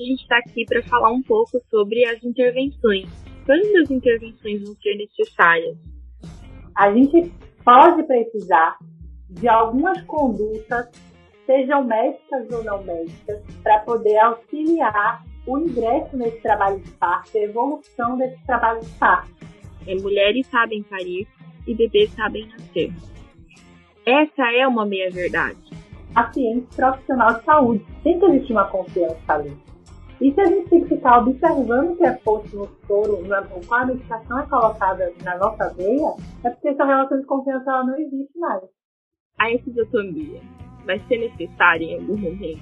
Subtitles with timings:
[0.00, 3.06] a gente está aqui para falar um pouco sobre as intervenções.
[3.44, 5.76] Quando as intervenções vão ser necessárias?
[6.74, 7.30] A gente
[7.64, 8.78] pode precisar
[9.28, 10.88] de algumas condutas,
[11.44, 17.40] sejam médicas ou não médicas, para poder auxiliar o ingresso nesse trabalho de parto, a
[17.40, 19.30] evolução desse trabalho de parto.
[19.86, 21.26] É, mulheres sabem parir
[21.66, 22.92] e bebês sabem nascer.
[24.06, 25.58] Essa é uma meia-verdade.
[26.14, 27.86] Paciente profissional de saúde.
[28.02, 29.69] Tem que existir uma confiança ali.
[30.20, 33.26] E se a gente tem que ficar observando o que é posto no soro,
[33.66, 37.86] qual a medicação é colocada na nossa veia, é porque essa relação de confiança ela
[37.86, 38.64] não existe mais.
[39.38, 40.42] A episiotomia
[40.84, 42.60] vai ser necessária em algum momento?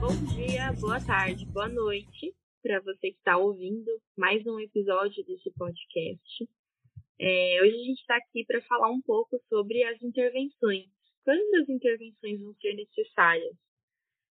[0.00, 5.52] Bom dia, boa tarde, boa noite para você que está ouvindo mais um episódio desse
[5.52, 6.48] podcast.
[7.20, 10.95] É, hoje a gente está aqui para falar um pouco sobre as intervenções
[11.26, 13.56] quando as intervenções vão ser necessárias.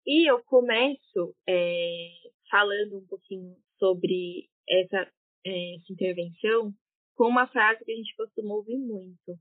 [0.06, 2.12] E eu começo é,
[2.50, 5.12] falando um pouquinho sobre essa,
[5.46, 6.74] é, essa intervenção
[7.14, 9.38] com uma frase que a gente costuma ouvir muito.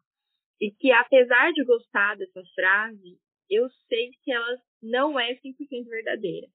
[0.61, 3.17] E que, apesar de gostar dessa frase,
[3.49, 6.49] eu sei que ela não é 100% verdadeira.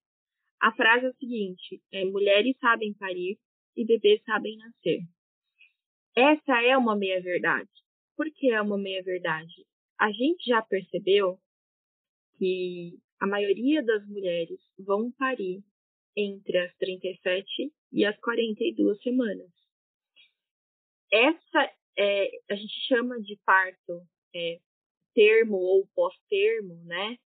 [0.61, 3.39] A frase é o seguinte: é, mulheres sabem parir
[3.77, 4.99] e bebês sabem nascer.
[6.17, 7.69] Essa é uma meia-verdade.
[8.17, 9.70] Por que é uma meia-verdade?
[10.01, 11.37] A gente já percebeu
[12.39, 15.63] que a maioria das mulheres vão parir
[16.17, 19.51] entre as 37 e as 42 semanas.
[21.13, 24.01] Essa é, a gente chama de parto
[24.35, 24.59] é,
[25.13, 27.17] termo ou pós-termo, né?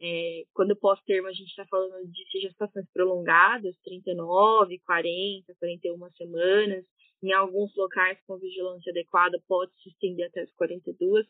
[0.00, 6.84] É, quando pós-termo a gente está falando de gestações prolongadas, 39, 40, 41 semanas.
[7.20, 11.26] Em alguns locais com vigilância adequada pode se estender até as 42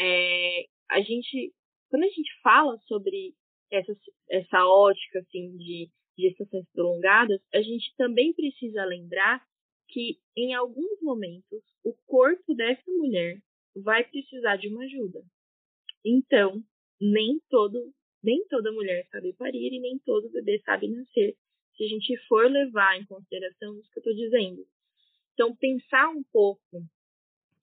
[0.00, 1.52] é, a gente,
[1.90, 3.34] quando a gente fala sobre
[3.70, 3.96] essa,
[4.30, 9.42] essa ótica assim, de gestações prolongadas, a gente também precisa lembrar
[9.88, 13.40] que em alguns momentos o corpo dessa mulher
[13.76, 15.22] vai precisar de uma ajuda.
[16.04, 16.62] Então,
[17.00, 17.92] nem todo
[18.22, 21.36] nem toda mulher sabe parir e nem todo bebê sabe nascer,
[21.76, 24.66] se a gente for levar em consideração isso que eu estou dizendo.
[25.34, 26.82] Então, pensar um pouco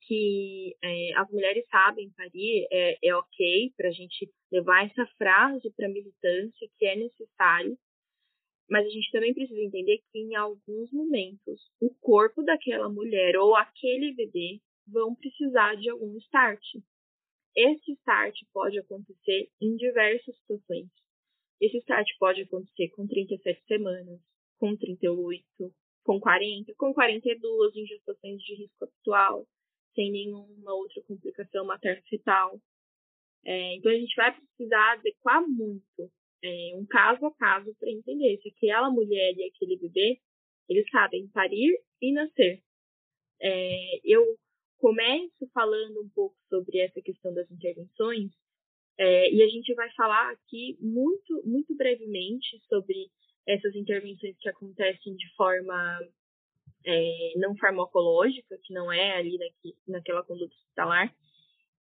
[0.06, 5.70] que é, as mulheres sabem parir é, é ok para a gente levar essa frase
[5.76, 7.76] para a militância que é necessário,
[8.70, 13.56] mas a gente também precisa entender que em alguns momentos o corpo daquela mulher ou
[13.56, 16.62] aquele bebê vão precisar de algum start.
[17.56, 20.88] Esse start pode acontecer em diversas situações.
[21.60, 24.20] Esse start pode acontecer com 37 semanas,
[24.58, 25.42] com 38,
[26.04, 29.46] com 40, com 42 em gestações de risco atual,
[29.96, 32.60] sem nenhuma outra complicação materno-fetal.
[33.44, 36.12] É, então, a gente vai precisar adequar muito,
[36.44, 40.20] é, um caso a caso, para entender se aquela mulher e aquele bebê,
[40.68, 42.62] eles sabem parir e nascer.
[43.40, 44.22] É, eu
[44.78, 48.30] começo falando um pouco sobre essa questão das intervenções,
[48.98, 53.10] é, e a gente vai falar aqui muito, muito brevemente sobre
[53.46, 56.00] essas intervenções que acontecem de forma
[56.86, 61.12] é, não farmacológica, que não é ali daqui, naquela conduta hospitalar.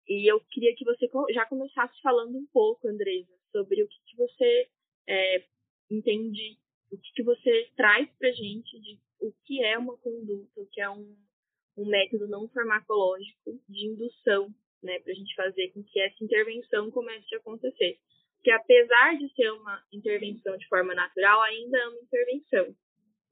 [0.07, 4.17] E eu queria que você já começasse falando um pouco, Andresa, sobre o que, que
[4.17, 4.69] você
[5.07, 5.43] é,
[5.91, 6.57] entende,
[6.91, 10.81] o que, que você traz para gente de o que é uma conduta, o que
[10.81, 11.15] é um,
[11.77, 16.91] um método não farmacológico de indução, né, para a gente fazer com que essa intervenção
[16.91, 17.99] comece a acontecer.
[18.35, 22.75] Porque apesar de ser uma intervenção de forma natural, ainda é uma intervenção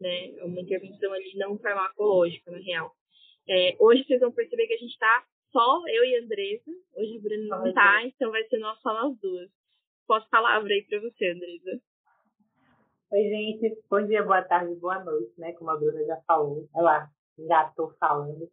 [0.01, 0.35] né?
[0.37, 2.91] É uma intervenção ali não farmacológica, na real.
[3.47, 6.71] É, hoje vocês vão perceber que a gente está só eu e a Andresa.
[6.95, 9.49] Hoje o Bruno não está, então vai ser nós só nós duas.
[10.07, 11.81] Posso palavra aí para você, Andresa.
[13.11, 13.77] Oi, gente.
[13.89, 15.53] Bom dia, boa tarde, boa noite, né?
[15.53, 16.67] Como a Bruna já falou.
[16.75, 18.49] Ela já estou falando.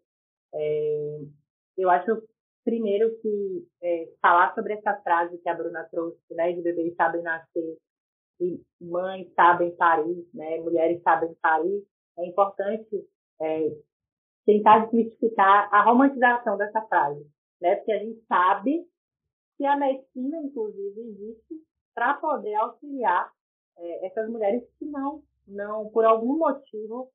[0.54, 1.20] É,
[1.76, 2.22] eu acho,
[2.64, 6.52] primeiro, que é, falar sobre essa frase que a Bruna trouxe, né?
[6.52, 7.78] De bebês sabem nascer
[8.40, 11.84] e mães sabem parir, né, mulheres sabem parir,
[12.18, 13.08] é importante
[13.40, 13.76] é,
[14.46, 17.26] tentar desmistificar a romantização dessa frase,
[17.60, 18.86] né, porque a gente sabe
[19.56, 21.54] que a medicina, inclusive, existe
[21.94, 23.32] para poder auxiliar
[23.76, 27.10] é, essas mulheres que não, não, por algum motivo,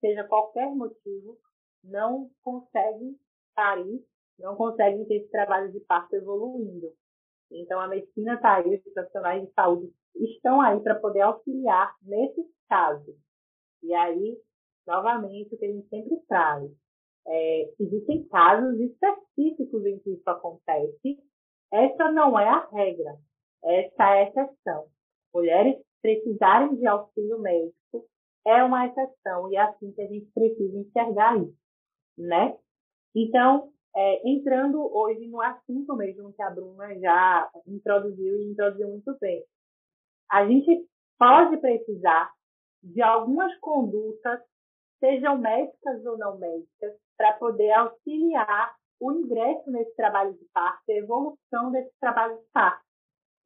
[0.00, 1.38] seja qualquer motivo,
[1.84, 3.16] não conseguem
[3.54, 4.04] parir,
[4.38, 6.92] não conseguem ter esse trabalho de parto evoluindo.
[7.50, 12.46] Então, a medicina está aí, os profissionais de saúde estão aí para poder auxiliar nesses
[12.68, 13.16] casos.
[13.82, 14.36] E aí,
[14.86, 16.70] novamente, o que a gente sempre traz.
[17.26, 21.18] É, existem casos específicos em que isso acontece,
[21.70, 23.18] essa não é a regra,
[23.62, 24.86] essa é a exceção.
[25.34, 28.06] Mulheres precisarem de auxílio médico
[28.46, 31.54] é uma exceção e é assim que a gente precisa enxergar isso,
[32.16, 32.56] né?
[33.14, 39.16] Então, é, entrando hoje no assunto mesmo que a Bruna já introduziu e introduziu muito
[39.20, 39.44] bem,
[40.30, 40.86] a gente
[41.18, 42.32] pode precisar
[42.82, 44.40] de algumas condutas,
[45.00, 50.94] sejam médicas ou não médicas, para poder auxiliar o ingresso nesse trabalho de parto, a
[50.94, 52.84] evolução desse trabalho de parto.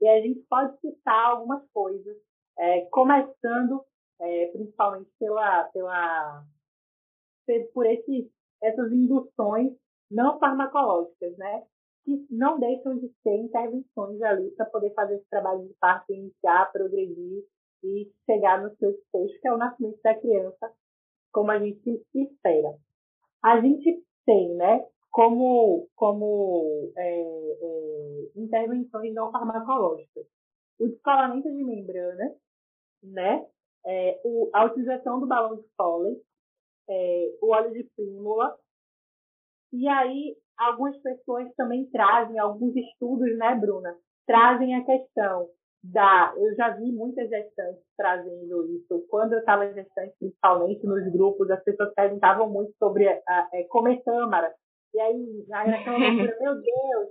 [0.01, 2.17] E a gente pode citar algumas coisas,
[2.59, 3.85] é, começando
[4.23, 6.45] é, principalmente pela, pela,
[7.75, 8.31] por esses,
[8.63, 9.73] essas induções
[10.11, 11.65] não farmacológicas, né?
[12.05, 16.73] Que não deixam de ser intervenções ali para poder fazer esse trabalho de parto iniciar,
[16.73, 17.45] progredir
[17.85, 20.73] e chegar no seu desfecho, que é o nascimento da criança,
[21.33, 22.77] como a gente espera.
[23.43, 30.27] A gente tem, né, como, como é, é, intervenções não farmacológicas,
[30.79, 32.35] o descolamento de membrana,
[33.03, 33.47] né,
[33.85, 36.21] é, o, a utilização do balão de Foley,
[36.89, 38.57] é, o óleo de prímula,
[39.73, 43.95] e aí algumas pessoas também trazem, alguns estudos, né, Bruna,
[44.27, 45.49] trazem a questão
[45.83, 46.33] da.
[46.37, 49.05] Eu já vi muitas gestantes trazendo isso.
[49.09, 53.69] Quando eu estava gestante, principalmente nos grupos, as pessoas perguntavam muito sobre a, a, a
[53.69, 54.53] comer tâmara.
[54.95, 57.09] E aí, aí aquela loucura, meu Deus,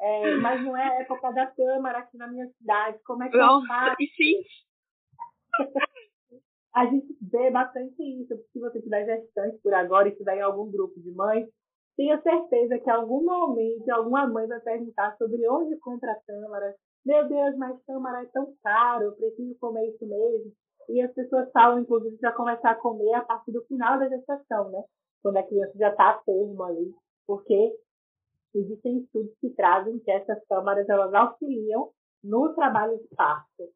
[0.00, 3.36] é, mas não é a época da tâmara aqui na minha cidade, como é que
[3.36, 3.96] eu faço?
[4.00, 4.42] E sim.
[6.74, 8.36] a gente vê bastante isso.
[8.52, 11.48] Se você tiver gestante por agora e estiver em algum grupo de mães,
[11.96, 16.74] tenha certeza que em algum momento alguma mãe vai perguntar sobre onde compra tâmara.
[17.04, 20.52] Meu Deus, mas tâmara é tão caro, eu preciso comer isso mesmo.
[20.88, 24.70] E as pessoas falam, inclusive, já começar a comer a partir do final da gestação,
[24.70, 24.82] né?
[25.22, 26.94] Quando a criança já está a termo ali.
[27.26, 27.76] Porque
[28.54, 31.90] existem estudos que trazem que essas câmaras elas auxiliam
[32.22, 33.68] no trabalho de parto.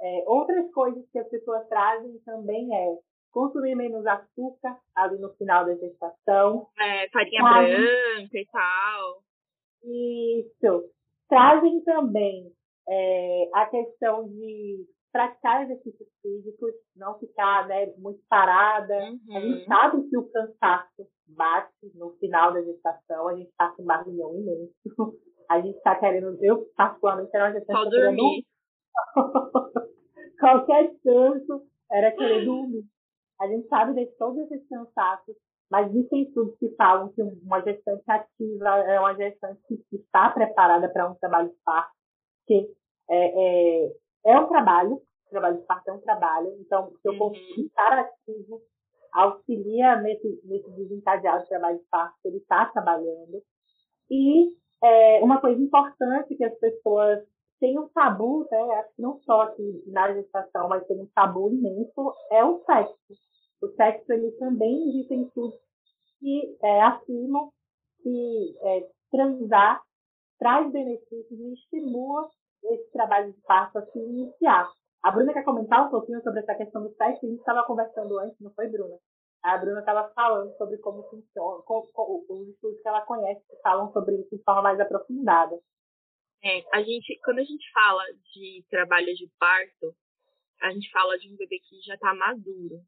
[0.00, 2.98] É, outras coisas que as pessoas trazem também é
[3.32, 6.68] consumir menos açúcar ali no final da gestação.
[6.78, 9.22] É, farinha branca e tal.
[9.84, 10.90] Isso.
[11.28, 12.52] Trazem também
[12.88, 18.94] é, a questão de praticar exercícios físicos, não ficar né, muito parada.
[18.94, 19.36] Uhum.
[19.36, 19.66] A gente uhum.
[19.66, 25.18] sabe que o cansaço bate no final da gestação, a gente está com barulhão imenso.
[25.50, 28.46] A gente está querendo, eu particularmente era uma gestação Só dormir.
[30.40, 32.84] Qualquer canso era querer dormir.
[33.42, 35.34] A gente sabe de todos esses cansaços,
[35.68, 40.88] mas existem estudos que falam que uma gestante ativa é uma gestante que está preparada
[40.88, 41.92] para um trabalho de parto,
[42.46, 42.70] que
[43.10, 43.92] é, é,
[44.26, 47.64] é um trabalho, o trabalho de parto é um trabalho, então o corpo uhum.
[47.66, 48.60] estar ativo
[49.12, 53.42] auxilia nesse, nesse desencadeado de trabalho de parto, ele está trabalhando.
[54.08, 54.52] E
[54.84, 57.18] é, uma coisa importante que as pessoas
[57.62, 62.44] têm um tabu, né, não só aqui na gestação, mas tem um tabu imenso, é
[62.44, 62.98] o sexo.
[63.62, 65.56] O sexo, ele também existem estudos
[66.18, 67.52] que é, afirmam
[68.02, 69.80] que é, transar
[70.40, 72.28] traz benefícios e estimula
[72.64, 74.68] esse trabalho de parto a se iniciar.
[75.04, 77.24] A Bruna quer comentar um pouquinho sobre essa questão do sexo?
[77.24, 78.96] A gente estava conversando antes, não foi, Bruna?
[79.44, 83.56] A Bruna estava falando sobre como funciona, com, com, os estudos que ela conhece que
[83.62, 85.56] falam sobre isso de forma mais aprofundada.
[86.44, 88.02] É, a gente, quando a gente fala
[88.34, 89.94] de trabalho de parto,
[90.60, 92.80] a gente fala de um bebê que já está maduro.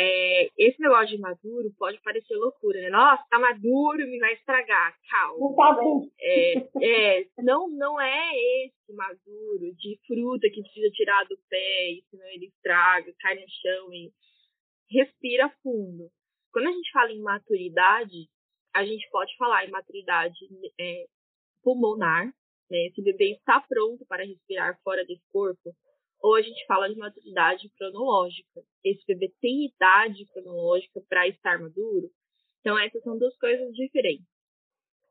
[0.00, 2.88] É, esse negócio de maduro pode parecer loucura, né?
[2.88, 4.96] Nossa, tá maduro, me vai estragar.
[5.10, 5.38] Calma.
[5.40, 6.12] Não tá bem.
[6.20, 8.30] É, é, não, não é
[8.64, 13.48] esse maduro de fruta que precisa tirar do pé, e senão ele estraga, cai no
[13.48, 14.12] chão e
[14.90, 16.08] respira fundo.
[16.52, 18.28] Quando a gente fala em maturidade,
[18.74, 20.38] a gente pode falar em maturidade
[20.80, 21.06] é,
[21.62, 22.32] pulmonar,
[22.70, 22.86] né?
[22.86, 25.74] Esse bebê está pronto para respirar fora desse corpo
[26.20, 28.62] ou a gente fala de maturidade cronológica.
[28.84, 32.10] Esse bebê tem idade cronológica para estar maduro.
[32.60, 34.26] Então, essas são duas coisas diferentes.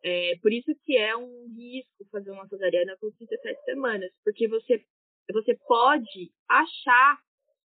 [0.04, 4.86] É, por isso que é um risco fazer uma cesariana com 37 semanas, porque você,
[5.32, 7.18] você pode achar,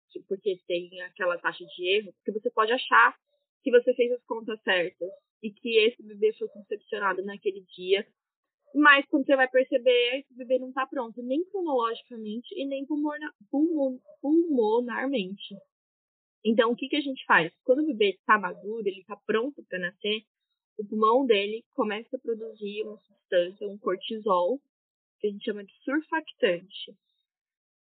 [0.10, 3.18] que, porque tem aquela taxa de erro, porque você pode achar
[3.64, 5.10] que você fez as contas certas
[5.44, 8.08] e que esse bebê foi concepcionado naquele dia
[8.74, 12.86] mas quando você vai perceber, esse bebê não está pronto, nem cronologicamente e nem
[14.22, 15.56] pulmonarmente.
[16.44, 17.54] Então, o que, que a gente faz?
[17.64, 20.24] Quando o bebê está maduro, ele está pronto para nascer,
[20.78, 24.60] o pulmão dele começa a produzir uma substância, um cortisol,
[25.20, 26.96] que a gente chama de surfactante.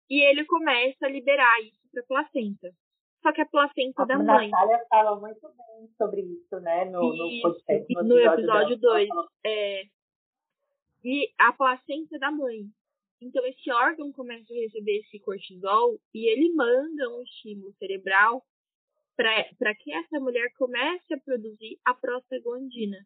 [0.09, 2.71] E ele começa a liberar isso para a placenta.
[3.23, 4.47] Só que a placenta a da mãe.
[4.47, 6.87] A Natália fala muito bem sobre isso, né?
[6.87, 7.95] No, no podcast.
[7.95, 9.09] No, no episódio 2.
[9.45, 9.83] É,
[11.05, 12.67] e a placenta da mãe.
[13.21, 18.45] Então, esse órgão começa a receber esse cortisol e ele manda um estímulo cerebral
[19.17, 23.05] para que essa mulher comece a produzir a prostaglandina,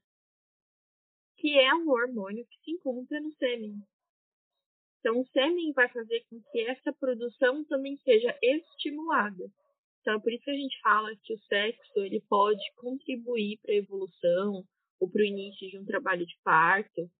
[1.38, 3.74] que é um hormônio que se encontra no sêmen.
[5.00, 9.50] Então, o sêmen vai fazer com que essa produção também seja estimulada.
[10.00, 13.72] Então, é por isso que a gente fala que o sexo ele pode contribuir para
[13.72, 14.62] a evolução
[15.00, 17.10] ou para o início de um trabalho de parto.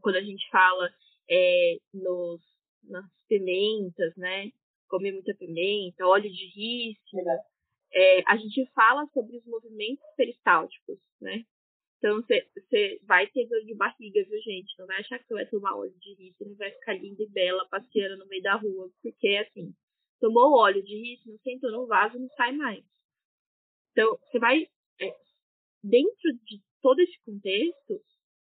[0.00, 0.88] Quando a gente fala
[1.28, 2.40] é, nos,
[2.84, 4.50] nas pimentas, né?
[4.88, 7.22] Comer muita pimenta, óleo de rícino.
[7.92, 11.44] É, a gente fala sobre os movimentos peristálticos, né?
[11.98, 14.78] Então, você vai ter dor de barriga, viu, gente?
[14.78, 17.28] Não vai achar que você vai tomar óleo de rícino e vai ficar linda e
[17.28, 18.90] bela passeando no meio da rua.
[19.02, 19.74] Porque, assim,
[20.20, 22.84] tomou óleo de rícino, sentou no vaso, não sai mais.
[23.92, 24.68] Então, você vai...
[25.00, 25.14] É,
[25.82, 28.00] dentro de todo esse contexto,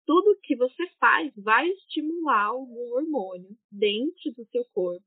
[0.07, 5.05] tudo que você faz vai estimular algum hormônio dentro do seu corpo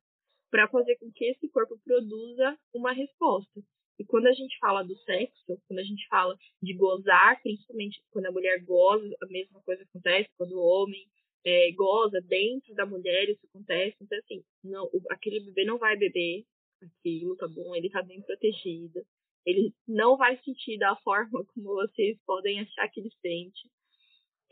[0.51, 3.63] para fazer com que esse corpo produza uma resposta.
[3.99, 8.27] E quando a gente fala do sexo, quando a gente fala de gozar, principalmente quando
[8.27, 11.07] a mulher goza, a mesma coisa acontece quando o homem
[11.45, 13.97] é, goza dentro da mulher, isso acontece.
[14.01, 16.45] Então, assim, não, aquele bebê não vai beber
[16.83, 17.75] aquilo, tá bom?
[17.75, 19.01] Ele tá bem protegido.
[19.47, 23.71] Ele não vai sentir da forma como vocês podem achar que ele sente.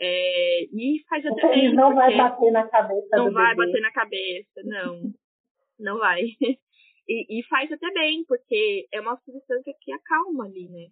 [0.01, 1.75] É, e faz até bem.
[1.75, 3.17] Não vai bater na cabeça.
[3.17, 3.67] Não vai bebê.
[3.67, 5.13] bater na cabeça, não.
[5.79, 6.23] não vai.
[7.11, 10.89] E, e, faz até bem, porque é uma substância que acalma ali, né?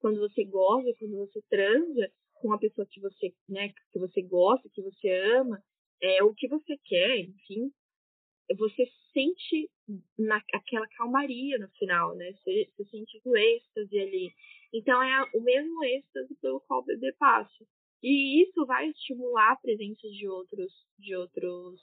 [0.00, 4.68] Quando você goza, quando você transa com uma pessoa que você, né, que você gosta,
[4.74, 5.62] que você ama,
[6.02, 7.70] é o que você quer, enfim,
[8.58, 9.70] você sente
[10.18, 12.32] na, aquela calmaria no final, né?
[12.32, 14.32] Você, você sente o êxtase ali.
[14.72, 17.64] Então é o mesmo êxtase pelo qual o bebê passa.
[18.02, 21.80] E isso vai estimular a presença de outros, de outros,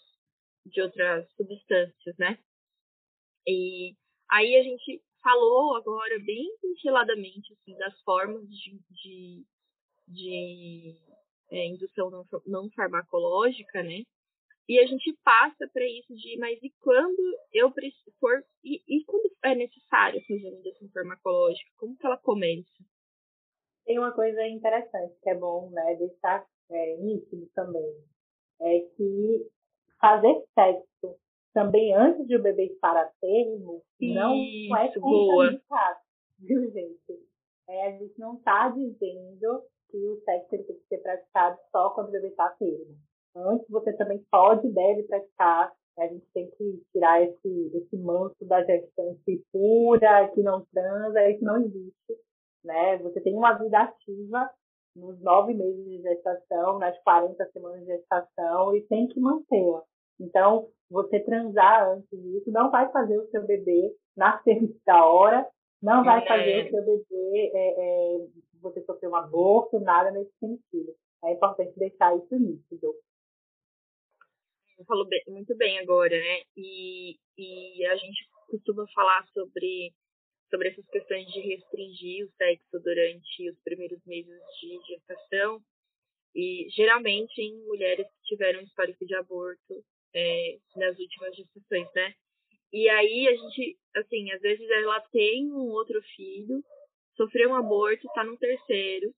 [0.66, 2.40] de outras substâncias, né?
[3.48, 3.96] E
[4.30, 9.46] aí a gente falou agora bem ventiladamente assim, das formas de, de,
[10.08, 10.98] de
[11.52, 14.04] é, indução não, não farmacológica, né?
[14.68, 17.22] E a gente passa para isso de, mas e quando
[17.54, 17.72] eu
[18.20, 21.72] for e, e quando é necessário fazer uma indução farmacológica?
[21.78, 22.84] Como que ela começa?
[23.88, 27.96] Tem uma coisa interessante que é bom, né, deixar é, nítido também,
[28.60, 29.48] é que
[29.98, 31.18] fazer sexo
[31.54, 34.34] também antes de o bebê estar a termo não
[34.78, 36.00] é contraindicado,
[36.38, 37.28] viu, gente?
[37.70, 42.10] É, a gente não está dizendo que o sexo tem que ser praticado só quando
[42.10, 42.94] o bebê está a termo.
[43.38, 45.72] Antes você também pode e deve praticar.
[45.98, 51.44] A gente tem que tirar esse, esse manto da gestante pura, que não transa, isso
[51.44, 52.18] não existe
[52.64, 52.98] né?
[52.98, 54.50] Você tem uma vida ativa
[54.96, 59.84] nos nove meses de gestação, nas 40 semanas de gestação e tem que mantê-la.
[60.20, 65.48] Então, você transar antes disso não vai fazer o seu bebê nascer da hora,
[65.82, 66.28] não vai é.
[66.28, 68.28] fazer o seu bebê é, é,
[68.62, 70.96] você sofrer um aborto, nada nesse sentido.
[71.24, 72.94] É importante deixar isso nítido.
[74.88, 76.42] Falou bem, muito bem agora, né?
[76.56, 79.92] E, e a gente costuma falar sobre
[80.50, 85.62] sobre essas questões de restringir o sexo durante os primeiros meses de gestação
[86.36, 92.14] e geralmente em mulheres que tiveram histórico de aborto é, nas últimas gestações, né?
[92.72, 96.64] E aí a gente, assim, às vezes ela tem um outro filho,
[97.16, 99.14] sofreu um aborto, está no terceiro,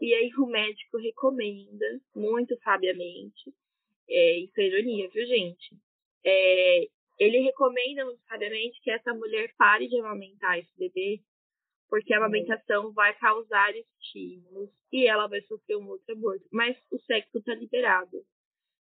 [0.00, 3.52] e aí o médico recomenda, muito sabiamente,
[4.08, 5.76] é, isso é ironia, viu, gente?
[6.24, 6.86] É,
[7.18, 11.20] ele recomenda necessariamente que essa mulher pare de amamentar esse bebê,
[11.88, 16.46] porque a amamentação vai causar estímulos e ela vai sofrer um outro aborto.
[16.52, 18.24] Mas o sexo está liberado.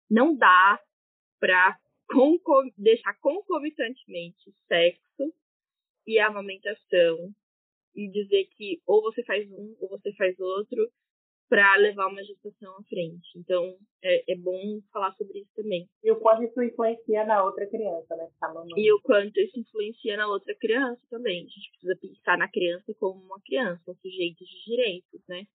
[0.09, 0.79] Não dá
[1.39, 1.77] para
[2.07, 5.33] concom deixar concomitantemente sexo
[6.05, 7.33] e amamentação
[7.95, 10.91] e dizer que ou você faz um ou você faz outro
[11.49, 13.37] para levar uma gestação à frente.
[13.37, 15.87] Então, é, é, bom falar sobre isso também.
[16.03, 18.29] E o quanto isso influencia na outra criança, né?
[18.39, 21.45] Tá e o quanto isso influencia na outra criança também.
[21.45, 25.45] A gente precisa pensar na criança como uma criança, um sujeito de direitos, né?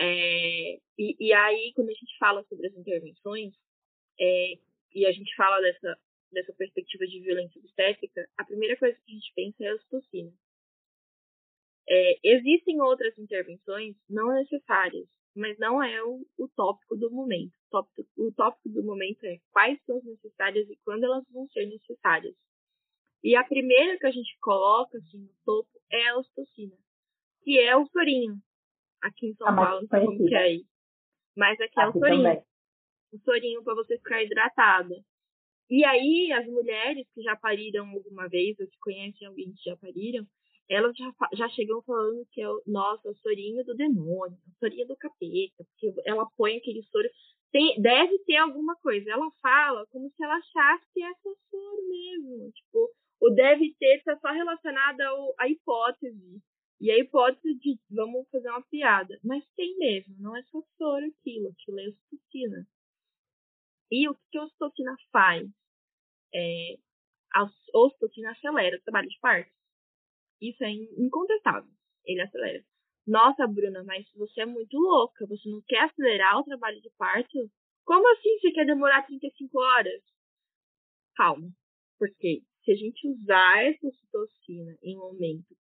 [0.00, 3.54] É, e, e, aí, quando a gente fala sobre as intervenções,
[4.18, 4.54] é,
[4.94, 5.96] e a gente fala dessa,
[6.32, 10.32] dessa perspectiva de violência obstétrica, a primeira coisa que a gente pensa é a ocitocina.
[11.88, 17.52] É, existem outras intervenções não necessárias, mas não é o, o tópico do momento.
[17.66, 21.48] O tópico, o tópico do momento é quais são as necessárias e quando elas vão
[21.48, 22.34] ser necessárias.
[23.22, 26.76] E a primeira que a gente coloca assim, no topo é a ocitocina,
[27.42, 28.36] que é o sorinho.
[29.00, 30.64] Aqui em São ah, Paulo, não sei como que é aí.
[31.36, 32.22] Mas aqui, é o sorinho.
[32.22, 32.44] Também.
[33.12, 34.94] um sorinho para você ficar hidratada.
[35.70, 39.76] E aí, as mulheres que já pariram alguma vez, ou que conhecem alguém que já
[39.76, 40.26] pariram,
[40.68, 44.86] elas já, já chegam falando que é o, nossa, o sorinho do demônio, o sorinho
[44.86, 47.08] do capeta, porque ela põe aquele soro.
[47.50, 49.10] Tem, deve ter alguma coisa.
[49.10, 52.50] Ela fala como se ela achasse que é só soro mesmo.
[52.52, 52.90] Tipo,
[53.20, 56.40] o deve ter está só relacionado ao, à hipótese.
[56.80, 59.18] E a hipótese de vamos fazer uma piada.
[59.22, 62.66] Mas tem mesmo, não é só soro aquilo, aquilo é ocitocina.
[63.90, 65.48] E o que a ocitocina faz?
[66.34, 66.76] É,
[67.34, 67.44] a
[68.30, 69.52] acelera o trabalho de parto.
[70.42, 71.70] Isso é incontestável.
[72.04, 72.64] Ele acelera.
[73.06, 75.24] Nossa, Bruna, mas você é muito louca.
[75.26, 77.50] Você não quer acelerar o trabalho de parto?
[77.84, 80.02] Como assim você quer demorar 35 horas?
[81.14, 81.48] Calma.
[81.96, 85.56] Porque se a gente usar essa ocitocina em momento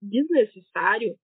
[0.00, 1.18] desnecessário,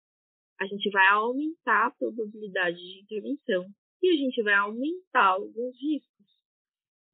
[0.59, 3.65] a gente vai aumentar a probabilidade de intervenção
[4.01, 6.11] e a gente vai aumentar alguns riscos.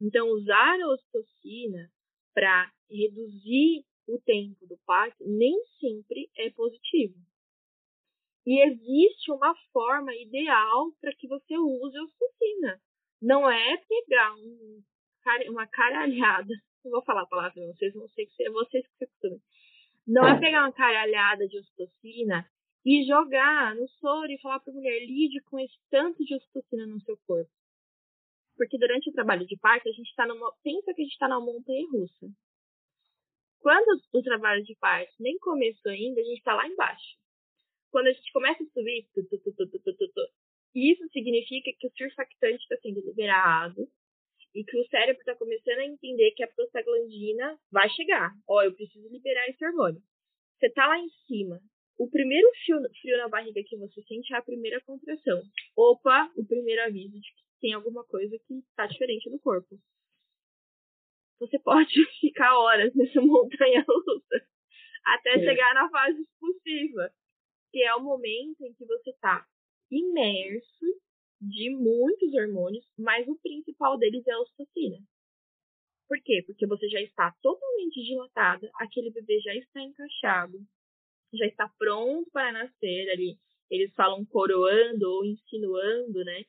[0.02, 1.92] Então, usar a ocitocina
[2.34, 7.16] para reduzir o tempo do parto nem sempre é positivo.
[8.46, 12.82] E existe uma forma ideal para que você use a ocitocina.
[13.22, 14.84] Não é pegar um,
[15.50, 16.54] uma caralhada,
[16.86, 19.42] não vou falar a palavra, vocês vão ser que vocês que se acostumem.
[20.08, 22.50] Não é pegar uma caralhada de ocitocina
[22.86, 26.88] e jogar no soro e falar para a mulher lide com esse tanto de ocitocina
[26.88, 27.52] no seu corpo.
[28.56, 30.54] Porque durante o trabalho de parto, a gente está numa.
[30.64, 32.28] Pensa que a gente está numa montanha russa.
[33.68, 37.18] Quando o trabalho de parto nem começou ainda, a gente está lá embaixo.
[37.92, 40.22] Quando a gente começa a subir, tu, tu, tu,
[40.74, 43.86] isso significa que o surfactante está sendo liberado
[44.56, 48.32] e que o cérebro está começando a entender que a prostaglandina vai chegar.
[48.48, 50.02] Ó, eu preciso liberar esse hormônio.
[50.58, 51.60] Você está lá em cima.
[52.00, 55.42] O primeiro frio, frio na barriga que você sente é a primeira contração.
[55.76, 59.78] Opa, o primeiro aviso de que tem alguma coisa que está diferente no corpo
[61.40, 64.48] você pode ficar horas nessa montanha russa
[65.06, 65.40] até é.
[65.40, 67.12] chegar na fase expulsiva,
[67.72, 69.46] que é o momento em que você está
[69.90, 70.86] imerso
[71.40, 74.98] de muitos hormônios, mas o principal deles é a ocitocina.
[76.08, 76.44] Por quê?
[76.46, 80.58] Porque você já está totalmente dilatada, aquele bebê já está encaixado,
[81.34, 83.38] já está pronto para nascer ali.
[83.70, 86.44] Eles falam coroando ou insinuando, né?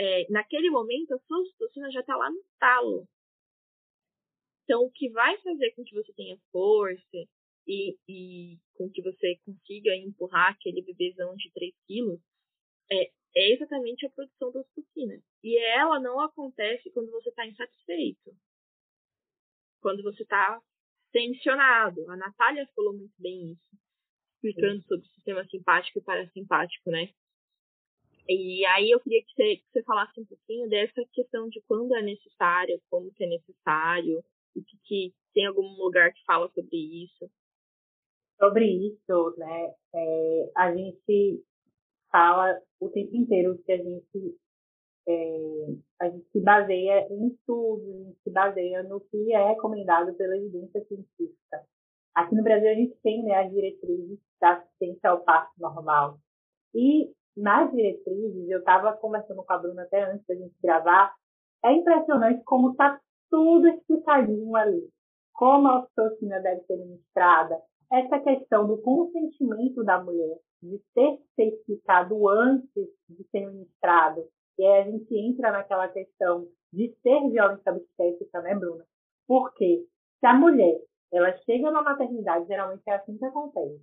[0.00, 3.06] É, naquele momento, a sua ocitocina já está lá no talo.
[4.68, 7.26] Então, o que vai fazer com que você tenha força
[7.66, 12.20] e, e com que você consiga empurrar aquele bebezão de 3 quilos
[12.92, 15.22] é, é exatamente a produção da ocitocina.
[15.42, 18.36] E ela não acontece quando você está insatisfeito.
[19.80, 20.62] Quando você está
[21.12, 22.04] tensionado.
[22.10, 23.80] A Natália falou muito bem isso,
[24.34, 27.08] explicando sobre o sistema simpático e parasimpático, né?
[28.28, 31.96] E aí eu queria que você, que você falasse um pouquinho dessa questão de quando
[31.96, 34.22] é necessário, como que é necessário,
[34.54, 37.30] que, que tem algum lugar que fala sobre isso?
[38.38, 41.44] Sobre isso, né, é, a gente
[42.10, 44.38] fala o tempo inteiro que a gente
[45.08, 50.14] é, a gente se baseia em estudos, a gente se baseia no que é recomendado
[50.14, 51.64] pela evidência científica.
[52.14, 56.18] Aqui no Brasil a gente tem né, as diretrizes da assistência ao parto normal.
[56.74, 61.14] E nas diretrizes, eu estava conversando com a Bruna até antes da gente gravar,
[61.64, 64.88] é impressionante como está tudo explicadinho ali.
[65.32, 67.60] Como a oxitocina deve ser ministrada,
[67.92, 74.64] essa questão do consentimento da mulher, de ter ser explicado antes de ser ministrado, e
[74.64, 78.84] aí a gente entra naquela questão de ser violência obstétrica, né, Bruna?
[79.26, 79.86] Porque
[80.18, 80.80] se a mulher
[81.12, 83.80] ela chega na maternidade, geralmente é assim que acontece.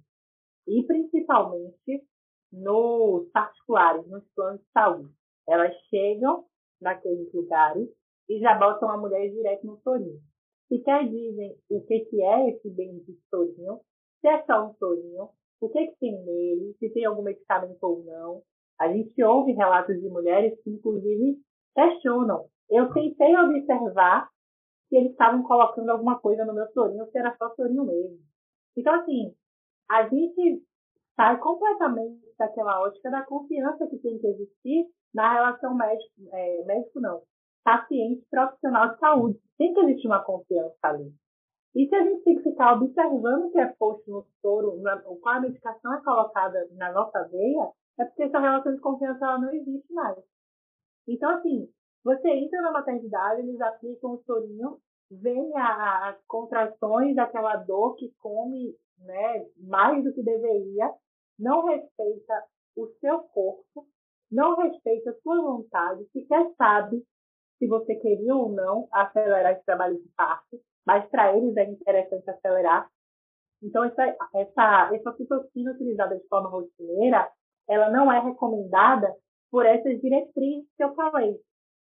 [0.67, 2.03] E principalmente
[2.51, 5.13] nos particulares, nos planos de saúde.
[5.47, 6.45] Elas chegam
[6.81, 7.89] naqueles lugares
[8.29, 10.19] e já botam a mulher direto no sorinho.
[10.83, 13.79] quer dizem o que, que é esse bendito sorinho,
[14.21, 15.29] se é só um sorinho,
[15.61, 18.41] o que, que tem nele, se tem algum medicamento ou não.
[18.79, 21.37] A gente ouve relatos de mulheres que, inclusive,
[21.73, 22.45] questionam.
[22.69, 24.29] Eu tentei observar
[24.89, 28.17] se eles estavam colocando alguma coisa no meu sorinho, se era só sorinho mesmo.
[28.75, 29.33] Então, assim,
[29.89, 30.63] a gente
[31.15, 36.99] sai completamente daquela ótica da confiança que tem que existir na relação médico, é, médico
[36.99, 37.21] não,
[37.65, 39.39] paciente profissional de saúde.
[39.57, 41.11] Tem que existir uma confiança ali.
[41.75, 44.97] E se a gente tem que ficar observando o que é posto no soro, na,
[45.01, 49.39] qual a medicação é colocada na nossa veia, é porque essa relação de confiança ela
[49.39, 50.17] não existe mais.
[51.07, 51.67] Então, assim,
[52.03, 54.77] você entra na maternidade, eles aplicam o sorinho,
[55.09, 60.93] vem as contrações daquela dor que come né, mais do que deveria,
[61.37, 62.43] não respeita
[62.77, 63.85] o seu corpo,
[64.31, 67.03] não respeita a sua vontade, sequer sabe
[67.57, 72.29] se você queria ou não acelerar esse trabalho de parto, mas para eles é interessante
[72.29, 72.89] acelerar.
[73.63, 77.29] Então, essa, essa, essa citocina utilizada de forma rotineira,
[77.67, 79.15] ela não é recomendada
[79.49, 81.35] por essas diretrizes que eu falei.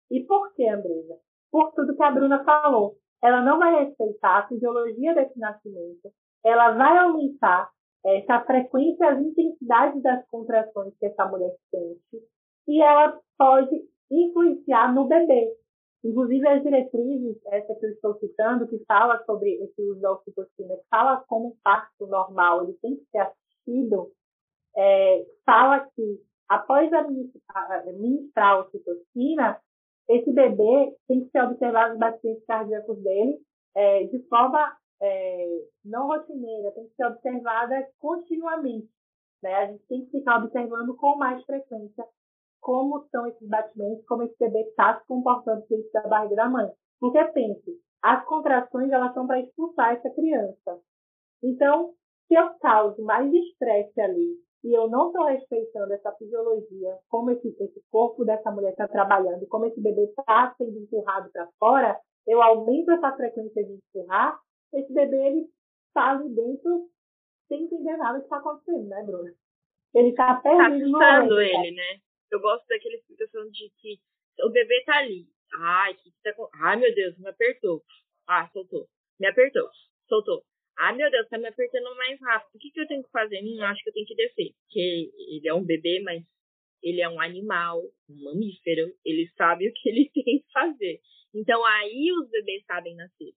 [0.10, 1.18] E por que, Andresa?
[1.52, 2.96] Por tudo que a Bruna falou.
[3.22, 6.10] Ela não vai respeitar a fisiologia desse nascimento,
[6.44, 7.70] ela vai aumentar
[8.06, 12.24] essa frequência, as intensidades das contrações que essa mulher sente,
[12.66, 13.76] e ela pode
[14.12, 15.54] influenciar no bebê.
[16.04, 20.78] Inclusive, as diretrizes, essa que eu estou citando, que fala sobre esse uso da oxitocina,
[20.78, 24.12] que fala como um parto normal, ele tem que ser assistido,
[24.78, 29.60] é, fala que após administrar a oxitocina,
[30.08, 33.40] esse bebê tem que ser observado os batimentos cardíacos dele
[33.76, 38.90] é, de forma é, não rotineira, tem que ser observada continuamente.
[39.44, 39.54] Né?
[39.54, 42.06] A gente tem que ficar observando com mais frequência
[42.60, 46.70] como são esses batimentos, como esse bebê está se comportando dentro da barriga da mãe.
[47.00, 50.80] Porque pense, as contrações elas são para expulsar essa criança.
[51.44, 51.94] Então,
[52.28, 57.48] se eu causo mais estresse ali e eu não estou respeitando essa fisiologia, como esse,
[57.48, 62.42] esse corpo dessa mulher está trabalhando, como esse bebê está sendo empurrado para fora, eu
[62.42, 64.38] aumento essa frequência de empurrar,
[64.74, 65.48] esse bebê ele
[65.88, 66.90] está ali dentro
[67.48, 69.34] sem entender nada que está acontecendo, né, Bruna?
[69.96, 72.00] Ele está perdido tá assustando ele, né?
[72.32, 74.00] Eu gosto daquela explicação de que
[74.44, 75.28] o bebê tá ali.
[75.54, 76.48] Ai, que que tá com...
[76.54, 77.84] Ai, meu Deus, me apertou.
[78.28, 78.88] Ah, soltou.
[79.20, 79.70] Me apertou.
[80.08, 80.46] Soltou.
[80.78, 82.56] Ai, meu Deus, tá me apertando mais rápido.
[82.56, 83.42] O que, que eu tenho que fazer?
[83.44, 84.54] Hum, acho que eu tenho que descer.
[84.64, 86.24] Porque ele é um bebê, mas
[86.82, 88.94] ele é um animal, um mamífero.
[89.04, 91.02] Ele sabe o que ele tem que fazer.
[91.34, 93.34] Então, aí os bebês sabem nascer.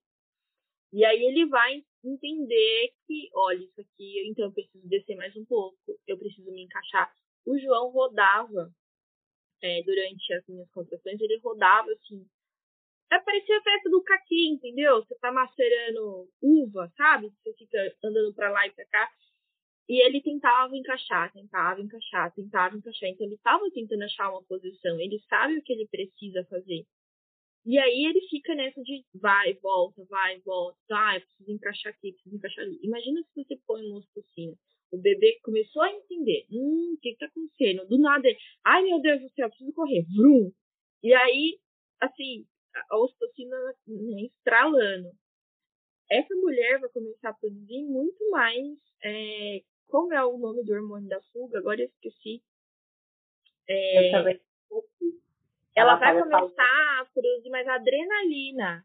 [0.93, 5.45] E aí ele vai entender que, olha, isso aqui, então eu preciso descer mais um
[5.47, 7.11] pouco, eu preciso me encaixar.
[7.47, 8.71] O João rodava
[9.63, 12.27] é, durante as minhas contrações, ele rodava assim.
[13.09, 14.97] Parecia a festa do caqui, entendeu?
[15.03, 17.29] Você tá macerando uva, sabe?
[17.29, 19.09] Você fica andando para lá e pra cá.
[19.89, 23.11] E ele tentava encaixar, tentava encaixar, tentava encaixar.
[23.11, 24.99] Então ele estava tentando achar uma posição.
[24.99, 26.87] Ele sabe o que ele precisa fazer.
[27.65, 32.13] E aí ele fica nessa de vai, volta, vai, volta, ah, eu preciso encaixar aqui,
[32.13, 32.79] preciso encaixar ali.
[32.83, 34.57] Imagina se você põe uma ocitocina.
[34.93, 37.87] O bebê começou a entender, hum, o que está acontecendo?
[37.89, 38.29] Do nada,
[38.65, 40.53] ai meu Deus do céu, preciso correr, vrum.
[41.03, 41.59] E aí,
[42.01, 42.47] assim,
[42.91, 45.11] a ocitocina né, estralando.
[46.11, 51.09] Essa mulher vai começar a produzir muito mais, é, como é o nome do hormônio
[51.09, 51.59] da fuga?
[51.59, 52.43] Agora eu esqueci.
[53.67, 55.23] É, eu também esqueci
[55.75, 58.85] ela, vai começar a produzir mais adrenalina.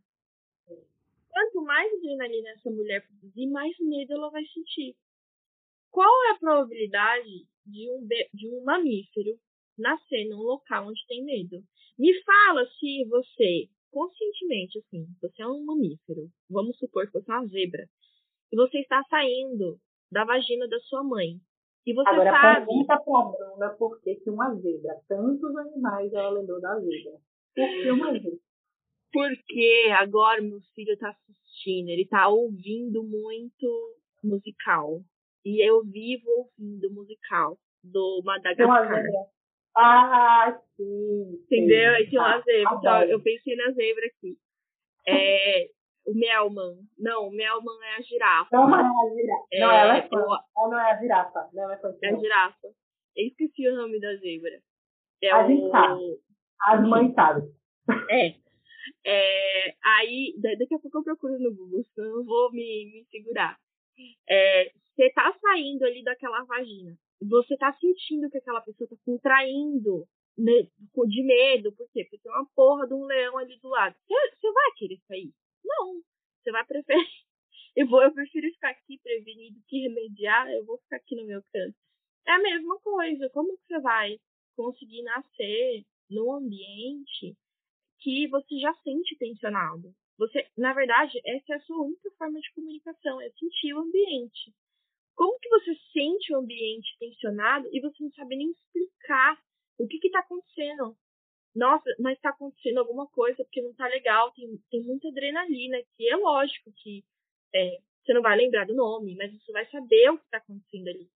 [1.30, 4.96] Quanto mais adrenalina essa mulher produzir, mais medo ela vai sentir.
[5.97, 9.36] Qual é a probabilidade de um, de um mamífero
[9.75, 11.63] nascer num local onde tem medo?
[11.97, 17.33] Me fala se você, conscientemente, assim, você é um mamífero, vamos supor que você é
[17.33, 17.89] uma zebra,
[18.51, 19.79] e você está saindo
[20.12, 21.39] da vagina da sua mãe
[21.83, 22.65] e você Agora, sabe.
[22.67, 27.13] pergunta pra Bruna por que, que uma zebra, tantos animais ela lembrou da zebra.
[27.55, 28.39] Por que uma zebra?
[29.12, 35.01] Porque agora meu filho está assistindo, ele está ouvindo muito musical.
[35.47, 38.99] E eu vivo ouvindo musical do Madagascar.
[39.77, 41.39] Ah, sim.
[41.45, 41.93] Entendeu?
[41.93, 42.75] Aí tinha uma zebra.
[42.77, 44.38] Então, eu pensei na zebra aqui.
[45.07, 45.69] É,
[46.05, 46.75] o Melman.
[46.99, 48.49] Não, o Melman é a girafa.
[48.51, 49.47] Não, é a girafa.
[49.53, 50.17] É, não, ela é fã.
[50.17, 51.49] Ela não é a girafa.
[51.53, 52.67] Não, é, é a girafa.
[53.15, 54.60] Eu esqueci o nome da zebra.
[55.23, 55.47] É a o...
[55.47, 56.19] gente sabe.
[56.62, 57.49] As mães sabem.
[58.10, 58.36] É.
[59.05, 59.75] é.
[59.81, 63.57] Aí, daqui a pouco eu procuro no Google, senão eu não vou me, me segurar.
[64.29, 66.97] É, você tá saindo ali daquela vagina.
[67.21, 70.07] Você tá sentindo que aquela pessoa tá contraindo
[70.38, 70.67] né,
[71.07, 71.71] de medo.
[71.73, 72.03] Por quê?
[72.03, 73.95] Porque tem uma porra de um leão ali do lado.
[74.07, 75.33] Você vai querer sair?
[75.63, 76.01] Não.
[76.41, 77.05] Você vai preferir.
[77.75, 81.43] Eu, vou, eu prefiro ficar aqui prevenido que remediar, eu vou ficar aqui no meu
[81.53, 81.77] canto.
[82.25, 83.29] É a mesma coisa.
[83.29, 84.19] Como que você vai
[84.55, 87.38] conseguir nascer num ambiente
[87.99, 89.93] que você já sente tensionado?
[90.17, 94.53] Você, na verdade, essa é a sua única forma de comunicação, é sentir o ambiente.
[95.15, 99.39] Como que você sente o ambiente tensionado e você não sabe nem explicar
[99.80, 100.97] o que está acontecendo?
[101.58, 106.08] nossa, mas está acontecendo alguma coisa porque não está legal, tem, tem muita adrenalina, que
[106.08, 107.03] é lógico que
[107.53, 110.88] é, você não vai lembrar do nome, mas você vai saber o que está acontecendo
[110.88, 111.10] ali.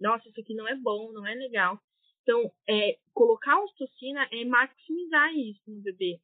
[0.00, 1.78] Nossa, isso aqui não é bom, não é legal.
[2.22, 6.18] Então, é, colocar ocitocina é maximizar isso no bebê.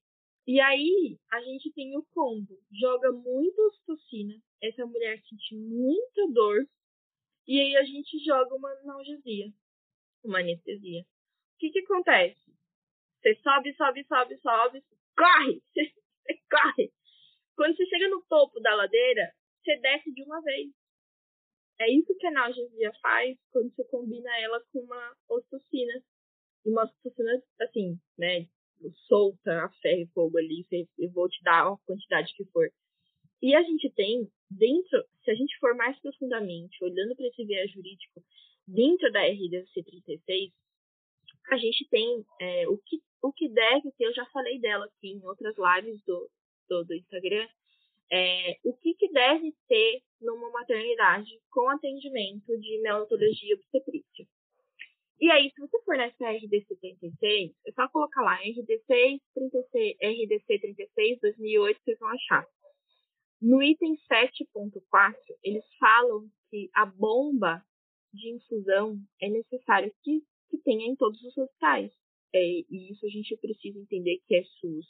[0.47, 2.59] E aí, a gente tem o combo.
[2.73, 6.67] Joga muita ocitocina, essa mulher sente muita dor,
[7.47, 9.53] e aí a gente joga uma analgesia,
[10.25, 11.03] uma anestesia.
[11.03, 12.51] O que que acontece?
[13.21, 14.85] Você sobe, sobe, sobe, sobe.
[15.17, 15.63] corre!
[16.23, 16.93] Você corre!
[17.57, 20.71] Quando você chega no topo da ladeira, você desce de uma vez.
[21.81, 26.03] É isso que a analgesia faz quando você combina ela com uma ocitocina.
[26.65, 28.47] E uma ocitocina, assim, né,
[29.07, 30.67] solta a ferro e fogo ali,
[30.99, 32.71] eu vou te dar a quantidade que for.
[33.43, 37.71] E a gente tem, dentro, se a gente for mais profundamente, olhando para esse viés
[37.71, 38.23] jurídico,
[38.67, 40.53] dentro da RDC 36,
[41.51, 45.09] a gente tem é, o, que, o que deve ter, eu já falei dela aqui
[45.09, 46.31] em outras lives do,
[46.69, 47.49] do, do Instagram,
[48.13, 54.27] é, o que, que deve ter numa maternidade com atendimento de neonatologia obstetrícia.
[55.21, 60.59] E aí, se você for nessa RDC 36, é só colocar lá RDC 36, RDC
[60.61, 62.47] 36 2008, vocês vão achar.
[63.41, 67.63] No item 7.4, eles falam que a bomba
[68.15, 71.93] de infusão é necessário que, que tenha em todos os hospitais.
[72.35, 74.87] É, e isso a gente precisa entender que é SUS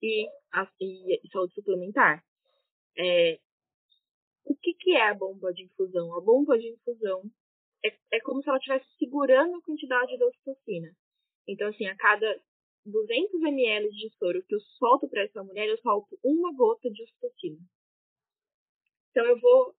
[0.00, 2.24] e, a, e, e saúde suplementar.
[2.96, 3.40] É,
[4.44, 6.16] o que, que é a bomba de infusão?
[6.16, 7.22] A bomba de infusão
[7.84, 10.90] é, é como se ela estivesse segurando a quantidade de ocitocina.
[11.46, 12.40] Então, assim, a cada
[12.86, 17.02] 200 ml de soro que eu solto para essa mulher, eu solto uma gota de
[17.02, 17.58] ocitocina.
[19.10, 19.74] Então, eu vou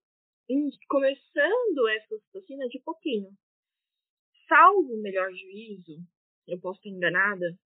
[0.87, 3.31] começando essa ocitocina de pouquinho.
[4.47, 5.97] Salvo o melhor juízo,
[6.47, 7.57] eu posso estar enganada,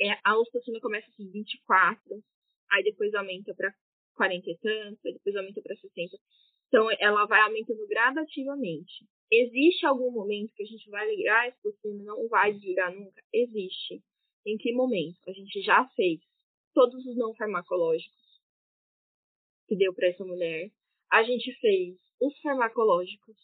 [0.00, 2.22] é, a ocitocina começa assim, 24,
[2.70, 3.74] aí depois aumenta para
[4.14, 6.16] 40 e tanto, aí depois aumenta para 60.
[6.68, 9.04] Então, ela vai aumentando gradativamente.
[9.32, 13.22] Existe algum momento que a gente vai ligar esse ocitocina não vai desligar nunca?
[13.32, 14.02] Existe.
[14.44, 15.18] Em que momento?
[15.28, 16.20] A gente já fez
[16.74, 18.40] todos os não farmacológicos
[19.68, 20.70] que deu para essa mulher.
[21.12, 23.36] A gente fez os farmacológicos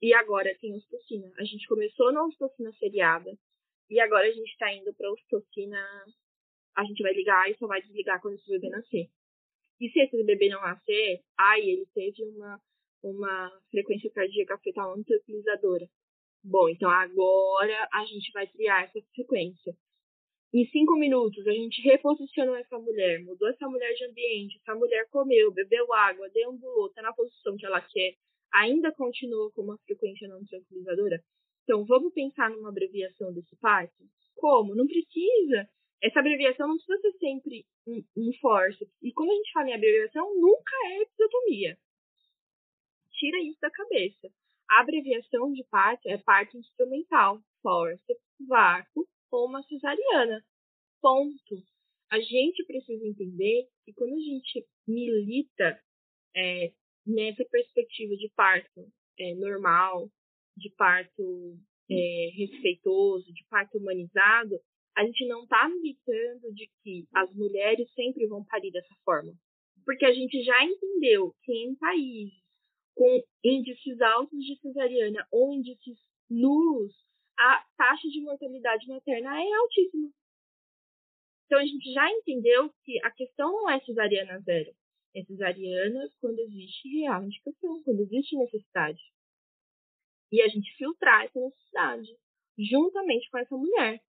[0.00, 1.32] e agora tem ocitocina.
[1.38, 3.36] A gente começou na ocitocina seriada
[3.90, 5.78] e agora a gente está indo para ocitocina.
[6.76, 9.10] A gente vai ligar e só vai desligar quando esse bebê nascer.
[9.80, 12.60] E se esse bebê não nascer, ai, ele teve uma,
[13.02, 15.86] uma frequência cardíaca fetal antitranquilizadora.
[16.42, 19.74] Bom, então agora a gente vai criar essa frequência.
[20.54, 25.06] Em cinco minutos, a gente reposicionou essa mulher, mudou essa mulher de ambiente, essa mulher
[25.10, 28.14] comeu, bebeu água, deambulou, está na posição que ela quer,
[28.54, 31.20] ainda continua com uma frequência não tranquilizadora.
[31.64, 34.04] Então, vamos pensar numa abreviação desse parto?
[34.36, 34.74] Como?
[34.74, 35.68] Não precisa.
[36.02, 38.94] Essa abreviação não precisa ser sempre um, um forceps.
[39.02, 41.76] E quando a gente fala em abreviação, nunca é episiotomia.
[43.16, 44.28] Tira isso da cabeça.
[44.70, 50.44] A abreviação de parto é parto instrumental, forceps, vácuo, ou uma cesariana.
[51.00, 51.56] Ponto.
[52.10, 55.80] A gente precisa entender que quando a gente milita
[56.36, 56.72] é,
[57.06, 58.86] nessa perspectiva de parto
[59.18, 60.10] é, normal,
[60.56, 61.56] de parto
[61.90, 64.60] é, respeitoso, de parto humanizado,
[64.96, 69.32] a gente não está militando de que as mulheres sempre vão parir dessa forma.
[69.84, 72.45] Porque a gente já entendeu que em países
[72.96, 76.92] com índices altos de cesariana ou índices nulos
[77.38, 80.10] a taxa de mortalidade materna é altíssima.
[81.44, 84.74] Então a gente já entendeu que a questão não é cesariana zero.
[85.14, 89.00] É cesariana quando existe real indicação, quando existe necessidade.
[90.32, 92.08] E a gente filtrar essa necessidade
[92.58, 94.00] juntamente com essa mulher.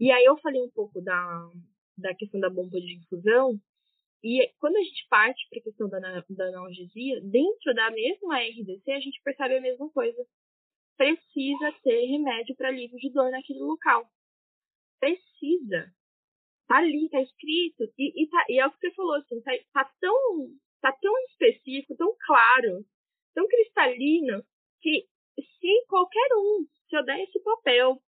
[0.00, 1.50] E aí eu falei um pouco da,
[1.96, 3.60] da questão da bomba de infusão.
[4.22, 8.90] E quando a gente parte para a questão da, da analgesia, dentro da mesma RDC,
[8.92, 10.24] a gente percebe a mesma coisa
[10.96, 14.08] precisa ter remédio para alívio de dor naquele local.
[15.00, 15.92] Precisa.
[16.68, 17.92] Tá ali, tá escrito.
[17.98, 20.48] E, e, tá, e é o que você falou, assim, tá, tá, tão,
[20.80, 22.84] tá tão específico, tão claro,
[23.34, 24.44] tão cristalino,
[24.80, 25.06] que
[25.40, 28.00] se qualquer um, se eu der esse papel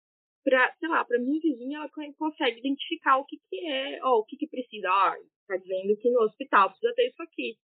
[0.43, 4.25] para, sei lá, para minha vizinha, ela consegue identificar o que que é, ó, o
[4.25, 4.89] que que precisa.
[4.89, 5.15] Ah,
[5.47, 7.57] tá dizendo que no hospital precisa ter isso aqui.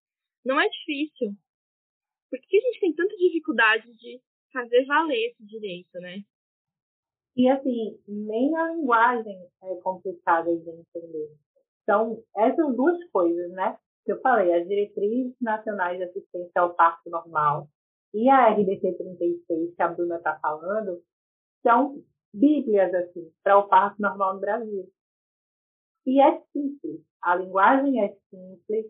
[0.46, 1.34] Não é difícil.
[2.30, 4.22] Por que a gente tem tanta dificuldade de
[4.54, 6.24] fazer valer esse direito, né?
[7.36, 11.30] E assim, nem a linguagem é complicada de entender.
[11.84, 13.78] Então, essas duas coisas, né?
[14.06, 17.68] Que eu falei, as diretrizes nacionais de assistência ao parto normal
[18.13, 21.02] e a RDC 36, que a Bruna está falando,
[21.62, 24.89] são bíblias, assim, para o parto normal no Brasil.
[26.06, 27.02] E é simples.
[27.22, 28.86] A linguagem é simples.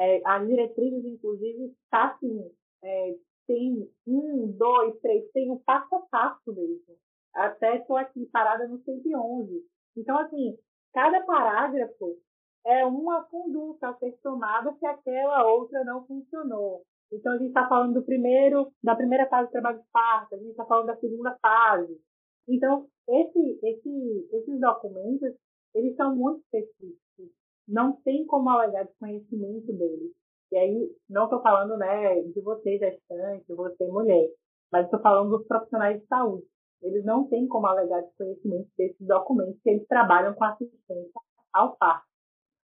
[0.00, 2.50] É, as diretrizes, inclusive, está assim,
[2.82, 3.14] é,
[3.46, 6.96] tem um, dois, três, tem um passo a passo mesmo.
[7.34, 9.62] Até estou aqui parada no 111.
[9.96, 10.56] Então, assim,
[10.92, 12.16] cada parágrafo
[12.64, 16.82] é uma conduta a ser tomada se aquela outra não funcionou.
[17.12, 20.38] Então, a gente está falando do primeiro, da primeira fase do trabalho de parto, a
[20.38, 22.00] gente está falando da segunda fase.
[22.48, 25.34] Então, esse, esse, esses documentos,
[25.74, 27.30] eles são muito específicos.
[27.68, 30.12] Não tem como alegar desconhecimento deles.
[30.50, 34.28] E aí, não estou falando né, de você gestante, de você mulher,
[34.70, 36.46] mas estou falando dos profissionais de saúde.
[36.82, 41.20] Eles não têm como alegar desconhecimento desses documentos que eles trabalham com assistência
[41.52, 42.06] ao parto.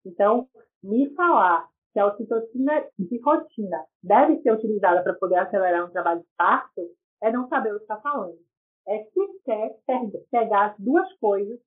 [0.05, 0.47] Então,
[0.81, 6.21] me falar que a ocitocina de rotina deve ser utilizada para poder acelerar um trabalho
[6.21, 6.81] de parto
[7.21, 8.37] é não saber o que está falando.
[8.87, 9.79] É sequer
[10.31, 11.59] pegar as duas coisas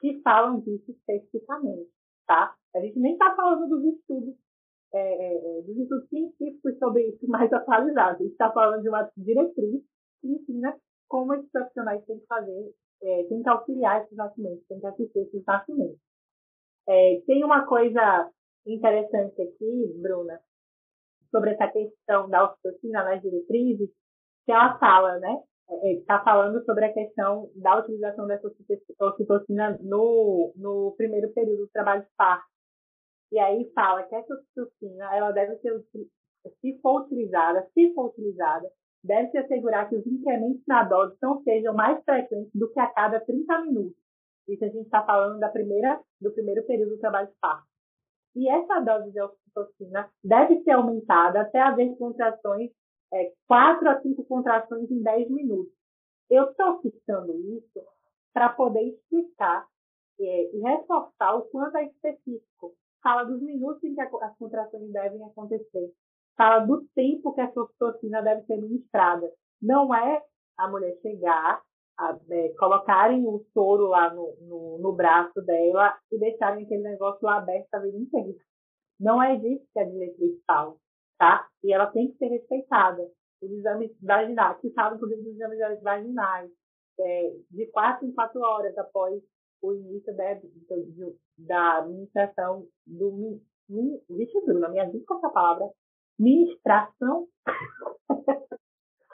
[0.00, 1.90] que falam disso especificamente,
[2.26, 2.54] tá?
[2.74, 4.34] A gente nem está falando dos estudos,
[4.92, 8.20] é, é, é, dos estudos científicos sobre isso mais atualizados.
[8.20, 9.82] A gente está falando de uma diretriz
[10.20, 10.76] que ensina
[11.08, 15.18] como esses profissionais têm que fazer, é, têm que auxiliar esses nascimentos, têm que assistir
[15.20, 15.98] esses nascimentos.
[16.88, 18.30] É, tem uma coisa
[18.66, 20.40] interessante aqui, Bruna,
[21.30, 23.90] sobre essa questão da oxitocina nas diretrizes,
[24.44, 25.42] que ela fala, né?
[25.82, 28.50] Está é, falando sobre a questão da utilização dessa
[29.00, 32.46] oxitocina no, no primeiro período do trabalho de parto.
[33.32, 35.80] E aí fala que essa oxitocina, ela deve ser,
[36.60, 38.68] se for utilizada, se for utilizada,
[39.04, 43.20] deve-se assegurar que os incrementos na dose não sejam mais frequentes do que a cada
[43.20, 43.96] 30 minutos.
[44.48, 47.64] Isso a gente está falando da primeira, do primeiro período do trabalho de parto.
[48.34, 52.70] E essa dose de oxitocina deve ser aumentada até haver contrações,
[53.12, 55.72] é, 4 a 5 contrações em 10 minutos.
[56.28, 57.80] Eu estou citando isso
[58.32, 59.66] para poder explicar
[60.20, 62.74] é, e reforçar o quanto é específico.
[63.02, 65.92] Fala dos minutos em que as contrações devem acontecer
[66.40, 69.30] fala do tempo que essa oxitocina deve ser ministrada.
[69.60, 70.22] Não é
[70.56, 71.60] a mulher chegar,
[71.98, 77.18] a, é, colocarem o soro lá no, no, no, braço dela e deixarem aquele negócio
[77.20, 78.38] lá aberto a vida inteira.
[78.98, 80.74] Não é disso que a diretriz fala,
[81.20, 81.46] tá?
[81.62, 83.06] E ela tem que ser respeitada.
[83.42, 86.50] Os exames vaginais, que falam, inclusive, dos exames vaginais,
[86.98, 89.22] é, de quatro em quatro horas após
[89.62, 90.24] o início da,
[91.38, 93.38] da administração do.
[94.08, 95.70] Vixe, Bruna, me ajuda com essa palavra
[96.18, 97.28] ministração,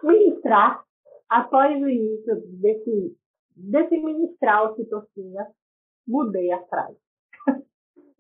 [0.03, 0.83] ministrar,
[1.29, 3.17] após o início desse,
[3.55, 5.47] desse ministrar oxitocina,
[6.07, 6.99] mudei a frase.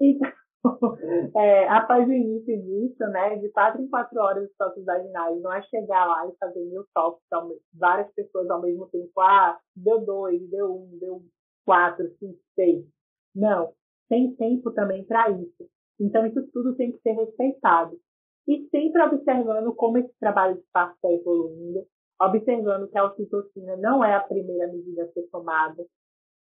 [0.01, 0.31] então,
[1.37, 5.52] é, após o início disso, né, de quatro em quatro horas os toques vaginais, não
[5.52, 7.22] é chegar lá e fazer mil toques,
[7.74, 11.22] várias pessoas ao mesmo tempo, ah, deu dois, deu um, deu
[11.64, 12.85] quatro, cinco, seis.
[13.35, 13.72] Não,
[14.09, 15.68] tem tempo também para isso.
[16.00, 17.98] Então, isso tudo tem que ser respeitado
[18.48, 21.85] e sempre observando como esse trabalho de parto está evoluindo,
[22.20, 25.85] observando que a oxitocina não é a primeira medida a ser tomada,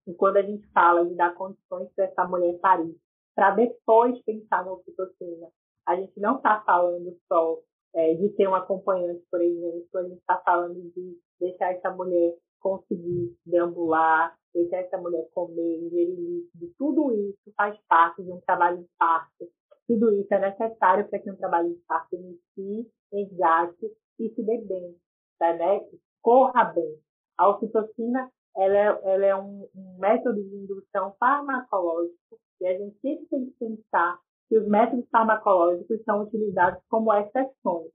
[0.08, 2.96] e quando a gente fala de dar condições para essa mulher parir,
[3.36, 5.48] para depois pensar na oxitocina,
[5.88, 7.60] a gente não está falando só
[7.94, 12.36] é, de ter um acompanhante, por exemplo, a gente está falando de deixar essa mulher
[12.60, 18.80] conseguir deambular, deixar essa mulher comer, ingerir líquido, tudo isso faz parte de um trabalho
[18.80, 19.48] de parto
[19.88, 24.58] tudo isso é necessário para que um trabalho de parto inicie, engate e se dê
[24.58, 24.96] bem,
[25.38, 25.82] tá, né?
[26.22, 27.00] corra bem.
[27.38, 32.98] A oxitocina ela é, ela é um, um, método de indução farmacológico e a gente
[33.00, 37.92] sempre tem que pensar que os métodos farmacológicos são utilizados como exceções,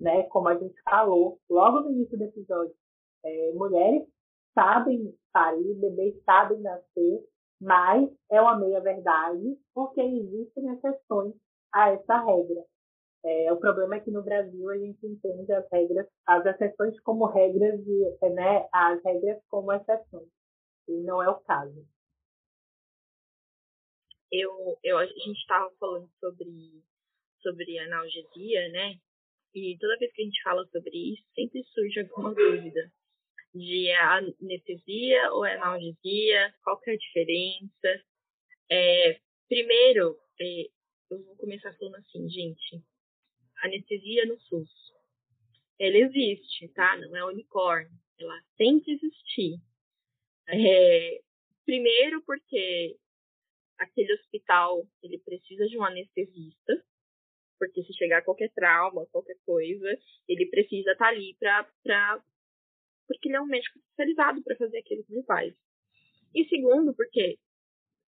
[0.00, 0.24] né?
[0.24, 2.74] Como a gente falou logo no início do episódio,
[3.24, 4.02] é, mulheres
[4.54, 7.24] sabem parir, bebês sabem nascer
[7.64, 11.34] mas é uma meia-verdade porque existem exceções
[11.72, 12.62] a essa regra.
[13.24, 17.24] É, o problema é que no Brasil a gente entende as regras, as exceções como
[17.24, 20.28] regras e né, as regras como exceções.
[20.86, 21.86] E não é o caso.
[24.36, 26.82] Eu, eu, a gente estava falando sobre,
[27.40, 28.98] sobre analgesia, né?
[29.54, 32.92] E toda vez que a gente fala sobre isso, sempre surge alguma dúvida
[33.54, 38.04] de anestesia ou é analgesia, qual que é a diferença.
[38.68, 40.66] É, primeiro, é,
[41.10, 42.82] eu vou começar falando assim, gente,
[43.62, 44.68] anestesia no SUS,
[45.78, 46.96] ela existe, tá?
[46.96, 49.60] Não é unicórnio, ela tem que existir.
[50.48, 51.20] É,
[51.64, 52.96] primeiro porque
[53.78, 56.84] aquele hospital, ele precisa de um anestesista,
[57.58, 59.88] porque se chegar qualquer trauma, qualquer coisa,
[60.28, 62.22] ele precisa estar tá ali para
[63.06, 65.54] porque ele é um médico especializado para fazer aquilo que ele faz.
[66.34, 67.38] E segundo, porque,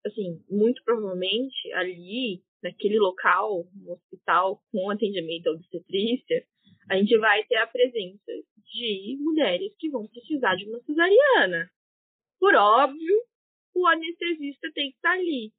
[0.05, 6.47] assim, muito provavelmente ali, naquele local, no hospital com atendimento da obstetrícia,
[6.89, 11.71] a gente vai ter a presença de mulheres que vão precisar de uma cesariana.
[12.39, 13.23] Por óbvio,
[13.77, 15.53] o anestesista tem que estar ali.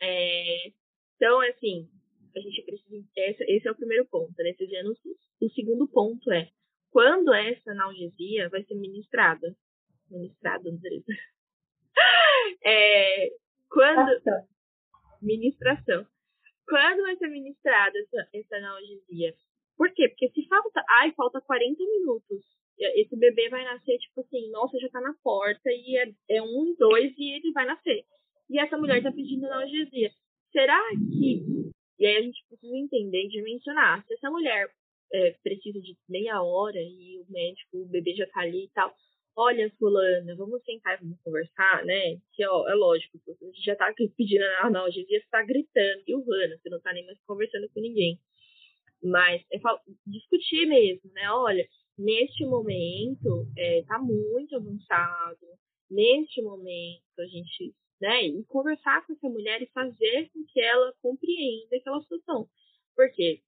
[0.00, 0.72] É,
[1.16, 1.88] então, assim,
[2.34, 3.06] a gente precisa.
[3.16, 5.18] Esse, é o primeiro ponto, anestesia no SUS.
[5.40, 6.50] O segundo ponto é
[6.90, 9.54] quando essa analgesia vai ser ministrada.
[10.10, 11.04] Ministrada, Andresa.
[12.64, 13.28] É,
[13.68, 14.10] Quando.
[15.20, 16.06] Ministração.
[16.66, 19.34] Quando vai ser ministrada essa, essa analgesia?
[19.76, 20.08] Por quê?
[20.08, 20.82] Porque se falta.
[20.88, 22.44] Ai, falta 40 minutos.
[22.78, 26.74] Esse bebê vai nascer, tipo assim, nossa, já tá na porta e é, é um,
[26.78, 28.04] dois e ele vai nascer.
[28.50, 30.10] E essa mulher tá pedindo analgesia.
[30.50, 31.42] Será que.
[31.98, 34.04] E aí a gente precisa entender e dimensionar.
[34.06, 34.68] Se essa mulher
[35.12, 38.92] é, precisa de meia hora e o médico, o bebê já tá ali e tal
[39.36, 42.18] olha, fulana, vamos sentar e vamos conversar, né?
[42.32, 46.68] Que, ó, é lógico, você já tá pedindo analgesia, você tá gritando e urrando, você
[46.68, 48.18] não tá nem mais conversando com ninguém.
[49.02, 49.58] Mas é
[50.06, 51.30] discutir mesmo, né?
[51.30, 51.66] Olha,
[51.98, 55.46] neste momento é, tá muito avançado,
[55.90, 58.24] neste momento a gente, né?
[58.24, 62.48] E conversar com essa mulher e fazer com que ela compreenda aquela situação.
[62.96, 63.40] Porque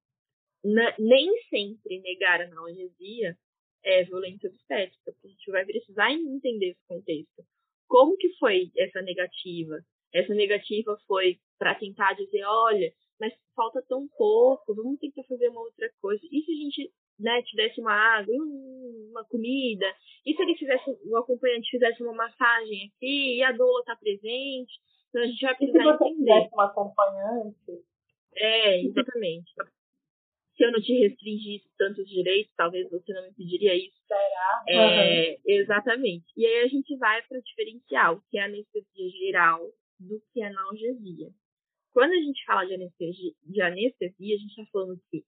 [0.98, 3.36] nem sempre negar analgesia
[3.84, 7.44] é, violência obstétrica, a gente vai precisar entender esse contexto.
[7.86, 9.84] Como que foi essa negativa?
[10.12, 15.60] Essa negativa foi para tentar dizer, olha, mas falta tão pouco, vamos tentar fazer uma
[15.60, 16.24] outra coisa.
[16.30, 18.34] E se a gente né, te desse uma água,
[19.10, 19.86] uma comida?
[20.26, 24.72] E se ele fizesse, o acompanhante fizesse uma massagem aqui e a doula tá presente?
[25.08, 26.34] Então a gente vai precisar e se você entender.
[26.34, 27.84] Fizesse um acompanhante?
[28.36, 29.52] É, exatamente
[30.56, 33.96] se eu não te restringisse tantos direitos, talvez você não me pediria isso.
[34.06, 34.64] Será?
[34.68, 35.36] É, uhum.
[35.46, 36.24] Exatamente.
[36.36, 39.60] E aí a gente vai para o diferencial, que é a anestesia geral
[39.98, 41.30] do que a analgesia.
[41.92, 45.24] Quando a gente fala de anestesia, de anestesia a gente está falando de,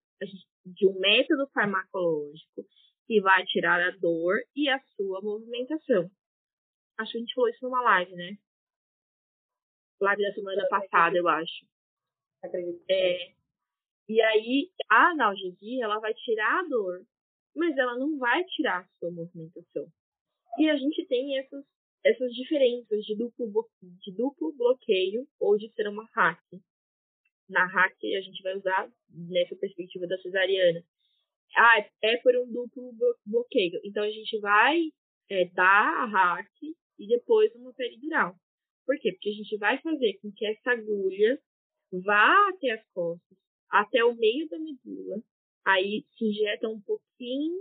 [0.67, 2.67] de um método farmacológico
[3.07, 6.11] que vai tirar a dor e a sua movimentação.
[6.99, 8.37] Acho que a gente falou isso numa live, né?
[10.01, 11.67] Live da semana passada, eu acho.
[12.43, 12.85] Acredito.
[12.91, 13.37] É,
[14.09, 17.05] e aí, a analgesia, ela vai tirar a dor,
[17.55, 19.87] mas ela não vai tirar a sua movimentação.
[20.59, 21.65] E a gente tem essas,
[22.05, 26.41] essas diferenças de duplo, de duplo bloqueio ou de ser uma hack.
[27.49, 30.83] Na hack, a gente vai usar nessa perspectiva da cesariana.
[31.57, 32.93] Ah, é por um duplo
[33.25, 33.81] bloqueio.
[33.85, 34.81] Então, a gente vai
[35.31, 36.51] é, dar a hack
[36.99, 38.35] e depois uma peridural.
[38.85, 39.13] Por quê?
[39.13, 41.39] Porque a gente vai fazer com que essa agulha
[41.93, 43.39] vá até as costas,
[43.71, 45.23] até o meio da medula.
[45.65, 47.59] Aí se injeta um pouquinho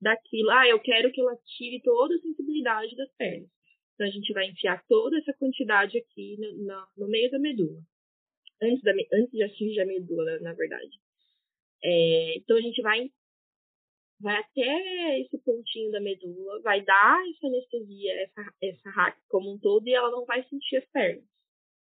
[0.00, 0.50] daquilo.
[0.50, 3.50] Ah, eu quero que ela tire toda a sensibilidade das pernas.
[3.94, 7.80] Então a gente vai enfiar toda essa quantidade aqui no, no, no meio da medula.
[8.62, 10.98] Antes, da, antes de atingir a medula, na verdade.
[11.82, 13.10] É, então a gente vai,
[14.20, 19.58] vai até esse pontinho da medula, vai dar essa anestesia, essa, essa hack como um
[19.58, 21.24] todo, e ela não vai sentir as pernas.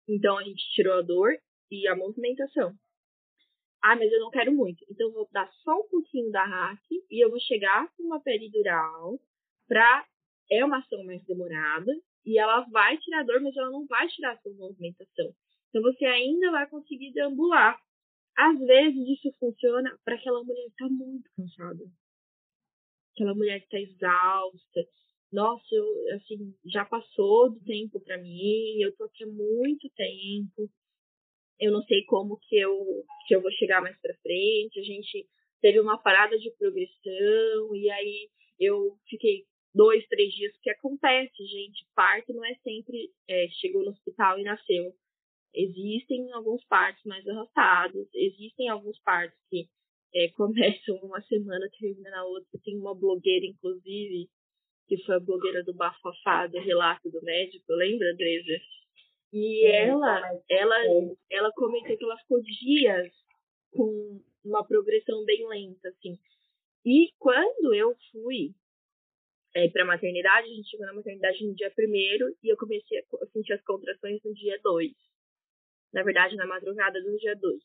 [0.07, 1.37] Então a gente tirou a dor
[1.71, 2.73] e a movimentação.
[3.83, 4.83] Ah, mas eu não quero muito.
[4.89, 8.21] Então, eu vou dar só um pouquinho da hack e eu vou chegar com uma
[8.21, 9.19] peridural
[9.67, 10.05] para
[10.49, 11.91] é uma ação mais demorada
[12.25, 15.33] e ela vai tirar dor, mas ela não vai tirar a sua movimentação.
[15.69, 17.77] Então, você ainda vai conseguir deambular.
[18.37, 21.83] Às vezes, isso funciona para aquela mulher que está muito cansada.
[23.13, 24.81] Aquela mulher que está exausta.
[25.31, 30.69] Nossa, eu, assim, já passou do tempo para mim, eu tô aqui há muito tempo
[31.59, 34.79] eu não sei como que eu, que eu vou chegar mais para frente.
[34.79, 35.27] A gente
[35.61, 41.85] teve uma parada de progressão e aí eu fiquei dois, três dias, que acontece, gente.
[41.95, 44.93] Parto não é sempre é, chegou no hospital e nasceu.
[45.57, 49.67] Existem alguns partos mais arrastados, existem alguns partos que
[50.13, 52.59] é, começam uma semana, termina na outra.
[52.63, 54.29] Tem uma blogueira, inclusive,
[54.87, 58.61] que foi a blogueira do Bafafá, do relato do médico, lembra, Andresa?
[59.33, 61.15] E é, ela, ela, é.
[61.31, 63.11] ela comentou que ela ficou dias
[63.71, 66.17] com uma progressão bem lenta, assim.
[66.85, 68.53] E quando eu fui
[69.55, 73.25] é, para maternidade, a gente chegou na maternidade no dia primeiro e eu comecei a
[73.33, 74.91] sentir as contrações no dia 2.
[75.93, 77.61] Na verdade, na madrugada do dia 2.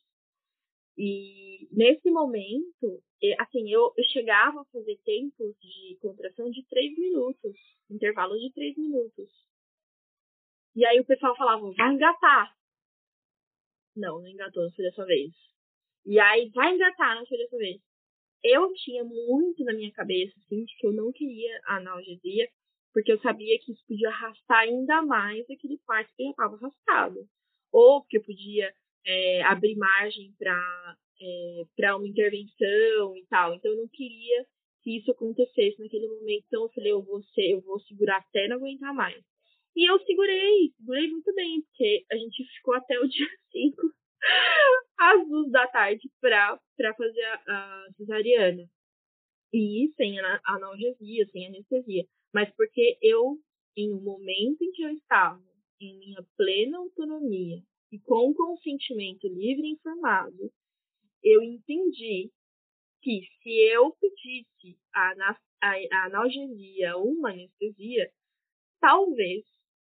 [0.97, 3.03] E nesse momento,
[3.39, 7.57] assim, eu, eu chegava a fazer tempos de contração de 3 minutos,
[7.91, 9.29] intervalos de 3 minutos.
[10.75, 12.55] E aí o pessoal falava, vai engatar.
[13.95, 15.33] Não, não engatou, não foi dessa vez.
[16.07, 17.81] E aí, vai engatar, não foi dessa vez.
[18.43, 22.49] Eu tinha muito na minha cabeça, assim, de que eu não queria analgesia,
[22.93, 27.29] porque eu sabia que isso podia arrastar ainda mais aquele parto que já estava arrastado.
[27.73, 28.73] Ou porque podia
[29.05, 33.55] é, abrir margem para é, para uma intervenção e tal.
[33.55, 34.45] Então eu não queria
[34.83, 36.45] que isso acontecesse naquele momento.
[36.47, 39.23] Então eu falei, eu vou, ser, eu vou segurar até não aguentar mais.
[39.75, 43.95] E eu segurei, segurei muito bem, porque a gente ficou até o dia 5,
[44.99, 46.59] às duas da tarde, pra
[46.97, 48.69] fazer a, a cesariana.
[49.53, 52.05] E sem analgesia, sem anestesia.
[52.35, 53.39] Mas porque eu,
[53.77, 55.52] em um momento em que eu estava
[55.85, 60.53] em minha plena autonomia e com consentimento livre e informado,
[61.23, 62.31] eu entendi
[63.03, 68.11] que se eu pedisse a, a analgesia ou uma anestesia,
[68.81, 69.45] talvez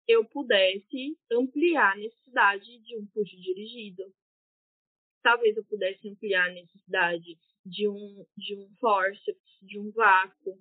[0.08, 4.04] eu pudesse ampliar a necessidade de um puxo dirigido.
[5.24, 10.60] Talvez eu pudesse ampliar a necessidade de um, de um forceps, de um vácuo.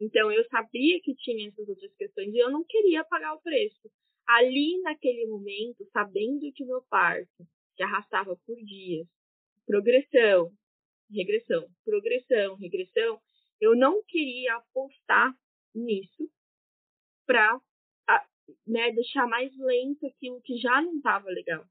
[0.00, 3.88] Então, eu sabia que tinha essas outras questões e eu não queria pagar o preço.
[4.26, 7.46] Ali, naquele momento, sabendo que o meu parto
[7.76, 9.06] se arrastava por dias,
[9.66, 10.52] progressão,
[11.10, 13.20] regressão, progressão, regressão,
[13.60, 15.34] eu não queria apostar
[15.74, 16.30] nisso
[17.26, 17.60] para
[18.66, 21.64] né, deixar mais lento aquilo que já não estava legal.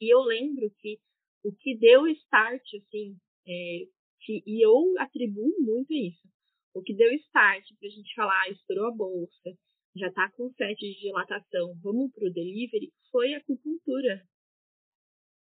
[0.00, 0.98] E eu lembro que
[1.44, 3.86] o que deu start, assim, é,
[4.20, 6.28] que, e eu atribuo muito isso,
[6.74, 9.58] o que deu start para a gente falar, ah, estourou a bolsa,
[9.96, 14.22] já está com sete de dilatação, vamos para o delivery, foi acupuntura.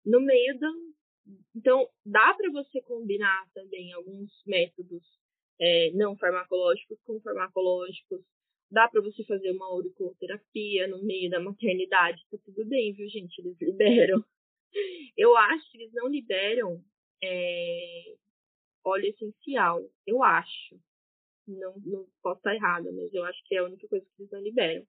[0.04, 0.94] No meio do.
[1.56, 5.02] Então, dá para você combinar também alguns métodos
[5.60, 8.20] é, não farmacológicos com farmacológicos.
[8.70, 13.38] Dá para você fazer uma auriculoterapia no meio da maternidade, tá tudo bem, viu, gente?
[13.40, 14.24] Eles liberam.
[15.16, 16.82] Eu acho que eles não liberam
[17.22, 18.14] é,
[18.84, 19.82] óleo essencial.
[20.06, 20.78] Eu acho.
[21.46, 24.32] Não, não posso estar errada, mas eu acho que é a única coisa que eles
[24.32, 24.84] não liberam.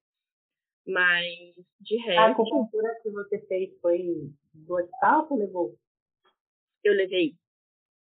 [0.87, 2.19] Mas, de resto.
[2.19, 5.75] A acupuntura que você fez foi do hospital ou levou?
[6.83, 7.35] Eu levei.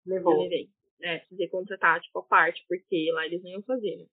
[0.07, 0.35] Levou.
[0.35, 0.71] Eu levei.
[1.03, 4.07] É, precisei contratar, tipo, a parte, porque lá eles não iam fazer, né?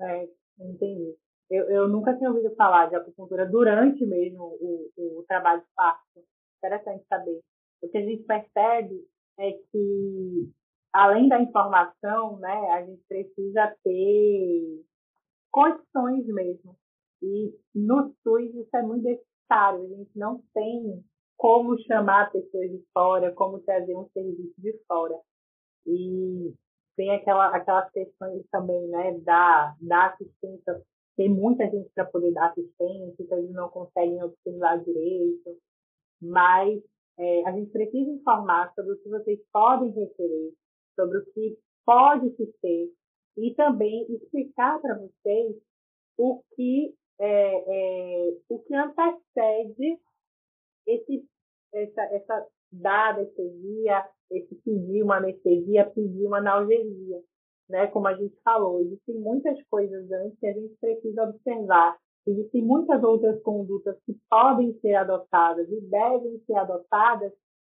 [0.00, 0.28] É,
[0.60, 1.16] entendi.
[1.50, 6.24] Eu, eu nunca tinha ouvido falar de acupuntura durante mesmo o, o trabalho de parto.
[6.58, 7.40] Interessante saber.
[7.80, 9.06] O que a gente percebe
[9.38, 10.50] é que
[10.92, 14.84] além da informação, né, a gente precisa ter
[15.50, 16.76] condições mesmo.
[17.22, 19.84] E no SUS isso é muito necessário.
[19.84, 21.04] A gente não tem
[21.36, 25.18] como chamar pessoas de fora, como trazer um serviço de fora.
[25.86, 26.52] E
[26.96, 30.82] tem aquela, aquelas questões também, né, da, da assistência.
[31.16, 35.56] Tem muita gente para poder dar assistência, então eles não conseguem observar direito.
[36.20, 36.82] Mas
[37.18, 40.52] é, a gente precisa informar sobre o que vocês podem requerer,
[40.98, 42.90] sobre o que pode se ter
[43.36, 45.56] e também explicar para vocês
[46.18, 50.00] o que é, é, o que antecede
[50.86, 51.24] esse,
[51.72, 57.22] essa, essa da anestesia, esse pedir uma anestesia, pedir uma analgesia,
[57.68, 57.86] né?
[57.88, 61.96] Como a gente falou, existem muitas coisas antes que a gente precisa observar.
[62.26, 67.32] Existem muitas outras condutas que podem ser adotadas e devem ser adotadas,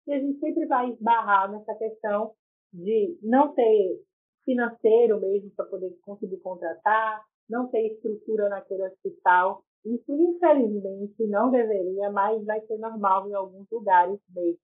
[0.07, 2.33] e a gente sempre vai esbarrar nessa questão
[2.73, 4.01] de não ter
[4.45, 9.63] financeiro mesmo para poder conseguir contratar, não ter estrutura naquele hospital.
[9.85, 14.61] Isso, infelizmente, não deveria, mas vai ser normal em alguns lugares mesmo.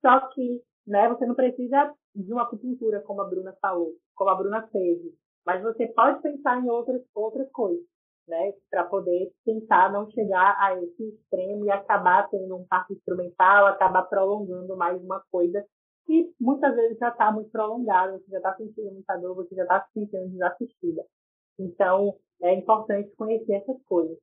[0.00, 4.34] Só que né, você não precisa de uma acupuntura, como a Bruna falou, como a
[4.34, 4.98] Bruna fez,
[5.46, 7.84] mas você pode pensar em outras, outras coisas,
[8.26, 13.66] né, para poder tentar não chegar a esse extremo e acabar tendo um parto instrumental,
[13.66, 15.64] acabar prolongando mais uma coisa
[16.10, 19.62] que muitas vezes já está muito prolongada, você já está sentindo muita dor, você já
[19.62, 21.04] está se sentindo desassistida.
[21.56, 24.18] Então, é importante conhecer essas coisas.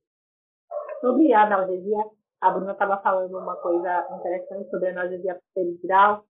[1.00, 2.04] Sobre a analgesia,
[2.42, 6.24] a Bruna estava falando uma coisa interessante sobre a analgesia peridural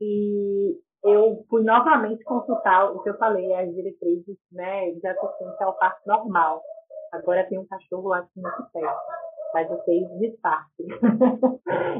[0.00, 5.78] e eu fui novamente consultar o que eu falei, as diretrizes né, de assistência ao
[5.78, 6.60] parto normal.
[7.12, 9.00] Agora tem um cachorro lá aqui muito perto,
[9.56, 10.06] mas eu fiz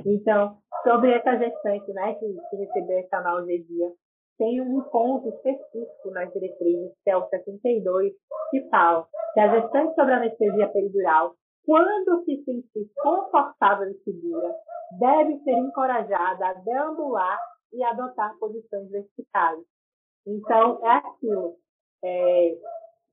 [0.05, 3.93] então, sobre essa gestante né, que, que recebeu essa analgesia,
[4.37, 8.13] tem um ponto específico nas diretrizes, que é o 72,
[8.51, 11.35] que fala que a gestante sobre anestesia peridural,
[11.65, 14.55] quando se sentir confortável e segura,
[15.01, 17.39] deve ser encorajada a deambular
[17.73, 19.65] e adotar posições verticais.
[20.27, 21.57] Então, é aquilo.
[22.05, 22.59] É,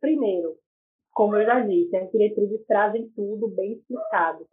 [0.02, 0.58] primeiro,
[1.14, 4.46] como eu já disse, as diretrizes trazem tudo bem explicado.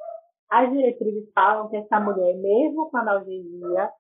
[0.51, 3.91] As diretrizes falam que essa mulher, mesmo com analgesia,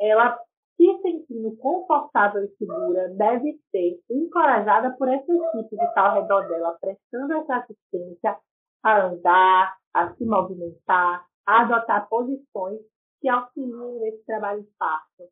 [0.00, 0.38] ela
[0.76, 6.48] se sentindo confortável e segura, deve ser encorajada por essa equipe que está ao redor
[6.48, 8.36] dela, prestando essa assistência
[8.82, 12.80] a andar, a se movimentar, a adotar posições
[13.20, 15.24] que auxiliem nesse trabalho parto.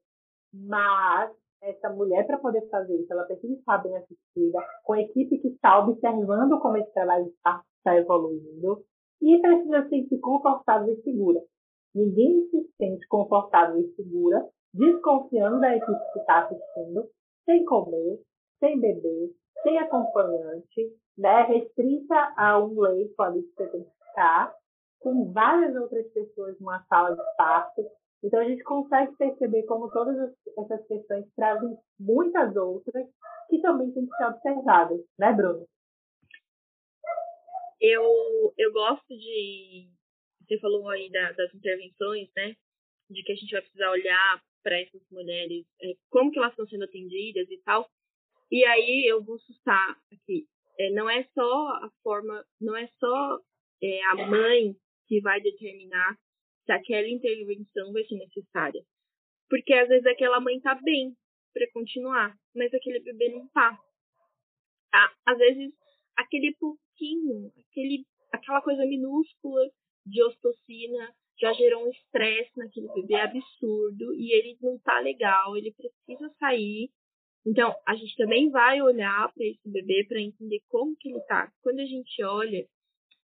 [0.55, 1.31] Mas
[1.63, 5.49] essa mulher, para poder fazer isso, ela precisa estar bem assistida, com a equipe que
[5.49, 8.85] está observando como esse trabalho parto está evoluindo,
[9.21, 11.41] e precisa se sentir confortável e segura.
[11.95, 17.07] Ninguém se sente confortável e segura desconfiando da equipe que está assistindo,
[17.45, 18.21] sem comer,
[18.59, 19.31] sem beber,
[19.63, 24.55] sem acompanhante, né, restrita a um leito ali que você tem que ficar,
[25.01, 27.83] com várias outras pessoas numa sala de parto.
[28.23, 33.07] Então a gente consegue perceber como todas essas questões trazem muitas outras
[33.51, 35.67] que também têm que ser observadas, né, Bruno?
[37.81, 39.91] Eu, eu gosto de.
[40.47, 42.55] Você falou aí da, das intervenções, né?
[43.11, 46.67] De que a gente vai precisar olhar para essas mulheres, é, como que elas estão
[46.69, 47.91] sendo atendidas e tal.
[48.51, 50.47] E aí eu vou sustar aqui.
[50.79, 53.41] É, não é só a forma, não é só
[53.83, 54.77] é, a mãe
[55.09, 56.17] que vai determinar
[56.65, 58.83] se aquela intervenção vai ser necessária.
[59.49, 61.15] Porque às vezes aquela mãe tá bem
[61.53, 63.79] para continuar, mas aquele bebê não tá.
[64.91, 65.13] tá.
[65.27, 65.73] Às vezes
[66.17, 69.71] aquele pouquinho, aquele, aquela coisa minúscula
[70.07, 75.73] de ostocina já gerou um estresse naquele bebê absurdo e ele não tá legal, ele
[75.73, 76.91] precisa sair.
[77.45, 81.51] Então, a gente também vai olhar para esse bebê para entender como que ele tá.
[81.61, 82.65] Quando a gente olha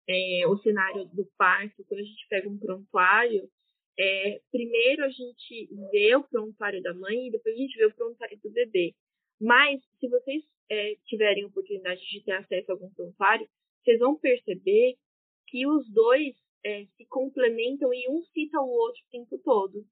[0.08, 3.48] é, o cenário do parto, quando a gente pega um prontuário,
[3.98, 7.94] é, primeiro a gente vê o prontuário da mãe e depois a gente vê o
[7.94, 8.94] prontuário do bebê.
[9.40, 13.48] Mas, se vocês é, tiverem oportunidade de ter acesso a algum prontuário,
[13.82, 14.96] vocês vão perceber
[15.46, 16.34] que os dois
[16.64, 19.84] é, se complementam e um cita o outro o tempo todo.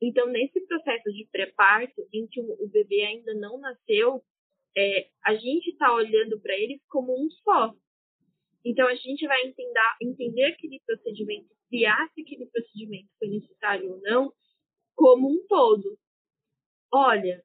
[0.00, 4.22] Então, nesse processo de pré-parto, em que o bebê ainda não nasceu,
[4.76, 7.74] é, a gente está olhando para eles como um só.
[8.64, 14.00] Então, a gente vai entender, entender aquele procedimento, criar se aquele procedimento foi necessário ou
[14.00, 14.32] não,
[14.94, 15.98] como um todo.
[16.92, 17.42] Olha,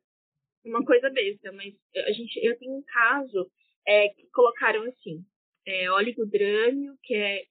[0.65, 3.51] uma coisa besta, mas a gente, eu tenho um caso
[3.87, 5.23] é, que colocaram assim,
[5.65, 7.43] é, oligodrâmio, que é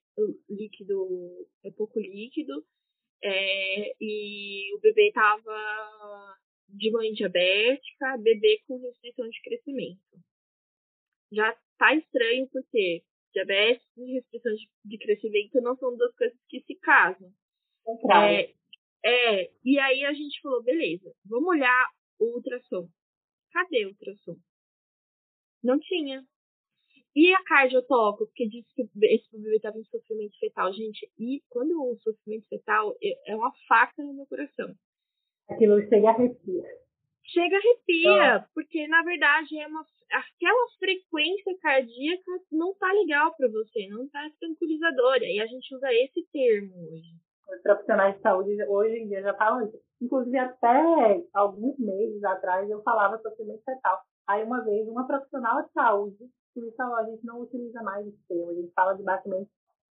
[0.48, 2.64] líquido, é pouco líquido,
[3.22, 6.36] é, e o bebê estava
[6.68, 10.00] de mãe diabética, bebê com restrição de crescimento.
[11.30, 13.02] Já tá estranho porque
[13.32, 17.32] diabetes e restrição de, de crescimento não são duas coisas que se casam.
[18.30, 18.54] É,
[19.04, 22.88] é, e aí a gente falou, beleza, vamos olhar o ultrassom.
[23.52, 24.36] Cadê o ultrassom?
[25.62, 26.24] Não tinha.
[27.14, 30.72] E a cardiotoco, porque disse que esse bebê estava em sofrimento fetal.
[30.72, 34.74] Gente, e quando o sofrimento fetal é, é uma faca no meu coração.
[35.48, 36.81] Aquilo chega a arrepia.
[37.32, 38.46] Chega a arrepia, ah.
[38.54, 39.80] porque na verdade é uma,
[40.10, 45.24] aquela frequência cardíaca não tá legal para você, não tá tranquilizadora.
[45.24, 47.08] E a gente usa esse termo hoje.
[47.54, 49.78] Os profissionais de saúde hoje em dia já falam isso.
[50.00, 53.98] Inclusive, até alguns meses atrás eu falava sofrimento fetal.
[54.28, 58.26] Aí uma vez, uma profissional de saúde me falou, a gente não utiliza mais esse
[58.28, 59.48] termo, a gente fala de batimentos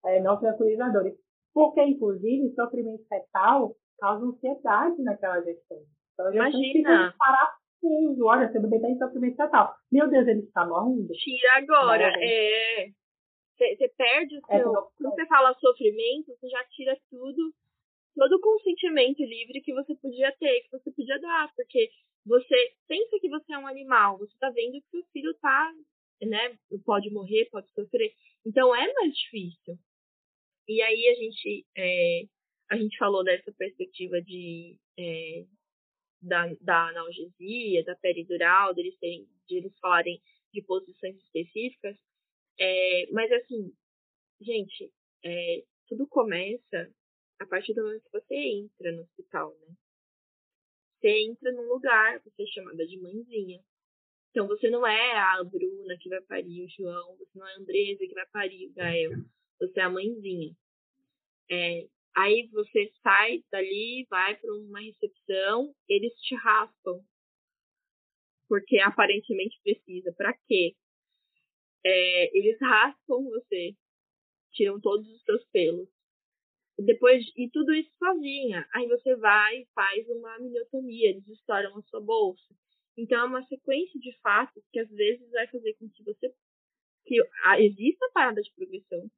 [0.06, 1.16] é, não tranquilizadores.
[1.54, 5.80] Porque, inclusive, sofrimento fetal causa ansiedade naquela gestão.
[6.20, 7.16] Então, Imagina.
[7.18, 8.26] parafuso.
[8.26, 9.74] Olha, seu bebê está em sofrimento fetal.
[9.90, 11.14] Meu Deus, ele está morrendo.
[11.14, 12.14] Tira agora.
[12.20, 12.90] É.
[13.58, 14.70] Você perde o é, seu.
[14.70, 17.54] É, quando você fala sofrimento, você já tira tudo,
[18.16, 21.52] todo o consentimento livre que você podia ter, que você podia dar.
[21.56, 21.90] Porque
[22.26, 25.74] você pensa que você é um animal, você está vendo que seu filho está
[26.28, 28.14] né, pode morrer, pode sofrer.
[28.46, 29.78] Então é mais difícil.
[30.68, 32.22] E aí a gente, é,
[32.70, 35.46] a gente falou dessa perspectiva de, é,
[36.22, 40.22] da, da analgesia, da peridural, deles, terem, de eles falarem
[40.54, 41.96] de posições específicas.
[42.60, 43.74] É, mas assim,
[44.42, 44.92] gente,
[45.24, 46.94] é, tudo começa
[47.40, 49.76] a partir do momento que você entra no hospital, né?
[51.00, 53.64] Você entra num lugar, você é chamada de mãezinha.
[54.32, 57.58] Então você não é a Bruna que vai parir o João, você não é a
[57.58, 59.12] Andresa que vai parir o Gael,
[59.60, 60.56] você é a mãezinha.
[61.50, 67.04] É, aí você sai dali, vai para uma recepção, eles te raspam.
[68.48, 70.12] Porque aparentemente precisa.
[70.14, 70.76] Para quê?
[71.86, 73.76] É, eles raspam você,
[74.52, 75.90] tiram todos os seus pelos.
[76.78, 78.68] Depois, e tudo isso sozinha.
[78.74, 82.54] Aí você vai e faz uma miniotomia, eles estouram a sua bolsa
[83.00, 86.34] então, é uma sequência de fatos que às vezes vai fazer com que você
[87.06, 87.16] que
[87.60, 89.10] exista a parada de progressão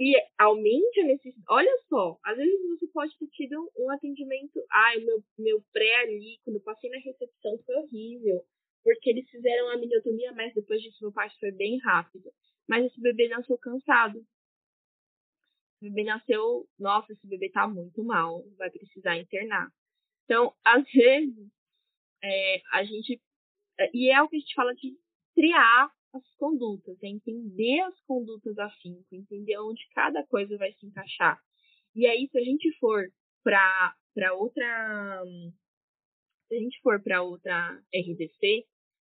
[0.00, 1.44] e aumente a necessidade.
[1.48, 4.64] Olha só, às vezes você pode ter tido um atendimento.
[4.70, 8.44] Ai, meu, meu pré ali, quando eu passei na recepção, foi horrível.
[8.84, 12.30] Porque eles fizeram a miniotomia, mas depois disso meu parto foi bem rápido.
[12.68, 14.18] Mas esse bebê nasceu cansado.
[15.80, 19.68] O bebê nasceu, nossa, esse bebê tá muito mal, vai precisar internar.
[20.24, 21.50] Então, às vezes,
[22.22, 23.20] é, a gente.
[23.78, 24.96] É, e é o que a gente fala de
[25.34, 31.38] triar as condutas, é entender as condutas afim, entender onde cada coisa vai se encaixar.
[31.94, 33.10] E aí, se a gente for
[33.42, 35.22] para outra.
[36.48, 38.66] Se a gente for para outra RDC,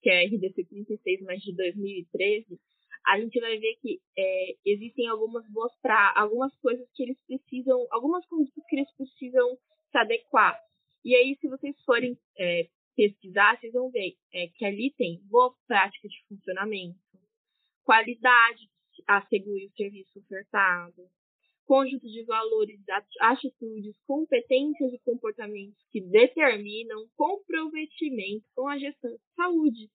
[0.03, 2.59] que é a RDC 36, mas de 2013,
[3.07, 7.87] a gente vai ver que é, existem algumas boas pra, algumas coisas que eles precisam,
[7.91, 9.57] algumas condutas que eles precisam
[9.91, 10.59] se adequar.
[11.05, 12.69] E aí, se vocês forem é,
[13.01, 16.99] pesquisar, vocês vão ver é, que ali tem boa prática de funcionamento,
[17.83, 18.69] qualidade
[19.07, 21.09] assegure o serviço ofertado,
[21.65, 22.79] conjunto de valores,
[23.21, 29.91] atitudes, competências e comportamentos que determinam comprometimento com a gestão de saúde.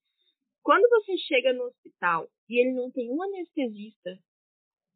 [0.63, 4.17] Quando você chega no hospital e ele não tem um anestesista,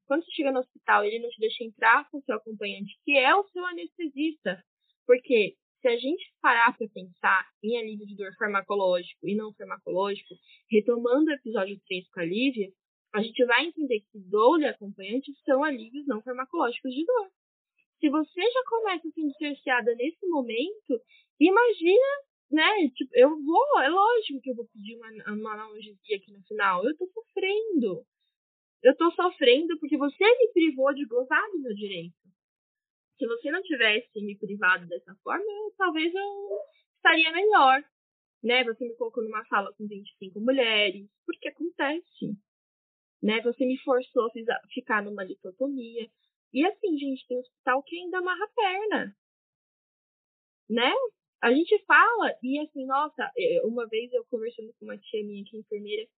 [0.08, 3.36] quando você chega no hospital ele não te deixa entrar com seu acompanhante, que é
[3.36, 4.64] o seu anestesista,
[5.06, 10.36] porque se a gente parar para pensar em alívio de dor farmacológico e não farmacológico,
[10.70, 12.70] retomando o episódio 3 com a Lívia,
[13.14, 17.30] a gente vai entender que dor e acompanhante são alívios não farmacológicos de dor.
[18.00, 21.02] Se você já começa a ser cerceada nesse momento,
[21.40, 22.08] imagina,
[22.52, 22.90] né?
[22.96, 26.86] Tipo, eu vou, é lógico que eu vou pedir uma, uma analgesia aqui no final.
[26.86, 28.06] Eu tô sofrendo.
[28.82, 32.16] Eu tô sofrendo porque você me privou de gozar do meu direito.
[33.20, 36.60] Se você não tivesse me privado dessa forma, eu, talvez eu
[36.96, 37.84] estaria melhor.
[38.42, 38.64] Né?
[38.64, 42.40] Você me colocou numa sala com 25 mulheres, porque acontece
[43.22, 43.42] né?
[43.42, 46.10] Você me forçou a ficar numa litotomia.
[46.54, 49.16] E assim, gente, tem hospital que ainda amarra a perna,
[50.70, 50.92] né?
[51.42, 53.32] A gente fala, e assim, nossa,
[53.64, 56.10] uma vez eu conversando com uma tia minha que é enfermeira,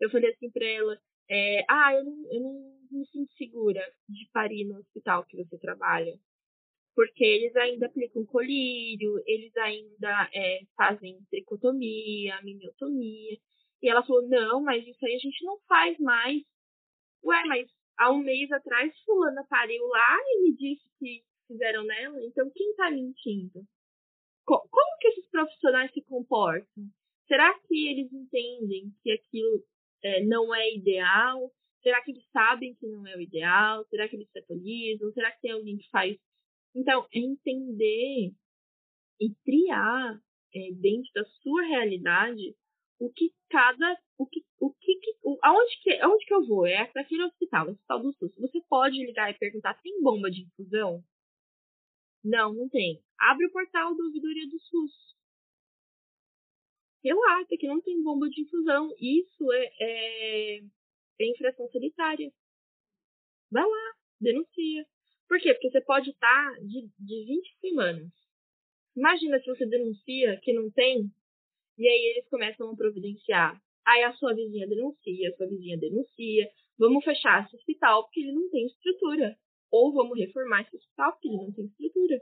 [0.00, 4.28] eu falei assim pra ela, é, ah, eu não, eu não me sinto segura de
[4.32, 6.18] parir no hospital que você trabalha.
[6.94, 13.36] Porque eles ainda aplicam colírio, eles ainda é, fazem tricotomia, miniotomia.
[13.82, 16.42] E ela falou: não, mas isso aí a gente não faz mais.
[17.24, 17.68] Ué, mas
[17.98, 22.74] há um mês atrás, Fulana pariu lá e me disse que fizeram nela, então quem
[22.74, 23.64] tá mentindo?
[24.44, 26.84] Co como que esses profissionais se comportam?
[27.26, 29.64] Será que eles entendem que aquilo
[30.02, 31.50] é, não é ideal?
[31.82, 33.84] Será que eles sabem que não é o ideal?
[33.86, 35.12] Será que eles se atualizam?
[35.12, 36.16] Será que tem alguém que faz?
[36.74, 38.34] Então, é entender
[39.20, 40.20] e triar
[40.54, 42.56] é, dentro da sua realidade
[42.98, 43.98] o que cada.
[44.16, 46.66] O que, o que, o, aonde, que, aonde que eu vou?
[46.66, 48.34] É para aquele hospital, hospital do SUS.
[48.36, 51.02] Você pode ligar e perguntar: tem bomba de infusão?
[52.22, 53.02] Não, não tem.
[53.18, 55.14] Abre o portal da ouvidoria do SUS.
[57.04, 58.94] Relata que não tem bomba de infusão.
[58.98, 60.58] Isso é, é,
[61.20, 62.32] é infração sanitária.
[63.50, 64.86] Vai lá, denuncia.
[65.34, 65.52] Por quê?
[65.52, 68.08] Porque você pode estar de, de 20 semanas.
[68.96, 71.10] Imagina se você denuncia que não tem
[71.76, 73.60] e aí eles começam a providenciar.
[73.84, 76.48] Aí a sua vizinha denuncia, a sua vizinha denuncia.
[76.78, 79.36] Vamos fechar esse hospital porque ele não tem estrutura.
[79.72, 82.20] Ou vamos reformar esse hospital porque ele não tem estrutura.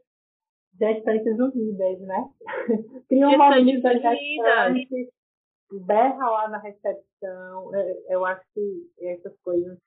[0.79, 2.31] Gestantes unidas, né?
[3.11, 5.13] Cria uma unida gestante,
[5.85, 7.75] berra lá na recepção.
[7.75, 9.79] É, eu acho que essas coisas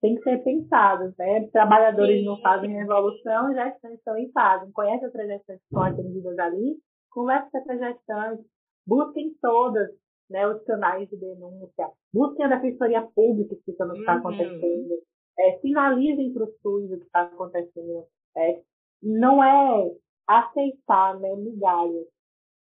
[0.00, 1.48] têm que ser pensadas, né?
[1.48, 2.26] Trabalhadores Sim.
[2.26, 4.70] não fazem revolução, gestantes também fazem.
[4.72, 6.76] Conhece outras gestantes que estão atendidas ali?
[7.10, 8.46] Conversa com essas gestantes,
[8.86, 9.88] busquem todas
[10.28, 14.18] né, os canais de denúncia, busquem a Defensoria Pública que está uhum.
[14.18, 14.94] acontecendo,
[15.38, 18.06] é, sinalizem para o SUS o que está acontecendo.
[18.36, 18.60] É,
[19.02, 19.90] não é
[20.26, 22.06] aceitar né, migalhas,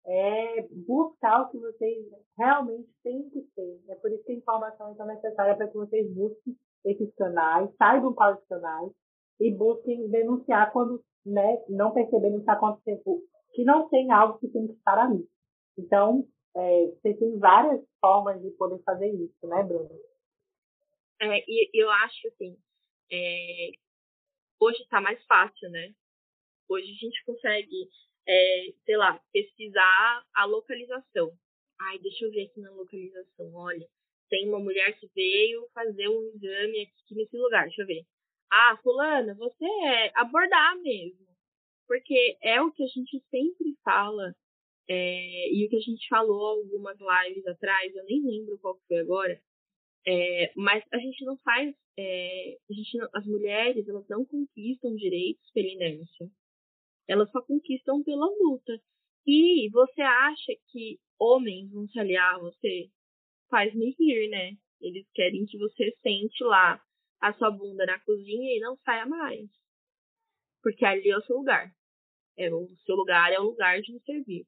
[0.06, 2.06] é buscar o que vocês
[2.38, 3.80] realmente têm que ter.
[3.88, 6.54] É por isso que a informação é tão necessária para que vocês busquem
[6.86, 8.92] esses canais, saibam quais canais
[9.40, 13.22] e busquem denunciar quando né, não perceberem que está acontecendo,
[13.52, 15.28] que não tem algo que tem que estar ali.
[15.76, 16.26] Então,
[16.56, 19.90] é, você tem várias formas de poder fazer isso, né, Bruno?
[21.20, 22.56] É, e eu acho assim,
[23.10, 23.70] é,
[24.60, 25.92] hoje está mais fácil, né?
[26.68, 27.88] Hoje a gente consegue,
[28.26, 31.32] é, sei lá, pesquisar a localização.
[31.80, 33.54] Ai, deixa eu ver aqui na localização.
[33.54, 33.86] Olha,
[34.28, 37.64] tem uma mulher que veio fazer um exame aqui nesse lugar.
[37.66, 38.04] Deixa eu ver.
[38.50, 41.26] Ah, fulana, você é abordar mesmo.
[41.86, 44.34] Porque é o que a gente sempre fala
[44.88, 48.98] é, e o que a gente falou algumas lives atrás, eu nem lembro qual foi
[48.98, 49.40] agora,
[50.06, 54.94] é, mas a gente não faz, é, a gente não, as mulheres elas não conquistam
[54.94, 56.30] direitos pela inércia,
[57.08, 58.80] elas só conquistam pela luta.
[59.26, 62.88] E você acha que homens vão se aliar a você?
[63.50, 64.52] Faz-me rir, né?
[64.80, 66.80] Eles querem que você sente lá
[67.20, 69.48] a sua bunda na cozinha e não saia mais.
[70.62, 71.70] Porque ali é o seu lugar.
[72.38, 74.44] É, o seu lugar é o lugar de me servir.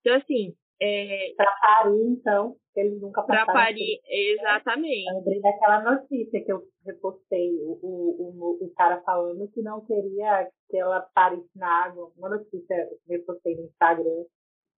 [0.00, 0.54] Então, assim.
[0.82, 1.34] É...
[1.36, 3.44] Para parir, então, eles nunca passaram.
[3.44, 5.10] Para parir, exatamente.
[5.10, 10.48] Eu lembrei daquela notícia que eu repostei, o, o, o, cara falando que não queria
[10.70, 12.10] que ela parisse na água.
[12.16, 14.24] Uma notícia que eu repostei no Instagram,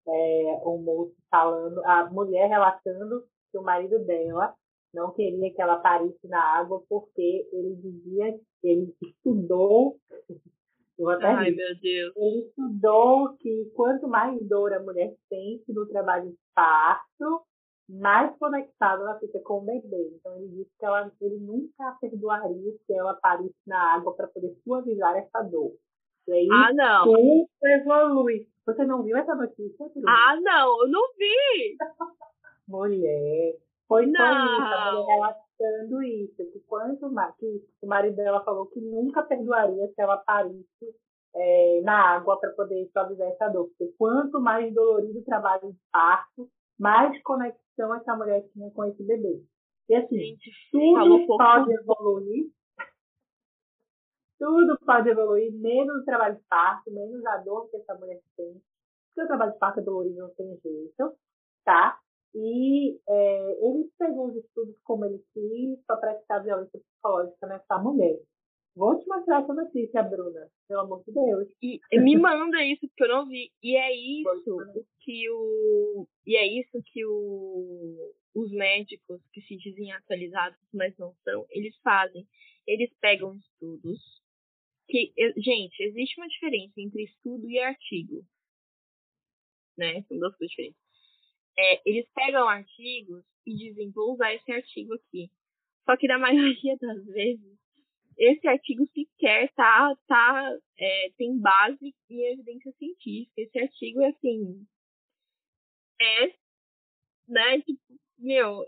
[0.08, 4.54] é, um moço falando, a mulher relatando que o marido dela
[4.92, 9.96] não queria que ela parisse na água porque ele dizia, ele estudou,
[11.22, 12.12] Ai, rir, meu Deus.
[12.16, 17.42] ele estudou que quanto mais dor a mulher sente no trabalho de parto,
[17.88, 20.12] mais conectada ela fica com o bebê.
[20.14, 24.28] Então ele disse que ela, ele nunca a perdoaria se ela parisse na água para
[24.28, 25.72] poder suavizar essa dor.
[26.28, 27.04] E aí ah, não.
[27.04, 28.46] tudo evolui.
[28.64, 29.86] Você não viu essa notícia?
[30.06, 31.76] Ah, não, eu não vi.
[32.72, 33.54] mulher.
[33.86, 34.18] Foi não.
[34.18, 37.46] só isso, relatando isso, que quanto mais, que
[37.82, 40.94] o marido dela falou que nunca perdoaria se ela parisse
[41.34, 43.68] é, na água para poder suavizar essa dor.
[43.68, 46.48] Porque quanto mais dolorido o trabalho de parto,
[46.78, 49.42] mais conexão essa mulher tinha com esse bebê.
[49.88, 52.50] E assim, Gente, tudo pode evoluir.
[54.38, 58.60] Tudo pode evoluir, menos o trabalho de parto, menos a dor que essa mulher tem.
[59.08, 61.14] Porque o trabalho de parto é dolorido, não tem jeito,
[61.64, 61.98] tá?
[62.34, 68.18] E é, ele pegou os estudos como ele quis para praticar violência psicológica nessa mulher.
[68.74, 71.48] Vou te mostrar essa notícia, Bruna, pelo amor de Deus.
[71.60, 73.52] E me manda isso, porque eu não vi.
[73.62, 74.56] E é isso
[75.00, 76.08] que o.
[76.26, 81.76] E é isso que o, os médicos que se dizem atualizados, mas não são, eles
[81.82, 82.26] fazem.
[82.66, 84.22] Eles pegam estudos.
[84.88, 88.24] Que, gente, existe uma diferença entre estudo e artigo.
[89.76, 90.02] Né?
[90.08, 90.81] São duas coisas diferentes.
[91.58, 95.30] É, eles pegam artigos e dizem, vou usar esse artigo aqui.
[95.84, 97.62] Só que na maioria das vezes
[98.18, 103.32] esse artigo sequer tá, tá, é, tem base em evidência científica.
[103.36, 104.66] Esse artigo é assim.
[106.00, 106.26] É,
[107.28, 107.80] né, tipo,
[108.18, 108.64] meu,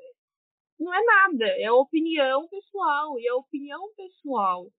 [0.78, 3.18] não é nada, é opinião pessoal.
[3.18, 4.70] E a opinião pessoal,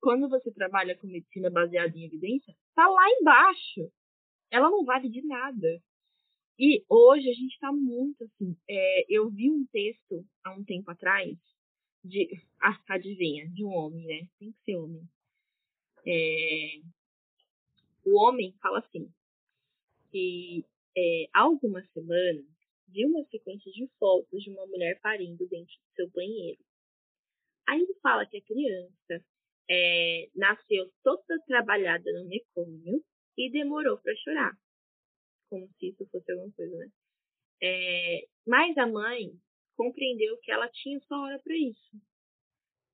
[0.00, 3.92] quando você trabalha com medicina baseada em evidência, tá lá embaixo.
[4.50, 5.82] Ela não vale de nada.
[6.58, 8.56] E hoje a gente está muito assim.
[8.68, 11.36] É, eu vi um texto há um tempo atrás
[12.04, 12.28] de.
[12.58, 14.28] Ah, adivinha, de um homem, né?
[14.40, 15.08] Tem que ser homem.
[16.04, 16.80] É,
[18.04, 19.12] o homem fala assim:
[20.10, 20.64] que
[20.96, 22.44] é, há algumas semanas
[22.88, 26.64] viu uma sequência de fotos de uma mulher parindo dentro do seu banheiro.
[27.68, 29.24] Aí ele fala que a criança
[29.68, 33.04] é, nasceu toda trabalhada no mecônio
[33.36, 34.58] e demorou para chorar.
[35.48, 36.90] Como se isso fosse alguma coisa, né?
[37.62, 39.32] É, mas a mãe
[39.76, 41.96] compreendeu que ela tinha só hora para isso.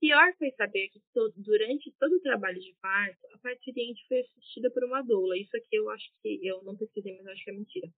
[0.01, 4.69] Pior foi saber que todo, durante todo o trabalho de parto, a paciente foi assistida
[4.71, 5.39] por uma doula.
[5.39, 7.89] Isso aqui eu acho que eu não pesquisei, mas acho que é mentira.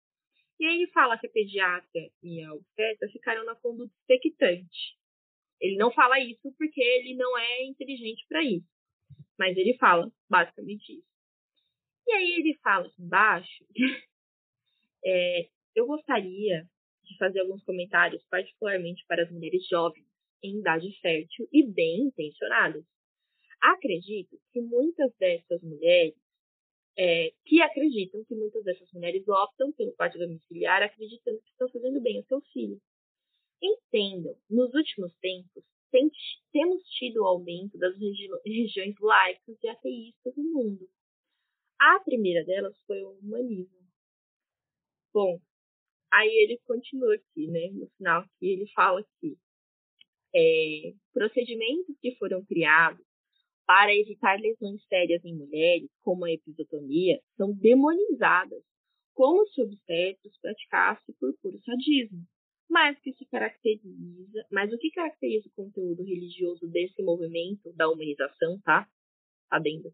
[0.61, 4.99] E aí ele fala que a pediatra e a obstetra ficaram na conduta expectante.
[5.61, 8.69] Ele não fala isso porque ele não é inteligente para isso.
[9.39, 11.09] Mas ele fala basicamente isso.
[12.07, 13.65] E aí ele fala embaixo,
[15.05, 16.67] é, eu gostaria
[17.05, 20.07] de fazer alguns comentários, particularmente para as mulheres jovens,
[20.43, 22.85] em idade fértil e bem intencionadas.
[23.61, 26.15] Acredito que muitas dessas mulheres,
[26.97, 32.01] é, que acreditam que muitas dessas mulheres optam pelo parto domiciliar, acreditando que estão fazendo
[32.01, 32.81] bem ao seu filho.
[33.61, 36.11] Entendam, nos últimos tempos, tem,
[36.53, 40.89] temos tido o aumento das regi regiões laicas e ateístas no mundo.
[41.81, 43.84] A primeira delas foi o humanismo.
[45.15, 45.41] Bom,
[46.15, 47.71] Aí ele continua aqui, né?
[47.73, 49.37] No final que ele fala que
[50.33, 53.05] é, procedimentos que foram criados
[53.67, 58.63] para evitar lesões sérias em mulheres, como a episiotomia, são demonizadas,
[59.13, 62.25] como se obstetros praticasse por puro sadismo.
[62.71, 68.61] Mas que se caracteriza, mas o que caracteriza o conteúdo religioso desse movimento da humanização,
[68.61, 68.89] tá?
[69.51, 69.93] Adendo.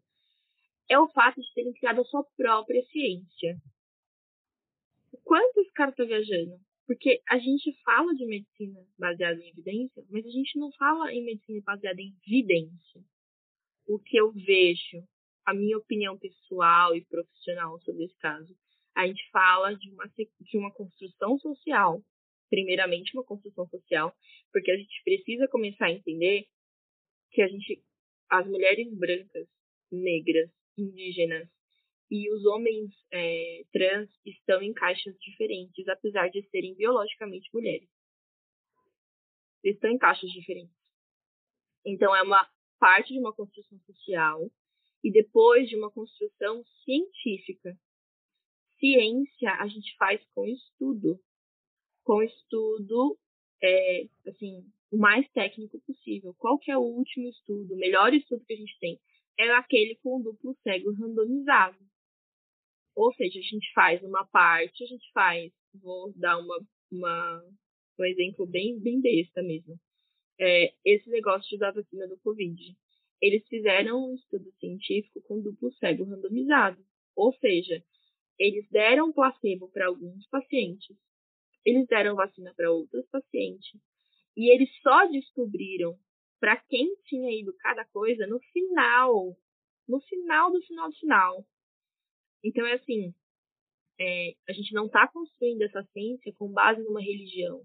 [0.87, 3.57] É o fato de terem criado a sua própria ciência,
[5.31, 6.59] quanto esse cara tá viajando?
[6.85, 11.23] Porque a gente fala de medicina baseada em evidência, mas a gente não fala em
[11.23, 13.01] medicina baseada em evidência.
[13.87, 15.01] O que eu vejo,
[15.45, 18.53] a minha opinião pessoal e profissional sobre esse caso,
[18.93, 22.03] a gente fala de uma, de uma construção social,
[22.49, 24.13] primeiramente uma construção social,
[24.51, 26.43] porque a gente precisa começar a entender
[27.31, 27.81] que a gente,
[28.29, 29.47] as mulheres brancas,
[29.89, 31.47] negras, indígenas,
[32.11, 37.89] e os homens é, trans estão em caixas diferentes, apesar de serem biologicamente mulheres.
[39.63, 40.75] Eles estão em caixas diferentes.
[41.85, 42.45] Então, é uma
[42.77, 44.51] parte de uma construção social
[45.01, 47.79] e depois de uma construção científica.
[48.77, 51.17] Ciência a gente faz com estudo.
[52.03, 53.17] Com estudo,
[53.63, 56.35] é, assim, o mais técnico possível.
[56.37, 57.73] Qual que é o último estudo?
[57.73, 58.99] O melhor estudo que a gente tem
[59.39, 61.90] é aquele com duplo cego randomizado.
[62.95, 66.59] Ou seja, a gente faz uma parte, a gente faz, vou dar uma,
[66.91, 67.43] uma,
[67.99, 69.79] um exemplo bem, bem besta mesmo.
[70.39, 72.75] é, esse negócio da vacina do Covid.
[73.21, 76.83] Eles fizeram um estudo científico com duplo cego randomizado.
[77.15, 77.83] Ou seja,
[78.39, 80.97] eles deram placebo para alguns pacientes,
[81.63, 83.79] eles deram vacina para outros pacientes,
[84.35, 85.95] e eles só descobriram
[86.39, 89.37] para quem tinha ido cada coisa no final,
[89.87, 91.45] no final do final do final.
[92.43, 93.13] Então é assim,
[93.99, 97.61] é, a gente não está construindo essa ciência com base numa religião.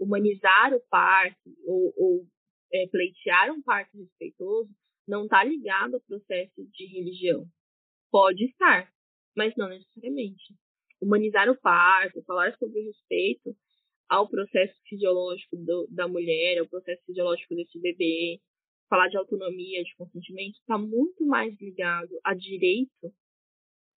[0.00, 2.26] Humanizar o parto ou, ou
[2.72, 4.70] é, pleitear um parto respeitoso
[5.06, 7.46] não está ligado ao processo de religião.
[8.10, 8.90] Pode estar,
[9.36, 10.54] mas não necessariamente.
[11.00, 13.54] Humanizar o parto, falar sobre o respeito
[14.08, 18.40] ao processo fisiológico do, da mulher, ao processo fisiológico desse bebê,
[18.88, 23.12] falar de autonomia, de consentimento, está muito mais ligado a direito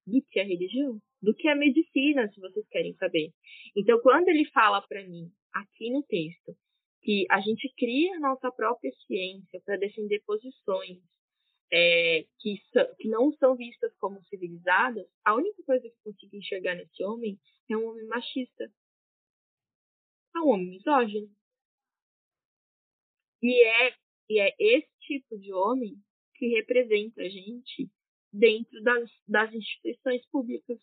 [0.06, 3.32] do que a religião, do que a medicina, se vocês querem saber.
[3.76, 6.56] Então, quando ele fala para mim, aqui no texto,
[7.02, 10.99] que a gente cria nossa própria ciência para defender posições
[11.72, 12.62] é, que,
[12.99, 17.39] que não são vistas como civilizadas, a única coisa que eu consigo enxergar nesse homem
[17.70, 18.72] é um homem machista.
[20.36, 21.30] É um homem misógino.
[23.41, 23.95] E é,
[24.30, 25.95] e é esse tipo de homem
[26.36, 27.89] que representa a gente
[28.32, 30.80] dentro das, das instituições públicas,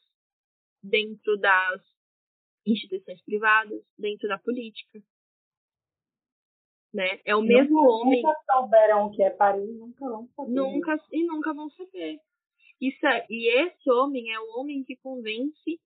[0.82, 1.82] dentro das
[2.66, 5.02] instituições privadas, dentro da política
[6.92, 7.20] né?
[7.24, 8.22] É o nunca, mesmo homem.
[8.22, 10.50] Nunca souberam o que é Paris, nunca vão saber.
[10.50, 12.20] Nunca e nunca vão saber.
[12.80, 15.80] Isso é, e esse homem é o homem que convence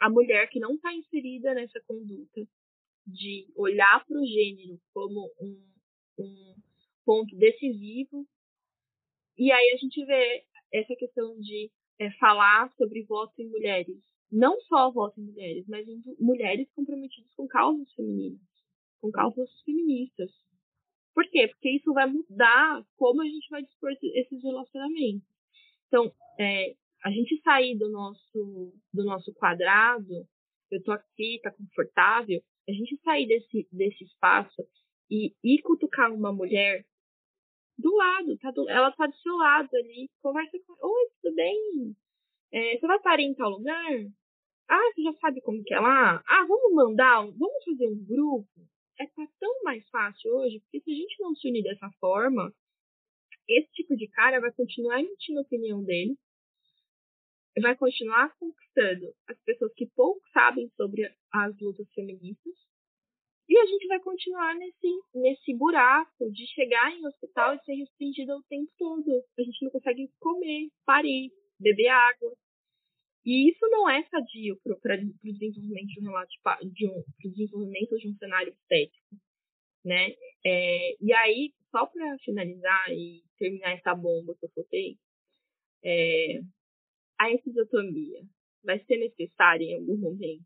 [0.00, 2.46] a mulher que não está inserida nessa conduta
[3.06, 5.62] de olhar para o gênero como um,
[6.18, 6.54] um
[7.04, 8.26] ponto decisivo.
[9.38, 10.44] E aí a gente vê
[10.74, 13.96] essa questão de é, falar sobre voto em mulheres.
[14.30, 18.40] Não só voto em mulheres, mas em mulheres comprometidas com causas femininas
[19.04, 20.30] com causas feministas.
[21.14, 21.46] Por quê?
[21.48, 25.28] Porque isso vai mudar como a gente vai dispor esses relacionamentos.
[25.86, 26.10] Então,
[26.40, 30.26] é, a gente sair do nosso, do nosso quadrado,
[30.70, 34.66] eu tô aqui, tá confortável, a gente sair desse, desse espaço
[35.10, 36.86] e ir cutucar uma mulher
[37.78, 41.96] do lado, tá do, ela tá do seu lado ali, conversa com oi, tudo bem?
[42.52, 43.92] É, você vai parar em tal lugar?
[44.68, 46.22] Ah, você já sabe como que é lá?
[46.26, 48.48] Ah, vamos mandar, vamos fazer um grupo?
[48.98, 52.54] é tá tão mais fácil hoje, porque se a gente não se unir dessa forma,
[53.48, 56.16] esse tipo de cara vai continuar emitindo a opinião dele,
[57.60, 62.54] vai continuar conquistando as pessoas que pouco sabem sobre as lutas feministas,
[63.46, 68.36] e a gente vai continuar nesse, nesse buraco de chegar em hospital e ser restringida
[68.36, 69.22] o tempo todo.
[69.38, 71.30] A gente não consegue comer, parir,
[71.60, 72.32] beber água.
[73.24, 76.30] E isso não é sadio para o desenvolvimento de um relato
[76.72, 79.16] de um, pro desenvolvimento de um cenário estético,
[79.84, 80.10] né?
[80.44, 84.98] É, e aí, só para finalizar e terminar essa bomba que eu soltei,
[85.82, 86.40] é,
[87.18, 88.22] a episiotomia
[88.62, 90.44] vai ser necessária em algum momento?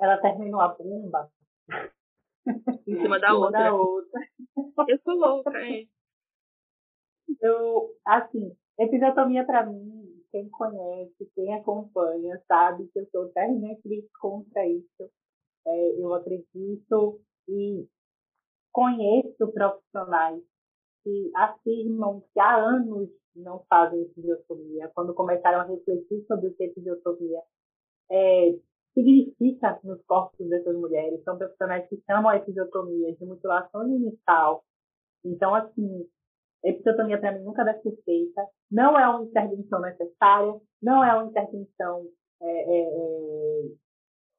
[0.00, 1.30] Ela terminou a bomba
[2.86, 3.50] em cima da outra.
[3.50, 4.20] Da outra.
[4.88, 5.86] Eu sou louca, é.
[7.40, 14.66] Eu, assim, episiotomia para mim quem conhece, quem acompanha, sabe que eu sou terrivelmente contra
[14.66, 15.10] isso.
[15.66, 17.86] É, eu acredito e
[18.72, 20.42] conheço profissionais
[21.04, 24.90] que afirmam que há anos não fazem episiotomia.
[24.94, 27.42] Quando começaram a refletir sobre o que é episiotomia
[28.10, 28.58] é,
[28.94, 34.64] significa nos corpos dessas mulheres, são profissionais que chamam a episiotomia de mutilação genital.
[35.24, 36.06] Então, assim,
[36.64, 38.42] episiotomia para mim nunca deve ser feita.
[38.70, 42.06] Não é uma intervenção necessária, não é uma intervenção.
[42.40, 43.62] É, é, é,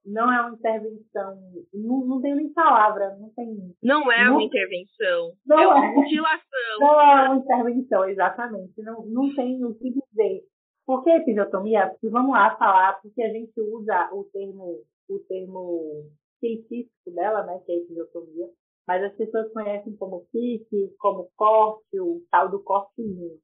[0.05, 1.37] não é uma intervenção.
[1.73, 3.73] Não, não tenho nem palavra, não tem.
[3.81, 5.33] Não é não, uma intervenção.
[5.45, 5.91] Não é uma é.
[5.93, 6.79] mutilação.
[6.79, 8.81] Não é uma intervenção, exatamente.
[8.81, 10.43] Não, não tem o que dizer.
[10.85, 11.89] Por que episiotomia?
[11.89, 16.09] Porque vamos lá falar, porque a gente usa o termo, o termo
[16.39, 18.49] científico dela, né, que é episiotomia,
[18.85, 23.39] mas as pessoas conhecem como pique, como corte, o tal do cortezinho.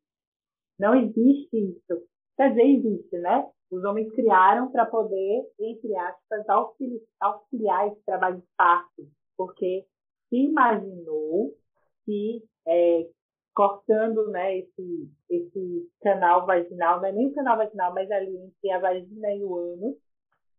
[0.77, 2.03] Não existe isso.
[2.35, 3.49] Quer dizer, existe, né?
[3.71, 6.45] Os homens criaram para poder, entre aspas,
[7.19, 9.85] auxiliar esse trabalho de parto, porque
[10.29, 11.53] se imaginou
[12.05, 13.07] que é,
[13.59, 18.71] cortando né, esse, esse canal vaginal, não é nem o canal vaginal, mas ali entre
[18.71, 19.97] a vagina e o ânus,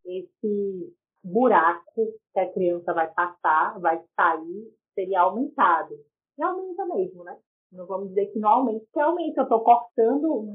[0.05, 0.95] esse
[1.25, 5.95] buraco que a criança vai passar, vai sair, seria aumentado.
[6.37, 7.39] E aumenta mesmo, né?
[7.73, 9.41] Não vamos dizer que não aumenta, porque aumenta.
[9.41, 10.47] Eu estou cortando,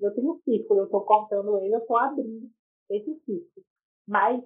[0.00, 2.48] eu tenho um círculo, eu estou cortando ele, eu estou abrindo
[2.88, 3.66] esse círculo.
[4.08, 4.42] Mas,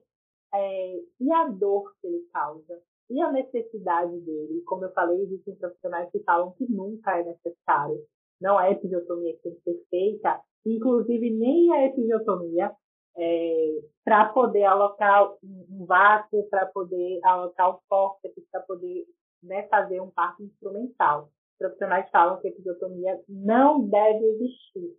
[0.52, 2.82] é, e a dor que ele causa?
[3.10, 4.62] E a necessidade dele.
[4.66, 7.98] Como eu falei, existem profissionais que falam que nunca é necessário.
[8.40, 12.72] Não é episiotomia que tem que ser feita, inclusive nem a episiotomia
[13.16, 19.04] é, para poder alocar um vácuo, para poder alocar o fórceps, para poder
[19.42, 21.30] né, fazer um parto instrumental.
[21.58, 24.96] Profissionais falam que a episiotomia não deve existir.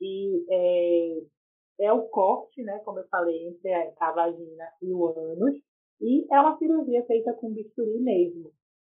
[0.00, 5.54] E é, é o corte, né, como eu falei, entre a vagina e o ânus,
[6.02, 8.52] e é uma cirurgia feita com bisturi mesmo.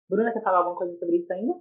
[0.09, 1.53] Bruna, quer falar alguma coisa sobre isso ainda?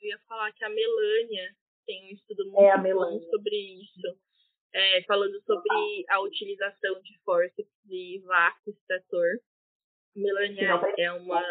[0.00, 1.54] Eu ia falar que a Melânia
[1.86, 4.18] tem um estudo muito é bom sobre isso,
[4.72, 9.40] é, falando sobre a utilização de forceps e vácuo extrator.
[10.16, 11.42] Melânia é uma,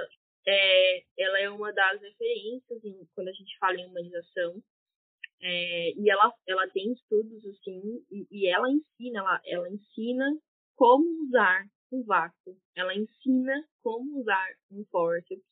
[0.47, 4.63] é, ela é uma das referências em, quando a gente fala em humanização.
[5.41, 10.26] É, e ela, ela tem estudos assim, e, e ela ensina, ela, ela ensina
[10.76, 12.57] como usar um vácuo.
[12.75, 15.43] Ela ensina como usar um forceps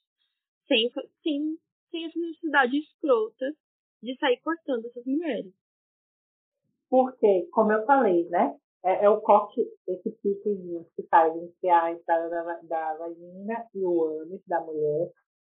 [0.67, 0.89] sem,
[1.21, 1.57] sem,
[1.89, 3.53] sem essa necessidade escrota
[4.01, 5.53] de sair cortando essas mulheres.
[6.89, 8.57] Porque, como eu falei, né?
[8.83, 13.85] É, é o corte, esse piquezinho que faz entre a entrada da, da vagina e
[13.85, 15.11] o ânus da mulher.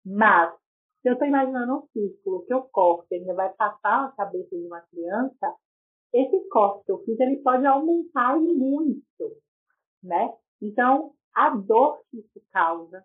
[0.05, 0.53] Mas
[1.01, 4.65] se eu estou imaginando um círculo que eu corto ainda vai passar a cabeça de
[4.65, 5.55] uma criança,
[6.13, 9.37] esse corte que eu fiz ele pode aumentar muito,
[10.03, 10.33] né?
[10.61, 13.03] Então, a dor que isso causa,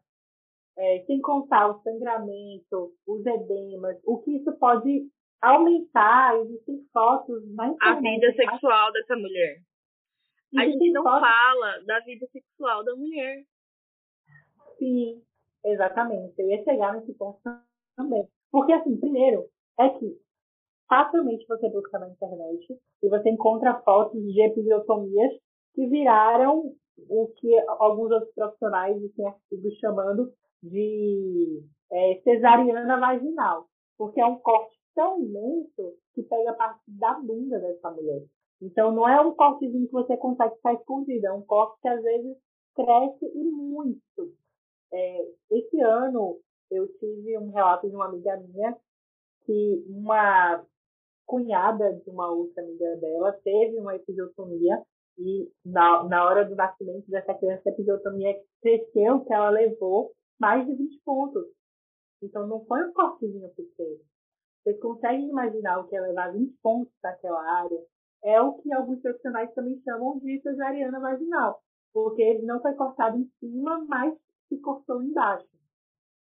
[0.76, 5.08] é, sem contar o sangramento, os edemas, o que isso pode
[5.40, 7.78] aumentar, existem fotos na internet.
[7.86, 8.52] A vida tá?
[8.52, 9.60] sexual dessa mulher.
[10.56, 11.20] A gente não fotos...
[11.20, 13.44] fala da vida sexual da mulher.
[14.78, 15.22] Sim,
[15.64, 16.34] exatamente.
[16.38, 17.40] Eu ia chegar nesse ponto
[17.96, 18.28] também.
[18.50, 19.46] Porque, assim, primeiro,
[19.78, 20.16] é que
[20.88, 25.32] facilmente você busca na internet e você encontra fotos de episiotomias
[25.74, 26.74] que viraram
[27.08, 30.32] o que alguns outros profissionais têm artigos chamando
[30.62, 37.14] de é, cesariana vaginal, porque é um corte tão imenso que pega a parte da
[37.14, 38.22] bunda dessa mulher.
[38.60, 42.02] Então, não é um cortezinho que você consegue ficar escondido, é um corte que às
[42.02, 42.36] vezes
[42.74, 44.32] cresce e muito.
[44.92, 46.40] É, esse ano,
[46.70, 48.76] eu tive um relato de uma amiga minha
[49.44, 50.64] que uma
[51.26, 54.82] cunhada de uma outra amiga dela teve uma episiotomia
[55.18, 60.64] e na, na hora do nascimento dessa criança a episiotomia cresceu que ela levou mais
[60.66, 61.44] de 20 pontos.
[62.22, 63.98] Então não foi um cortezinho pequeno.
[64.62, 67.78] Vocês conseguem imaginar o que é levar 20 pontos daquela área?
[68.22, 71.60] É o que alguns profissionais também chamam de cesariana vaginal,
[71.92, 74.14] porque ele não foi cortado em cima, mas
[74.48, 75.46] se cortou embaixo.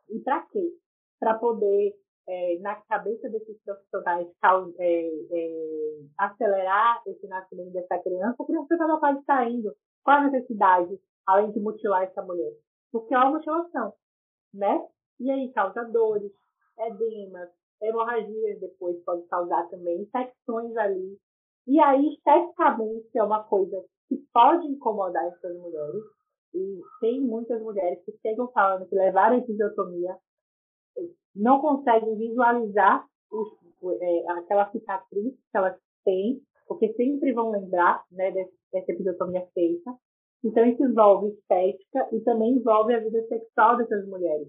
[0.08, 0.72] E para quê?
[1.18, 1.94] Para poder,
[2.28, 4.28] é, na cabeça desses profissionais,
[4.78, 9.74] é, é, acelerar esse nascimento dessa criança, a criança estava quase saindo.
[10.04, 12.52] Qual a necessidade, além de mutilar essa mulher?
[12.92, 13.92] Porque é uma mutilação,
[14.54, 14.86] né?
[15.18, 16.32] E aí causa dores,
[16.78, 17.50] edemas,
[17.82, 21.18] hemorragias depois pode causar também, infecções ali.
[21.66, 26.02] E aí, esteticamente, é uma coisa que pode incomodar essas mulheres,
[26.52, 30.16] e tem muitas mulheres que chegam falando que levaram a episiotomia,
[31.34, 33.06] não conseguem visualizar
[34.00, 39.94] é, aquela cicatriz que elas têm, porque sempre vão lembrar né, dessa episiotomia feita.
[40.42, 44.48] Então, isso envolve estética e também envolve a vida sexual dessas mulheres.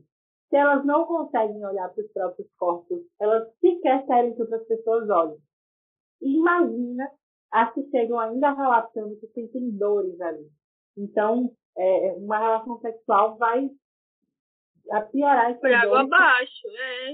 [0.49, 5.09] Se elas não conseguem olhar para os próprios corpos, elas sequer querem que outras pessoas
[5.09, 5.37] olhem.
[6.21, 7.09] Imagina
[7.51, 10.49] as que chegam ainda relatando que sentem dores ali.
[10.97, 13.69] Então, é, uma relação sexual vai
[15.11, 17.13] piorar Foi água abaixo, é.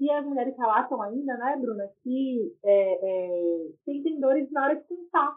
[0.00, 4.86] E as mulheres relatam ainda, né, Bruna, que é, é, sentem dores na hora de
[4.86, 5.36] sentar.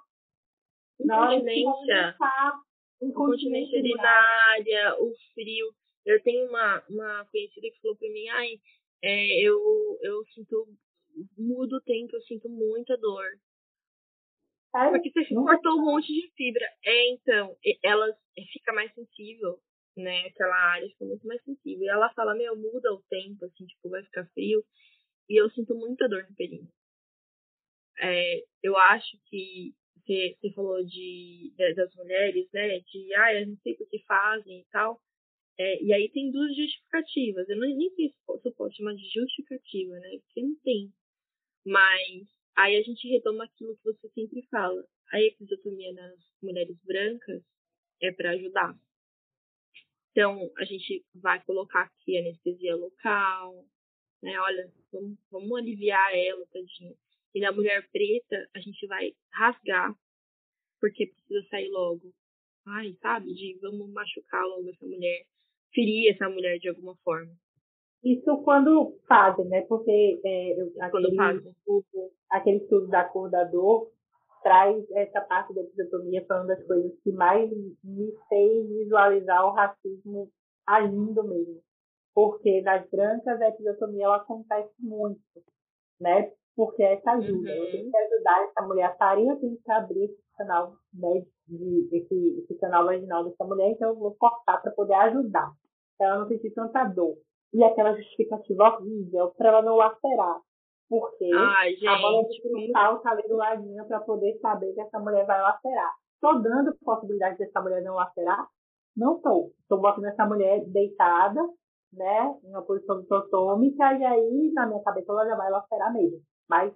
[1.02, 2.54] Na hora de sentar.
[3.02, 5.74] Incontinência urinária, o frio.
[6.06, 8.52] Eu tenho uma, uma conhecida que falou pra mim, ai,
[9.04, 9.60] é, eu,
[10.02, 10.66] eu sinto,
[11.38, 13.26] mudo o tempo, eu sinto muita dor.
[14.76, 16.66] É, Porque você cortou um monte de fibra.
[16.86, 18.08] É, então, ela
[18.54, 19.60] fica mais sensível,
[19.98, 20.28] né?
[20.28, 21.84] Aquela área fica muito mais sensível.
[21.84, 24.64] E ela fala, meu, muda o tempo, assim, tipo, vai ficar frio.
[25.30, 26.68] E eu sinto muita dor no pelinho.
[28.00, 29.74] É, eu acho que
[30.06, 32.80] você, falou de, de, das mulheres, né?
[32.80, 35.02] De, ah, eu não sei por que fazem e tal.
[35.58, 37.48] É, e aí tem duas justificativas.
[37.50, 40.20] Eu não, nem sei se eu posso chamar de justificativa, né?
[40.26, 40.92] Porque não tem.
[41.66, 44.86] Mas Aí a gente retoma aquilo que você sempre fala.
[45.12, 47.44] A episiotomia nas mulheres brancas
[48.02, 48.78] é para ajudar.
[50.14, 53.66] Então, a gente vai colocar aqui anestesia local,
[54.22, 54.40] né?
[54.40, 56.94] Olha, vamos, vamos aliviar ela, tadinha.
[57.34, 59.92] E na mulher preta, a gente vai rasgar,
[60.80, 62.14] porque precisa sair logo.
[62.68, 65.26] ai, sabe, de vamos machucar logo essa mulher,
[65.74, 67.36] ferir essa mulher de alguma forma.
[68.04, 69.62] Isso quando fazem, né?
[69.62, 70.56] Porque é,
[70.92, 71.52] quando aquele, fazem.
[71.52, 73.92] Estudo, aquele estudo da cor da dor
[74.44, 77.50] traz essa parte da episiotomia falando das coisas que mais
[77.84, 80.30] me fez visualizar o racismo
[80.68, 81.62] agindo mesmo.
[82.14, 85.20] Porque nas brancas a episiotomia ela acontece muito,
[86.00, 86.32] né?
[86.56, 87.50] Porque essa ajuda.
[87.50, 87.58] Uhum.
[87.58, 91.26] Eu tenho que ajudar essa mulher a parir, eu tenho que abrir esse canal, né?
[91.48, 95.52] De, esse, esse canal vaginal dessa mulher, então eu vou cortar para poder ajudar.
[95.98, 97.18] Pra ela não sentir tanta dor.
[97.54, 100.42] E aquela justificativa horrível para ela não lacerar.
[100.94, 104.82] Porque Ai, gente, a bola de cristal tá ali do ladinho para poder saber que
[104.82, 105.92] essa mulher vai lacerar.
[106.22, 108.48] Tô dando possibilidade dessa mulher não lacerar?
[108.96, 109.52] Não tô.
[109.68, 111.42] Tô botando essa mulher deitada,
[111.92, 116.22] né, em uma posição isotômica, e aí na minha cabeça ela já vai lacerar mesmo.
[116.48, 116.72] Mas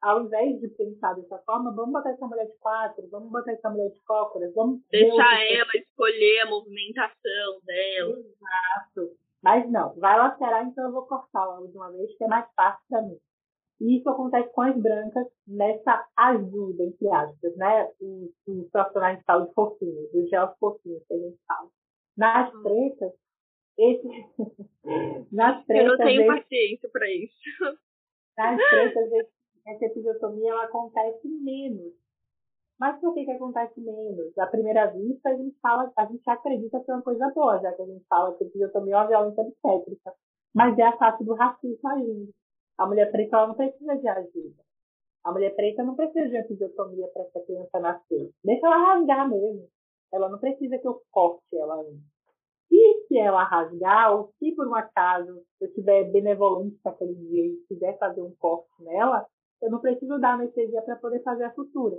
[0.00, 3.68] ao invés de pensar dessa forma, vamos botar essa mulher de quatro, vamos botar essa
[3.68, 8.16] mulher de cócoras, vamos deixar ela escolher a movimentação dela.
[8.18, 9.14] Exato.
[9.42, 12.50] Mas não, vai lacerar, então eu vou cortar logo de uma vez, que é mais
[12.56, 13.18] fácil para mim.
[13.80, 17.88] E isso acontece com as brancas nessa ajuda, entre aspas, né?
[18.00, 21.70] Os, os profissionais de saúde fofinhos, os gelos fofinhos que a gente fala.
[22.16, 22.62] Nas hum.
[22.62, 23.12] pretas,
[23.78, 24.08] esse...
[25.32, 25.84] nas pretas.
[25.84, 26.42] Eu não tenho esse...
[26.42, 27.78] paciência para isso.
[28.36, 29.30] Nas pretas, esse...
[29.66, 31.92] essa episiotomia ela acontece menos.
[32.80, 34.36] Mas por que, que acontece menos?
[34.38, 37.72] À primeira vista, a gente fala, a gente acredita que é uma coisa boa, já
[37.72, 40.14] que a gente fala que a episiotomia é uma violência obstétrica.
[40.54, 42.32] Mas é a face do racismo agindo.
[42.78, 44.62] A mulher preta ela não precisa de ajuda.
[45.24, 48.30] A mulher preta não precisa de episiotomia para essa criança nascer.
[48.44, 49.68] Deixa ela rasgar mesmo.
[50.12, 52.00] Ela não precisa que eu corte ela ainda.
[52.70, 57.64] E se ela rasgar, ou se por um acaso eu tiver benevolente naquele dia e
[57.68, 59.26] quiser fazer um corte nela,
[59.60, 61.96] eu não preciso dar anestesia para poder fazer a sutura,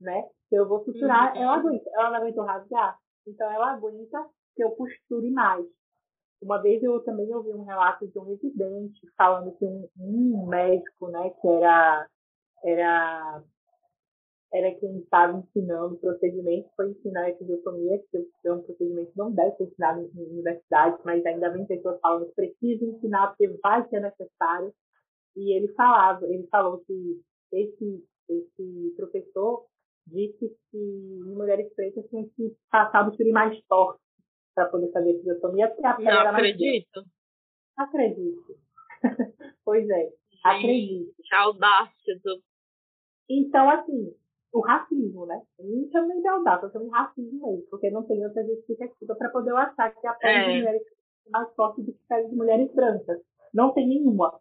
[0.00, 0.28] né?
[0.48, 1.42] Se eu vou suturar, uhum.
[1.42, 1.90] ela aguenta.
[1.94, 4.26] Ela não aguenta rasgar, então ela aguenta
[4.56, 5.64] que eu costure mais.
[6.40, 11.08] Uma vez eu também ouvi um relato de um residente falando que um, um médico,
[11.08, 12.08] né, que era,
[12.64, 13.42] era,
[14.52, 19.18] era quem estava ensinando o procedimento, foi ensinar a episiotomia, que é um procedimento que
[19.18, 23.48] não deve ser ensinado em universidades, mas ainda bem pessoas falando que precisa ensinar porque
[23.60, 24.72] vai ser necessário.
[25.36, 27.20] E ele falava, ele falou que
[27.52, 29.66] esse, esse professor
[30.06, 34.00] disse que mulheres pretas tem que passar do mais torto
[34.58, 37.04] para poder fazer episiotomia, porque a pele Não acredito.
[37.76, 38.58] Acredito.
[39.64, 41.14] pois é, Gente, acredito.
[41.22, 42.42] Que audácia do...
[43.30, 44.12] Então, assim,
[44.52, 45.40] o racismo, né?
[45.60, 48.44] Eu não chamo nem de audácia, eu chamo de racismo mesmo, porque não tem outra
[48.44, 50.40] justificativa para poder achar que a pele é.
[50.40, 50.82] de mulheres
[51.26, 53.20] é mais forte do que a pele de mulheres brancas.
[53.54, 54.40] Não tem nenhuma.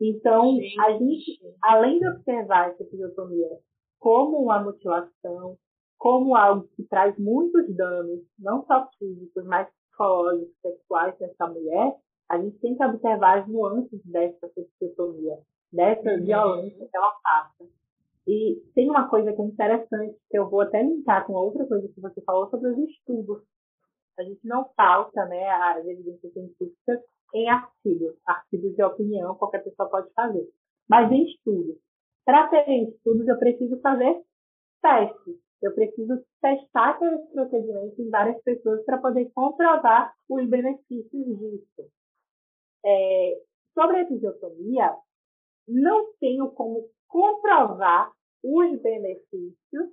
[0.00, 3.48] Então, a gente, além de observar essa episiotomia
[3.98, 5.58] como uma mutilação,
[5.98, 11.96] como algo que traz muitos danos, não só físicos, mas psicológicos, sexuais nessa mulher,
[12.30, 15.38] a gente tem que observar as nuances dessa sexotomia,
[15.72, 16.24] dessa uhum.
[16.24, 17.64] violência que ela passa.
[18.26, 21.88] E tem uma coisa que é interessante, que eu vou até linkar com outra coisa
[21.88, 23.42] que você falou sobre os estudos.
[24.18, 27.00] A gente não falta né, as evidências científicas
[27.34, 30.46] em artigos, artigos de opinião, qualquer pessoa pode fazer.
[30.88, 31.76] Mas em estudos.
[32.24, 34.22] Para ter estudos, eu preciso fazer
[34.82, 35.47] testes.
[35.60, 41.90] Eu preciso testar aqueles procedimentos em várias pessoas para poder comprovar os benefícios disso.
[42.84, 43.40] É,
[43.74, 44.94] sobre a episiotomia,
[45.66, 48.12] não tenho como comprovar
[48.42, 49.90] os benefícios,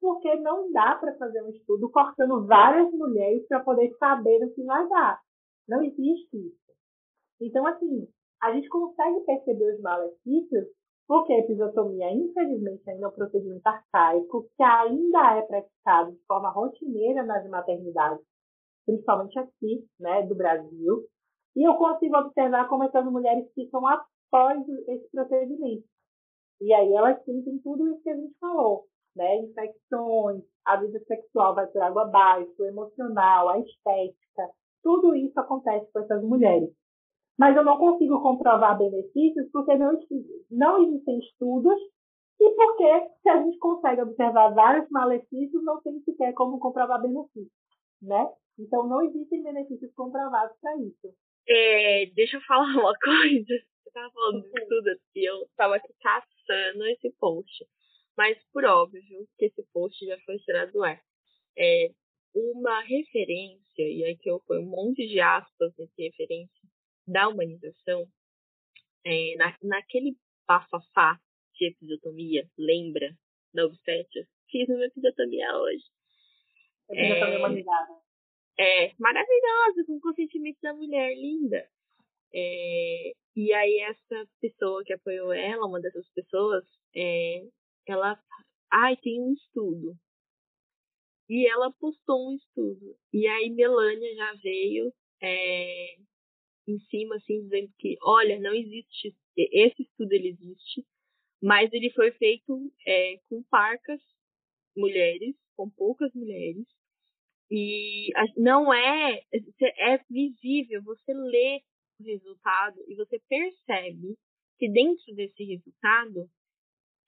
[0.00, 4.62] porque não dá para fazer um estudo cortando várias mulheres para poder saber o que
[4.62, 5.20] vai dar.
[5.66, 6.72] Não existe isso.
[7.40, 8.06] Então, assim,
[8.42, 10.66] a gente consegue perceber os malefícios
[11.08, 16.50] porque a episiotomia, infelizmente, ainda é um procedimento arcaico que ainda é praticado de forma
[16.50, 18.22] rotineira nas maternidades,
[18.84, 21.06] principalmente aqui, né, do Brasil.
[21.56, 25.84] E eu consigo observar como essas mulheres ficam após esse procedimento.
[26.60, 28.84] E aí elas sentem tudo isso que a gente falou,
[29.16, 29.38] né?
[29.38, 34.50] Infecções, a vida sexual vai por água abaixo, o emocional, a estética,
[34.82, 36.70] tudo isso acontece com essas mulheres
[37.38, 39.98] mas eu não consigo comprovar benefícios porque não,
[40.50, 41.78] não existem estudos
[42.40, 47.52] e porque se a gente consegue observar vários malefícios, não tem sequer como comprovar benefícios,
[48.02, 48.28] né?
[48.58, 51.14] Então não existem benefícios comprovados para isso.
[51.48, 53.46] É, deixa eu falar uma coisa.
[53.46, 57.64] Você estava falando de tudo e eu estava aqui caçando esse post.
[58.16, 59.00] Mas por óbvio
[59.38, 61.00] que esse post já foi tirado do ar.
[61.56, 61.90] É
[62.34, 66.67] uma referência, e aqui eu ponho um monte de aspas nesse referência,
[67.08, 68.06] da humanização,
[69.04, 70.16] é, na, naquele
[70.46, 71.18] bafafá
[71.54, 73.16] de episiotomia, lembra
[73.54, 74.28] da obstétrica?
[74.50, 75.84] Fiz uma episiotomia hoje.
[76.90, 77.20] É,
[78.60, 81.68] é, maravilhosa, com consentimento da mulher, linda.
[82.34, 86.64] É, e aí essa pessoa que apoiou ela, uma dessas pessoas,
[86.94, 87.46] é,
[87.86, 88.18] ela,
[88.70, 89.94] ai, tem um estudo.
[91.28, 92.96] E ela postou um estudo.
[93.12, 95.96] E aí Melania já veio é,
[96.68, 100.84] em cima, assim, dizendo que, olha, não existe, esse estudo ele existe,
[101.42, 104.00] mas ele foi feito é, com parcas
[104.76, 106.66] mulheres, com poucas mulheres,
[107.50, 109.22] e não é,
[109.78, 111.62] é visível, você lê
[111.98, 114.16] o resultado e você percebe
[114.58, 116.30] que dentro desse resultado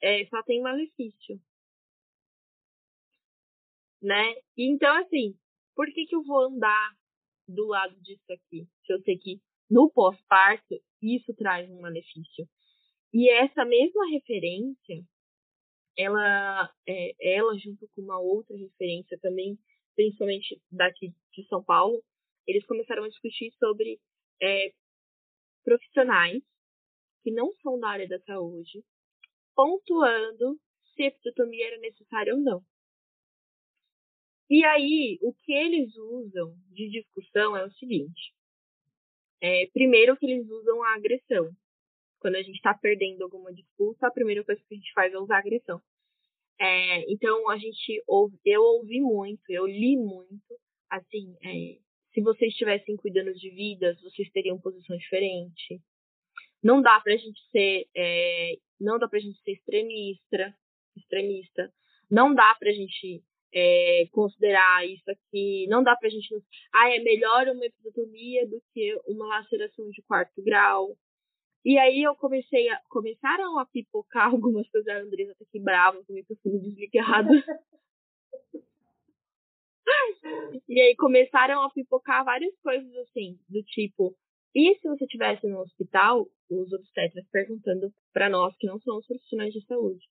[0.01, 1.39] é, só tem malefício.
[4.03, 4.35] Né?
[4.57, 5.39] Então, assim,
[5.75, 6.97] por que, que eu vou andar
[7.47, 8.67] do lado disso aqui?
[8.87, 9.41] Se eu sei que
[9.71, 12.47] no pós-parto isso traz um malefício.
[13.13, 15.03] E essa mesma referência,
[15.97, 19.59] ela, é, ela junto com uma outra referência também,
[19.97, 22.03] principalmente daqui de São Paulo,
[22.47, 23.99] eles começaram a discutir sobre
[24.43, 24.73] é,
[25.65, 26.43] profissionais
[27.23, 28.83] que não são da área da saúde,
[29.55, 30.59] pontuando
[30.95, 32.65] se episiotomia era necessária ou não.
[34.49, 38.35] E aí, o que eles usam de discussão é o seguinte:
[39.41, 41.51] é, primeiro, que eles usam a agressão.
[42.21, 45.19] Quando a gente está perdendo alguma disputa, a primeira coisa que a gente faz é
[45.19, 45.81] usar a agressão.
[46.61, 50.59] É, então, a gente ouve, eu ouvi muito, eu li muito,
[50.91, 51.79] assim, é,
[52.13, 55.81] se vocês estivessem cuidando de vidas, vocês teriam posição diferente.
[56.63, 60.55] Não dá pra gente ser, é, não dá pra gente ser extremista,
[60.97, 61.73] extremista.
[62.11, 63.23] Não dá pra gente
[63.53, 65.67] é, considerar isso aqui.
[65.69, 66.29] Não dá pra gente.
[66.73, 70.97] Ah, é melhor uma episiotomia do que uma laceração de quarto grau.
[71.65, 72.81] E aí eu comecei a.
[72.89, 74.89] Começaram a pipocar algumas coisas.
[74.89, 77.29] A Andressa tá aqui brava com o microfone desligado.
[80.69, 84.17] e aí começaram a pipocar várias coisas assim, do tipo.
[84.55, 89.53] E se você estivesse no hospital, os obstetras perguntando para nós que não somos profissionais
[89.53, 90.05] de saúde.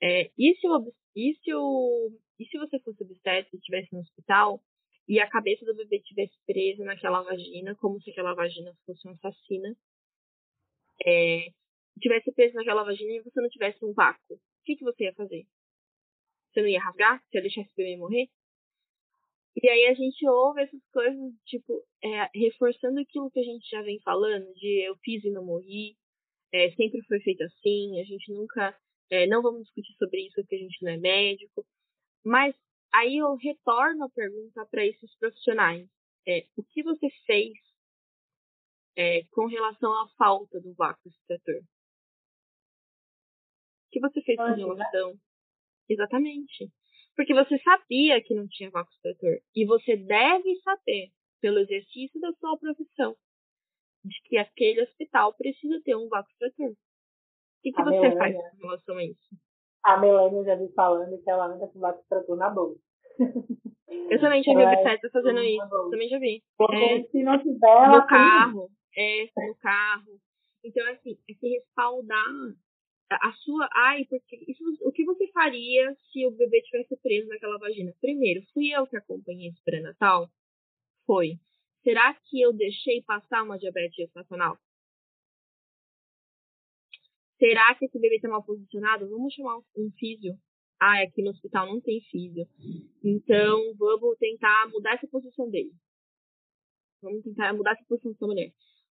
[0.00, 4.00] É, e, se o, e, se o, e se você fosse obstetra e estivesse no
[4.00, 4.60] hospital
[5.08, 9.14] e a cabeça do bebê estivesse presa naquela vagina, como se aquela vagina fosse uma
[9.14, 9.76] assassina,
[11.06, 11.48] é,
[12.00, 15.14] tivesse preso naquela vagina e você não tivesse um vácuo, o que, que você ia
[15.14, 15.46] fazer?
[16.52, 17.22] Você não ia rasgar?
[17.22, 18.28] Você ia deixar esse bebê morrer?
[19.62, 23.82] E aí a gente ouve essas coisas, tipo, é, reforçando aquilo que a gente já
[23.82, 25.96] vem falando, de eu fiz e não morri,
[26.52, 28.76] é, sempre foi feito assim, a gente nunca
[29.10, 31.66] é, não vamos discutir sobre isso porque a gente não é médico.
[32.24, 32.54] Mas
[32.92, 35.88] aí eu retorno a pergunta para esses profissionais.
[36.26, 37.52] É, o que você fez
[38.96, 41.60] é, com relação à falta do vácuo extrator?
[43.86, 45.18] O que você fez com relação?
[45.88, 46.70] Exatamente.
[47.14, 49.40] Porque você sabia que não tinha vácuo extrator.
[49.54, 53.14] E você deve saber, pelo exercício da sua profissão,
[54.04, 56.74] de que aquele hospital precisa ter um vácuo extrator
[57.64, 59.36] que, que você Melania, faz com relação a isso?
[59.84, 62.80] A Melania já vi falando que ela anda com o extrator na bolsa.
[64.10, 65.90] Eu também já vi o Biceta fazendo isso.
[65.90, 66.42] Também já vi.
[66.58, 67.88] Porque é, se não tiver.
[67.88, 68.68] No carro.
[68.96, 70.20] É, no carro.
[70.64, 72.54] Então, assim, é se respaldar
[73.10, 73.68] a sua.
[73.72, 77.92] Ai, porque isso, o que você faria se o bebê tivesse preso naquela vagina?
[78.00, 80.28] Primeiro, fui eu que acompanhei esse pré-natal?
[81.06, 81.38] Foi.
[81.82, 84.58] Será que eu deixei passar uma diabetes gestacional?
[87.38, 89.08] Será que esse bebê está mal posicionado?
[89.08, 90.38] Vamos chamar um físio.
[90.80, 92.46] Ah, aqui no hospital não tem físio.
[93.02, 95.72] Então, vamos tentar mudar essa posição dele.
[97.02, 98.52] Vamos tentar mudar essa posição dessa mulher.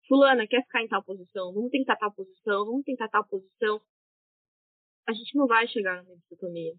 [0.07, 1.53] Fulana, quer ficar em tal posição?
[1.53, 3.81] Vamos tentar tal posição, vamos tentar tal posição.
[5.07, 6.73] A gente não vai chegar na episiotomia.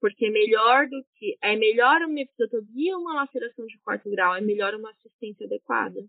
[0.00, 1.36] Porque é melhor do que.
[1.42, 4.34] É melhor uma episiotomia ou uma laceração de quarto grau?
[4.34, 6.00] É melhor uma assistência adequada.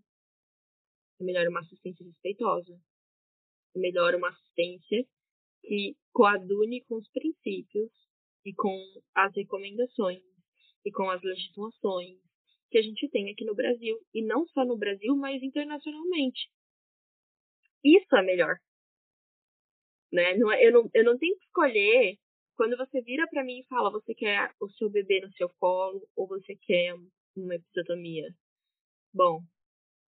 [1.20, 2.76] É melhor uma assistência respeitosa
[3.74, 5.04] melhor uma assistência
[5.62, 7.90] que coadune com os princípios
[8.44, 8.76] e com
[9.14, 10.22] as recomendações
[10.84, 12.18] e com as legislações
[12.70, 16.50] que a gente tem aqui no Brasil e não só no Brasil, mas internacionalmente.
[17.82, 18.56] Isso é melhor.
[20.12, 20.36] Né?
[20.36, 22.18] Não, é, eu, não, eu não tenho que escolher
[22.56, 26.06] quando você vira para mim e fala você quer o seu bebê no seu colo
[26.14, 26.94] ou você quer
[27.36, 28.28] uma episiotomia.
[29.12, 29.40] Bom,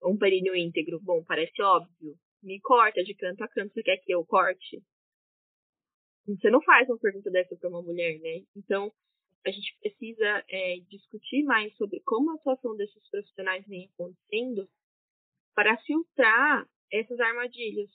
[0.05, 1.01] um períneo íntegro.
[1.01, 4.83] Bom, parece óbvio me corta de canto a canto, você quer que eu corte?
[6.27, 8.45] Você não faz uma pergunta dessa para uma mulher, né?
[8.57, 8.93] Então,
[9.47, 14.69] a gente precisa é, discutir mais sobre como a atuação desses profissionais vem acontecendo
[15.55, 17.91] para filtrar essas armadilhas.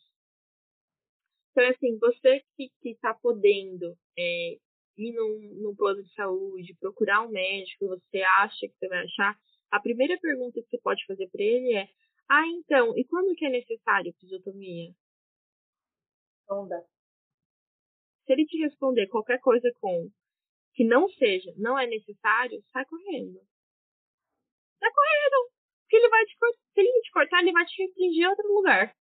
[1.51, 4.57] Então, assim, você que está podendo é,
[4.97, 9.37] ir num, num plano de saúde, procurar um médico, você acha que você vai achar,
[9.69, 11.89] a primeira pergunta que você pode fazer para ele é:
[12.33, 14.95] Ah, então, e quando que é necessário episiotomia?
[16.49, 16.81] Onda.
[18.25, 20.09] Se ele te responder qualquer coisa com
[20.73, 23.37] que não seja, não é necessário, sai correndo.
[24.79, 25.51] Sai correndo!
[25.81, 26.59] Porque ele vai te cortar.
[26.73, 28.95] Se ele te cortar, ele vai te restringir a outro lugar.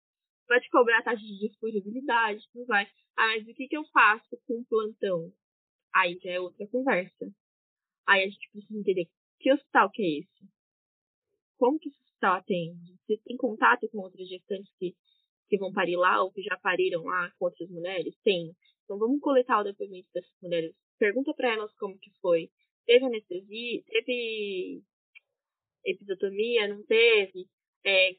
[0.48, 2.86] Vai te cobrar taxa de disponibilidade, não vai.
[3.14, 5.30] Ah, mas o que, que eu faço com um plantão?
[5.94, 7.30] Aí já é outra conversa.
[8.06, 9.06] Aí a gente precisa entender
[9.38, 10.48] que hospital que é esse?
[11.58, 12.96] Como que esse hospital atende?
[13.06, 14.94] Você tem contato com outras gestantes que,
[15.48, 18.14] que vão parir lá ou que já pariram lá com outras mulheres?
[18.24, 18.54] Tem.
[18.84, 20.74] Então vamos coletar o depoimento dessas mulheres.
[20.98, 22.50] Pergunta para elas como que foi.
[22.84, 23.82] Teve anestesia?
[23.86, 24.82] Teve
[25.84, 26.68] episiotomia?
[26.68, 27.46] Não teve?
[27.86, 28.12] É,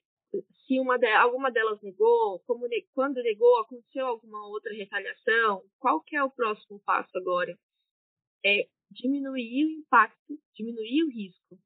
[0.65, 5.63] se uma de, alguma delas negou, como, quando negou, aconteceu alguma outra retaliação?
[5.79, 7.57] Qual que é o próximo passo agora?
[8.45, 11.59] É diminuir o impacto, diminuir o risco.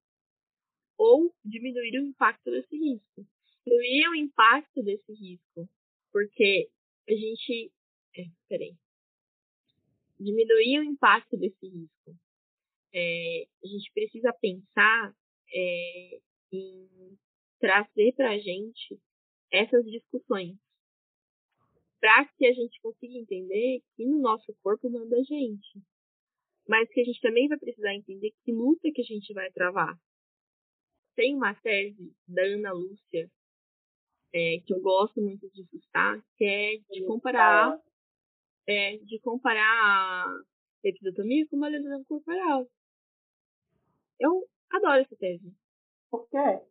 [1.04, 3.28] Ou diminuir o impacto desse risco.
[3.66, 5.70] Diminuir o impacto desse risco.
[6.12, 6.70] Porque
[7.10, 7.72] a gente.
[8.16, 8.78] É, peraí
[10.24, 12.16] diminuir o impacto desse risco.
[12.94, 15.16] É, a gente precisa pensar
[15.54, 16.20] é,
[16.52, 17.18] em
[17.60, 19.00] trazer para a gente
[19.52, 20.58] essas discussões
[22.00, 25.82] para que a gente consiga entender que no nosso corpo manda a gente.
[26.68, 29.98] Mas que a gente também vai precisar entender que luta que a gente vai travar.
[31.16, 33.30] Tem uma tese da Ana Lúcia,
[34.34, 37.80] é, que eu gosto muito de citar, que é de comparar
[38.68, 40.44] é, de comparar a
[40.84, 42.68] episiotomia com uma lesão corporal.
[44.20, 45.54] Eu adoro essa tese.
[46.10, 46.66] Por quê?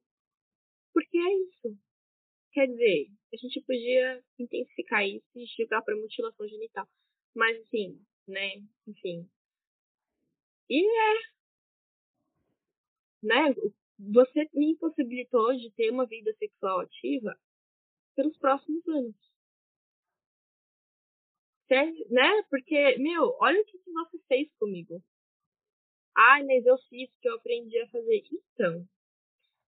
[0.93, 1.79] Porque é isso.
[2.53, 6.87] Quer dizer, a gente podia intensificar isso e chegar para mutilação genital.
[7.35, 8.63] Mas assim, né?
[8.87, 9.29] Enfim.
[10.69, 11.33] E é.
[13.23, 13.55] Né?
[14.13, 17.37] Você me impossibilitou de ter uma vida sexual ativa
[18.15, 19.17] pelos próximos anos
[22.11, 22.43] né?
[22.51, 25.03] Porque, meu, olha o que, você fez comigo.
[26.15, 28.23] Ah, mas eu fiz que eu aprendi a fazer.
[28.31, 28.85] Então,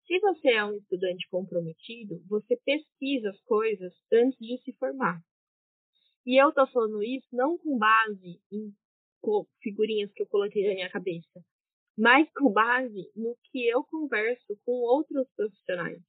[0.06, 5.20] se você é um estudante comprometido, você pesquisa as coisas antes de se formar.
[6.26, 8.74] E eu tô falando isso não com base em
[9.60, 11.40] figurinhas que eu coloquei na minha cabeça,
[11.97, 16.01] mas com base no que eu converso com outros profissionais.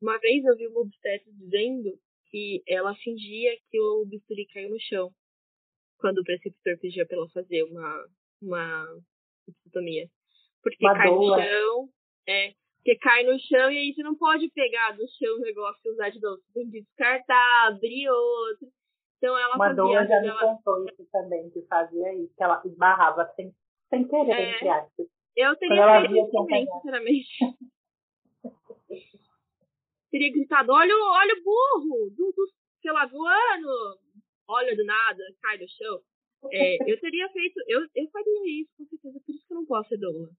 [0.00, 1.98] Uma vez eu vi uma obstetra dizendo
[2.30, 5.10] que ela fingia que o bisturi caiu no chão
[5.98, 8.08] quando o preceptor pedia para ela fazer uma
[8.40, 8.86] uma
[9.48, 10.08] episiotomia.
[10.62, 11.36] Porque uma cai doula.
[11.36, 11.88] no chão,
[12.28, 15.80] é, porque cai no chão e aí você não pode pegar do chão o negócio
[15.84, 16.40] e usar de novo.
[16.42, 18.68] Você tem que descartar, abrir outro.
[19.16, 19.82] Então ela uma fazia.
[19.82, 20.56] Uma doula já me ela...
[20.56, 23.52] contou isso também, que fazia isso, que ela esbarrava sem,
[23.88, 25.06] sem querer, é, entre aspas.
[25.36, 27.28] Eu teria feito também, sinceramente.
[30.10, 32.46] teria gritado, olha, olha o burro, do, do,
[32.80, 33.98] sei lá, voando,
[34.48, 36.00] olha do nada, cai do chão.
[36.52, 39.66] É, eu teria feito, eu, eu faria isso, com certeza, por isso que eu não
[39.66, 40.30] posso ser doula.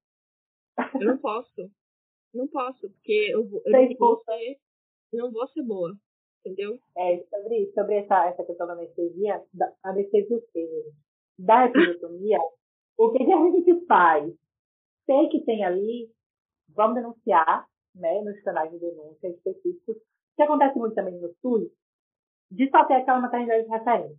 [0.95, 1.71] Eu não posso.
[2.33, 4.59] Não posso, porque eu, eu não vou ser,
[5.11, 5.97] não vou ser boa,
[6.45, 6.79] entendeu?
[6.95, 10.91] É, sobre, sobre essa, essa questão da anestesia, da anestesia o quê?
[11.39, 12.37] Da episiotomia,
[12.99, 14.29] o que, que a gente faz?
[15.05, 16.11] Sei que tem ali,
[16.75, 17.65] vamos denunciar,
[17.95, 19.95] né, nos canais de denúncia específicos,
[20.35, 21.71] que acontece muito também no SUS,
[22.51, 24.17] de só ter aquela maternidade de referência.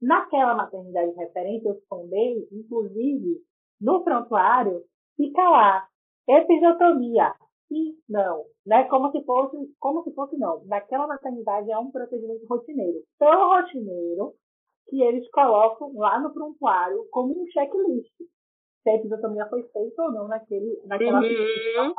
[0.00, 3.42] Naquela maternidade de referência, eu sondei, inclusive,
[3.80, 4.84] no prontuário,
[5.16, 5.88] fica lá,
[6.28, 7.34] episiotomia,
[7.66, 8.84] sim, não, né?
[8.84, 10.64] Como se fosse, como se fosse não.
[10.66, 14.34] Naquela maternidade é um procedimento rotineiro, tão rotineiro
[14.88, 18.12] que eles colocam lá no prontuário como um checklist
[18.82, 21.94] se a episiotomia foi feita ou não naquele, naquela uhum.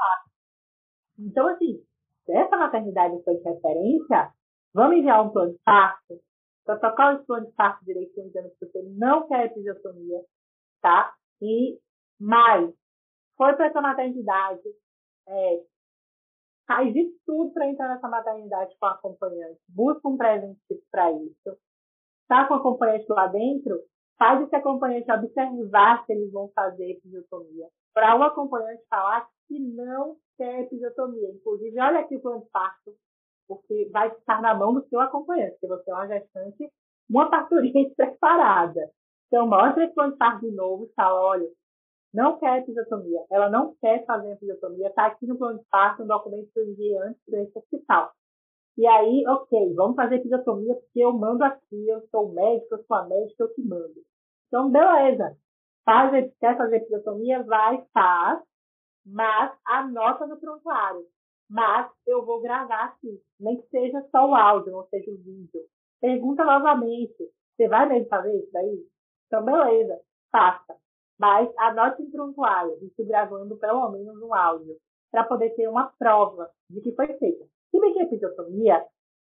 [1.19, 1.81] Então, assim,
[2.25, 4.33] se essa maternidade foi de referência,
[4.73, 6.19] vamos enviar um plano de parto,
[6.65, 10.21] protocolar esse plano de parto direitinho, dizendo que você não quer episiotomia,
[10.81, 11.13] tá?
[11.41, 11.79] E
[12.19, 12.73] mais,
[13.37, 14.61] foi para essa maternidade,
[15.27, 15.63] é,
[16.67, 20.59] faz de tudo para entrar nessa maternidade com acompanhante, busca um presente
[20.91, 21.57] para isso,
[22.27, 23.79] tá com acompanhante lá dentro,
[24.17, 27.67] faz esse acompanhante observar se eles vão fazer episiotomia.
[27.93, 31.29] Para o acompanhante falar que não quer episiotomia.
[31.31, 32.93] Inclusive, olha aqui o plano de parto,
[33.47, 36.71] porque vai estar na mão do seu acompanhante, porque você é uma gestante,
[37.09, 38.89] uma parturiente preparada.
[39.33, 41.49] Então, mostra esse plano de parto de novo e fala, olha,
[42.13, 46.05] não quer episiotomia, ela não quer fazer episiotomia, está aqui no plano de parto, um
[46.07, 48.11] documento que eu enviei antes para esse hospital.
[48.75, 52.97] E aí, ok, vamos fazer episiotomia, porque eu mando aqui, eu sou médico, eu sou
[52.97, 53.93] a médica, eu te mando.
[54.47, 55.37] Então, beleza.
[55.85, 57.43] Faz, quer fazer episiotomia?
[57.43, 58.41] Vai, faz.
[59.05, 61.05] Mas anota no prontuário.
[61.49, 63.21] Mas eu vou gravar aqui.
[63.39, 65.61] Nem que seja só o áudio, não seja o vídeo.
[66.01, 67.31] Pergunta novamente.
[67.55, 68.87] Você vai mesmo fazer isso daí?
[69.27, 69.99] Então, beleza.
[70.31, 70.75] Faça.
[71.19, 72.77] Mas anote em prontuário.
[72.81, 74.75] Isso gravando pelo menos um áudio.
[75.11, 77.45] Para poder ter uma prova de que foi feita.
[77.91, 78.83] Que a episiotomia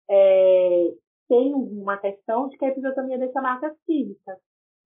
[0.09, 0.93] é,
[1.27, 4.37] tem uma questão de que a episiotomia deixa marcas físicas,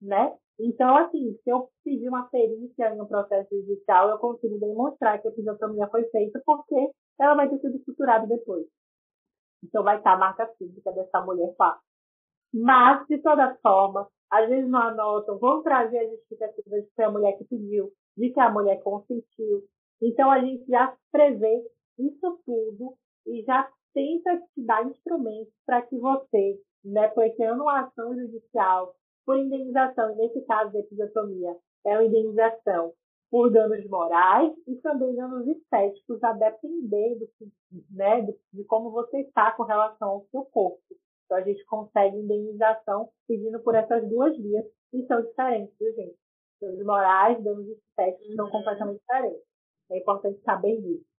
[0.02, 0.32] né?
[0.60, 5.32] Então, assim, se eu pedir uma perícia um processo judicial, eu consigo demonstrar que a
[5.32, 8.66] episiotomia foi feita porque ela vai ter sido estruturada depois.
[9.64, 11.80] Então, vai estar a marca física dessa mulher lá.
[12.54, 17.06] Mas, de toda forma, às vezes não anotam, vão trazer a justificativa de que foi
[17.06, 19.64] a mulher que pediu, de que a mulher consentiu.
[20.02, 21.64] Então, a gente já prevê
[21.98, 22.96] isso tudo
[23.26, 28.94] e já tenta te dar instrumentos para que você, né, pleiteando uma ação judicial
[29.26, 32.94] por indenização, e nesse caso da episiotomia, é uma indenização
[33.32, 37.28] por danos morais e também danos estéticos, a depender do,
[37.92, 40.80] né, de, de como você está com relação ao seu corpo.
[41.26, 46.16] Então, a gente consegue indenização pedindo por essas duas vias, e são diferentes, viu, gente?
[46.62, 48.36] Danos morais, danos estéticos uhum.
[48.36, 49.44] são completamente diferentes.
[49.92, 51.15] É importante saber disso.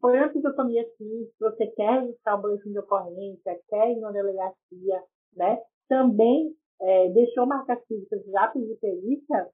[0.00, 4.12] Foi uma episiotomia sim, se você quer registrar o boletim de ocorrência, quer ir numa
[4.12, 5.02] delegacia,
[5.36, 5.60] né?
[5.88, 9.48] Também é, deixou marcas físicas já pedir perícia,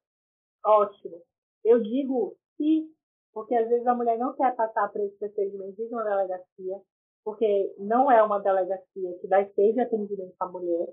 [0.65, 1.21] ótimo.
[1.65, 2.89] Eu digo se,
[3.33, 6.81] porque às vezes a mulher não quer passar por esse procedimento de uma delegacia,
[7.25, 10.89] porque não é uma delegacia que vai ter de atendimento à mulher,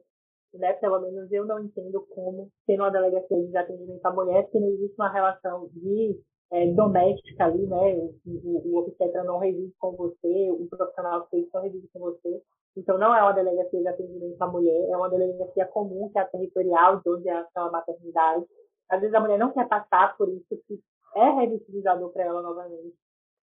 [0.53, 0.73] né?
[0.73, 4.69] Pelo menos eu não entendo como ter uma delegacia de atendimento à mulher, porque não
[4.69, 6.19] existe uma relação de
[6.53, 7.95] é, doméstica ali, né?
[7.95, 12.41] O, o, o obstetra não reside com você, o profissional de não reside com você.
[12.77, 16.21] Então, não é uma delegacia de atendimento à mulher, é uma delegacia comum, que é
[16.21, 18.45] a territorial, de onde é a maternidade.
[18.89, 20.79] Às vezes a mulher não quer passar por isso, que
[21.15, 22.93] é revitalizador para ela novamente.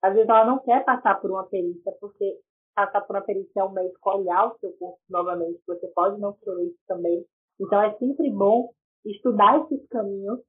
[0.02, 2.38] Às vezes ela não quer passar por uma perícia, porque
[2.76, 6.32] passar por uma perícia é um médico olhar o seu corpo novamente, você pode não
[6.34, 7.24] querer isso também.
[7.60, 8.70] Então, é sempre bom
[9.04, 10.40] estudar esses caminhos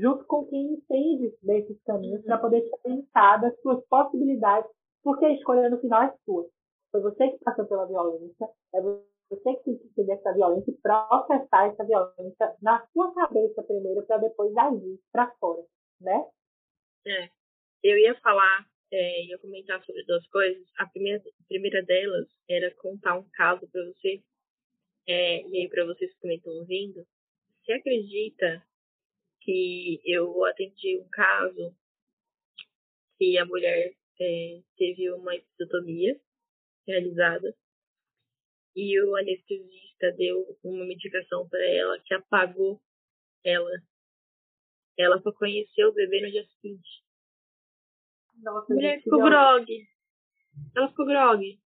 [0.00, 4.70] junto com quem entende desses caminhos, para poder pensar das suas possibilidades,
[5.02, 6.48] porque a escolha no final é sua.
[6.90, 10.78] Foi você que passou pela violência, é você que tem que entender essa violência e
[10.78, 15.62] processar essa violência na sua cabeça primeiro, para depois agir para fora,
[16.00, 16.24] né?
[17.06, 17.28] É.
[17.82, 20.66] Eu ia falar, é, ia comentar sobre duas coisas.
[20.78, 24.22] A primeira, a primeira delas era contar um caso para você,
[25.06, 27.06] é, e aí para vocês que também estão ouvindo.
[27.62, 28.62] Você acredita
[29.48, 31.74] que eu atendi um caso
[33.16, 36.20] que a mulher é, teve uma episiotomia
[36.86, 37.56] realizada
[38.76, 42.78] e o anestesista deu uma medicação para ela que apagou
[43.42, 43.70] ela.
[44.98, 47.02] Ela só conheceu o bebê no dia seguinte.
[48.42, 49.88] Nossa, a mulher ficou grog.
[50.76, 51.58] Ela ficou grog.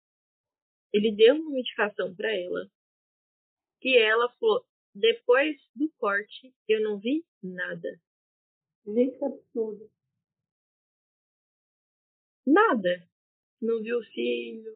[0.93, 2.69] Ele deu uma medicação para ela
[3.79, 4.63] que ela falou:
[4.93, 7.99] depois do corte, eu não vi nada.
[8.85, 9.89] Gente, que absurdo.
[12.45, 13.07] Nada.
[13.61, 14.75] Não viu o filho,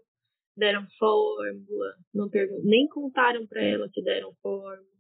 [0.56, 4.96] deram fórmula, não pergun nem contaram para ela que deram fórmula.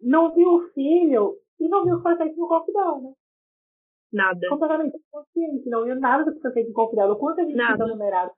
[0.00, 3.14] Não viu o filho e não viu o que foi feito no corpo dela, né?
[4.12, 4.48] Nada.
[4.48, 7.18] Completamente consciente, não viu nada do que foi feito no corpo dela.
[7.18, 7.72] Quanto a gente nada.
[7.72, 8.32] fica numerado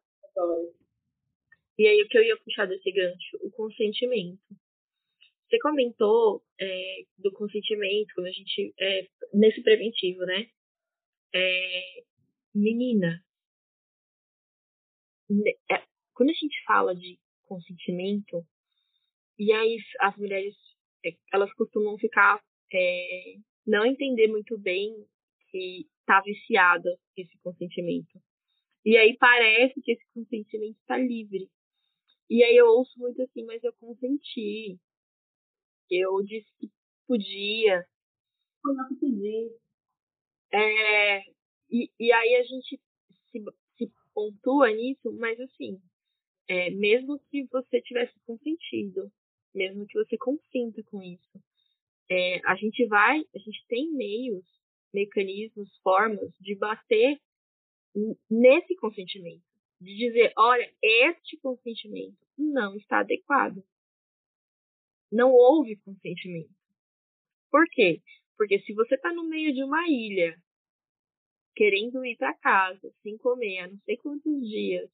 [1.79, 3.37] E aí o que eu ia puxar desse gancho?
[3.43, 4.41] O consentimento.
[5.49, 8.75] Você comentou é, do consentimento, quando a gente.
[8.79, 10.47] É, nesse preventivo, né?
[11.35, 12.03] É,
[12.55, 13.23] menina,
[15.71, 15.83] é,
[16.15, 18.45] quando a gente fala de consentimento,
[19.39, 20.55] e aí as mulheres,
[21.05, 22.43] é, elas costumam ficar.
[22.73, 24.95] É, não entender muito bem
[25.51, 28.19] que tá viciada esse consentimento.
[28.85, 31.51] E aí parece que esse consentimento está livre.
[32.31, 34.79] E aí eu ouço muito assim, mas eu consenti.
[35.91, 36.71] Eu disse que
[37.07, 37.87] podia.
[38.63, 39.51] Foi não pedi.
[40.53, 41.21] É,
[41.71, 42.81] e, e aí a gente
[43.31, 43.45] se,
[43.77, 45.81] se pontua nisso, mas assim,
[46.49, 49.11] é, mesmo que você tivesse consentido,
[49.55, 51.41] mesmo que você consinta com isso,
[52.11, 54.45] é, a gente vai, a gente tem meios,
[54.93, 57.21] mecanismos, formas de bater
[58.31, 59.45] nesse consentimento,
[59.81, 63.63] de dizer, olha, este consentimento não está adequado
[65.11, 66.55] não houve consentimento.
[67.51, 68.03] Por quê?
[68.37, 70.37] Porque se você está no meio de uma ilha,
[71.57, 74.89] querendo ir para casa, sem comer há não sei quantos dias,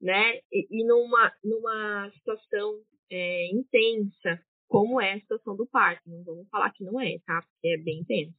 [0.00, 0.38] né?
[0.52, 6.08] E, e numa, numa situação é, intensa, como é a situação do parto.
[6.08, 7.40] Não vamos falar que não é, tá?
[7.42, 8.36] Porque é bem tenso.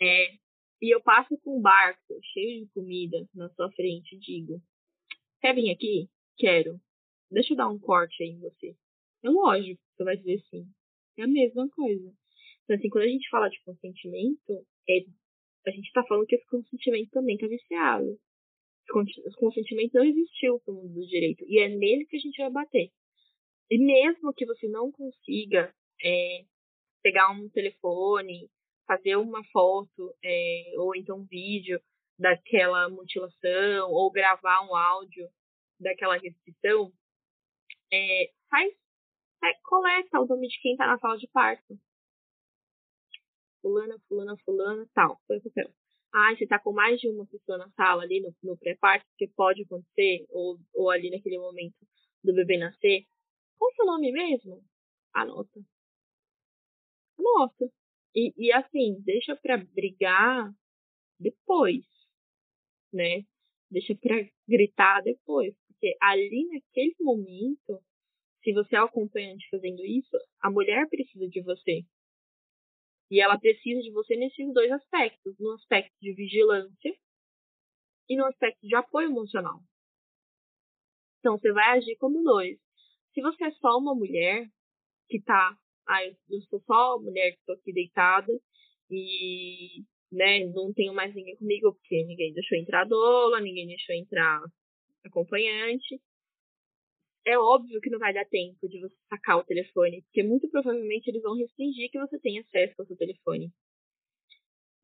[0.00, 0.34] É,
[0.80, 4.62] e eu passo com um barco cheio de comida na sua frente e digo:
[5.40, 6.08] Quer vir aqui?
[6.36, 6.80] Quero.
[7.30, 8.76] Deixa eu dar um corte aí em você.
[9.24, 10.66] É lógico, você vai dizer sim.
[11.18, 12.12] É a mesma coisa.
[12.64, 14.98] Então, assim, quando a gente fala de consentimento, é,
[15.66, 18.18] a gente está falando que esse consentimento também está viciado.
[19.26, 21.44] Esse consentimento não existiu no mundo do direito.
[21.46, 22.90] E é nele que a gente vai bater.
[23.70, 25.72] E mesmo que você não consiga
[26.04, 26.44] é,
[27.02, 28.50] pegar um telefone,
[28.86, 31.80] fazer uma foto, é, ou então um vídeo
[32.18, 35.28] daquela mutilação, ou gravar um áudio
[35.80, 36.92] daquela restrição,
[37.92, 38.72] é, faz,
[39.42, 41.78] faz, coleta o nome de quem está na sala de parto.
[43.60, 45.20] Fulana, fulana, fulana, tal.
[45.26, 45.70] Foi o papel.
[46.14, 49.26] Ah, você tá com mais de uma pessoa na sala ali no, no pré-parto, que
[49.28, 51.76] pode acontecer, ou, ou ali naquele momento
[52.22, 53.06] do bebê nascer.
[53.58, 54.62] Qual o seu nome mesmo?
[55.14, 55.60] Anota.
[57.18, 57.72] Anota.
[58.14, 60.52] E, e assim, deixa pra brigar
[61.18, 61.84] depois,
[62.92, 63.24] né?
[63.70, 64.16] Deixa pra
[64.46, 65.54] gritar depois.
[65.68, 67.82] Porque ali naquele momento,
[68.42, 71.82] se você é acompanhante fazendo isso, a mulher precisa de você.
[73.10, 76.96] E ela precisa de você nesses dois aspectos, no aspecto de vigilância
[78.08, 79.60] e no aspecto de apoio emocional.
[81.18, 82.58] Então você vai agir como dois.
[83.14, 84.48] Se você é só uma mulher
[85.08, 85.56] que tá,
[85.86, 88.32] ah, eu sou só mulher que estou aqui deitada
[88.90, 94.42] e né, não tenho mais ninguém comigo porque ninguém deixou entrar doula, ninguém deixou entrar
[95.04, 96.00] acompanhante.
[97.24, 101.08] É óbvio que não vai dar tempo de você sacar o telefone, porque muito provavelmente
[101.08, 103.52] eles vão restringir que você tenha acesso ao seu telefone.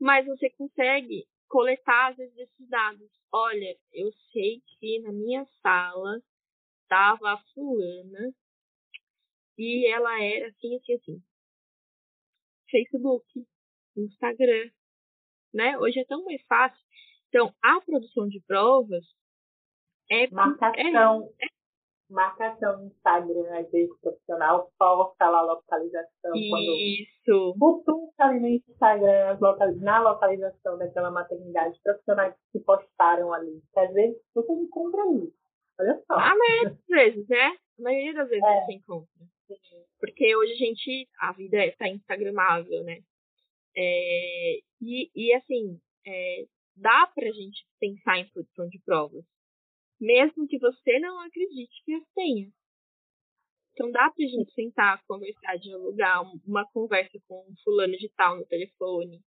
[0.01, 3.10] Mas você consegue coletar às vezes esses dados.
[3.32, 6.23] Olha, eu sei que na minha sala
[6.82, 8.32] estava a fulana
[9.59, 11.23] e ela era assim, assim, assim.
[12.70, 13.27] Facebook,
[13.97, 14.70] Instagram,
[15.52, 15.77] né?
[15.78, 16.78] Hoje é tão mais fácil.
[17.28, 19.05] Então, a produção de provas
[20.10, 21.47] é marcação, é, é,
[22.10, 26.32] marcação no Instagram, às vezes profissional, posta lá a localização.
[26.35, 27.55] Isso.
[27.59, 29.39] Quando ali no Instagram,
[29.80, 33.62] na localização daquela maternidade, profissionais que postaram ali.
[33.76, 35.36] Às vezes você encontra isso.
[35.80, 36.14] Olha só.
[36.14, 37.56] A maioria das vezes, né?
[37.78, 38.64] A maioria das vezes é.
[38.64, 39.09] você encontra.
[40.01, 42.98] Porque hoje a gente, a vida está é, instagramável, né?
[43.76, 46.44] É, e, e assim, é,
[46.76, 49.24] dá pra gente pensar em produção de provas.
[50.00, 52.50] Mesmo que você não acredite que as tenha.
[53.72, 58.46] Então dá pra gente sentar, conversar, dialogar, uma conversa com um fulano de tal no
[58.46, 59.20] telefone.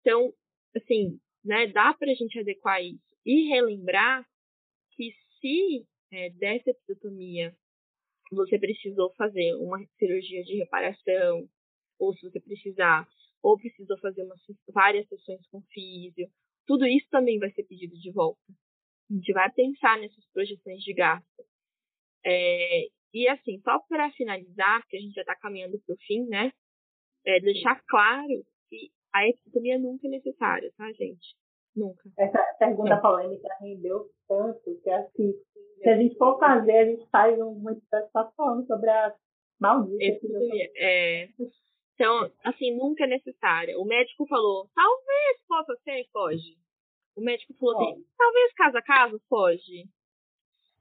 [0.00, 0.32] Então,
[0.76, 3.00] assim, né, dá pra gente adequar isso.
[3.24, 4.26] E relembrar
[4.92, 7.56] que se é, dessa episiotomia
[8.32, 11.48] você precisou fazer uma cirurgia de reparação,
[11.98, 13.08] ou se você precisar,
[13.42, 14.34] ou precisou fazer uma,
[14.68, 16.28] várias sessões com físio,
[16.66, 18.42] tudo isso também vai ser pedido de volta.
[19.10, 21.44] A gente vai pensar nessas projeções de gasto.
[22.24, 26.26] É, e assim, só para finalizar, porque a gente já está caminhando para o fim,
[26.26, 26.52] né?
[27.24, 31.36] É deixar claro que a episiotomia nunca é necessária, tá, gente?
[31.74, 32.10] Nunca.
[32.18, 33.00] Essa pergunta é.
[33.00, 35.32] polêmica rendeu tanto que assim,
[35.82, 39.14] se a gente for fazer, a gente faz um episódio só falando sobre a
[39.60, 40.26] maldita.
[40.76, 41.28] É,
[41.94, 43.78] então, assim, nunca é necessária.
[43.78, 46.56] O médico falou, talvez possa ser, foge.
[47.16, 49.88] O médico falou assim, talvez caso a caso, foge.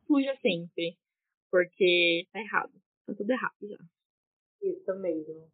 [0.05, 0.97] Fuja sempre.
[1.49, 2.73] Porque tá errado.
[3.07, 3.77] Tá tudo errado já.
[4.61, 5.47] Isso mesmo.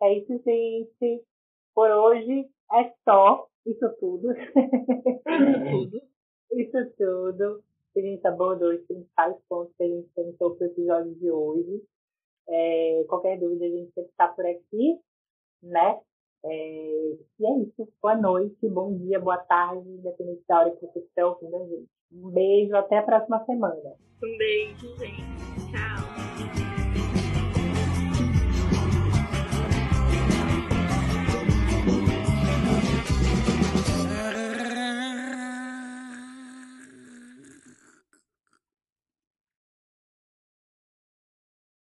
[0.00, 1.24] É isso, gente.
[1.74, 3.48] Por hoje é só.
[3.66, 4.32] Isso tudo.
[4.32, 4.52] Isso
[5.70, 6.02] tudo.
[6.52, 7.64] Isso tudo.
[7.96, 11.82] A gente abordou os principais pontos que a gente pensou para o episódio de hoje.
[12.48, 14.98] É, qualquer dúvida, a gente sempre está por aqui,
[15.62, 16.00] né?
[16.44, 17.88] É, e é isso.
[18.00, 21.88] Boa noite, bom dia, boa tarde, independente da hora que você estiver ouvindo a gente.
[22.12, 23.94] Um beijo, até a próxima semana.
[24.22, 25.51] Um beijo, gente.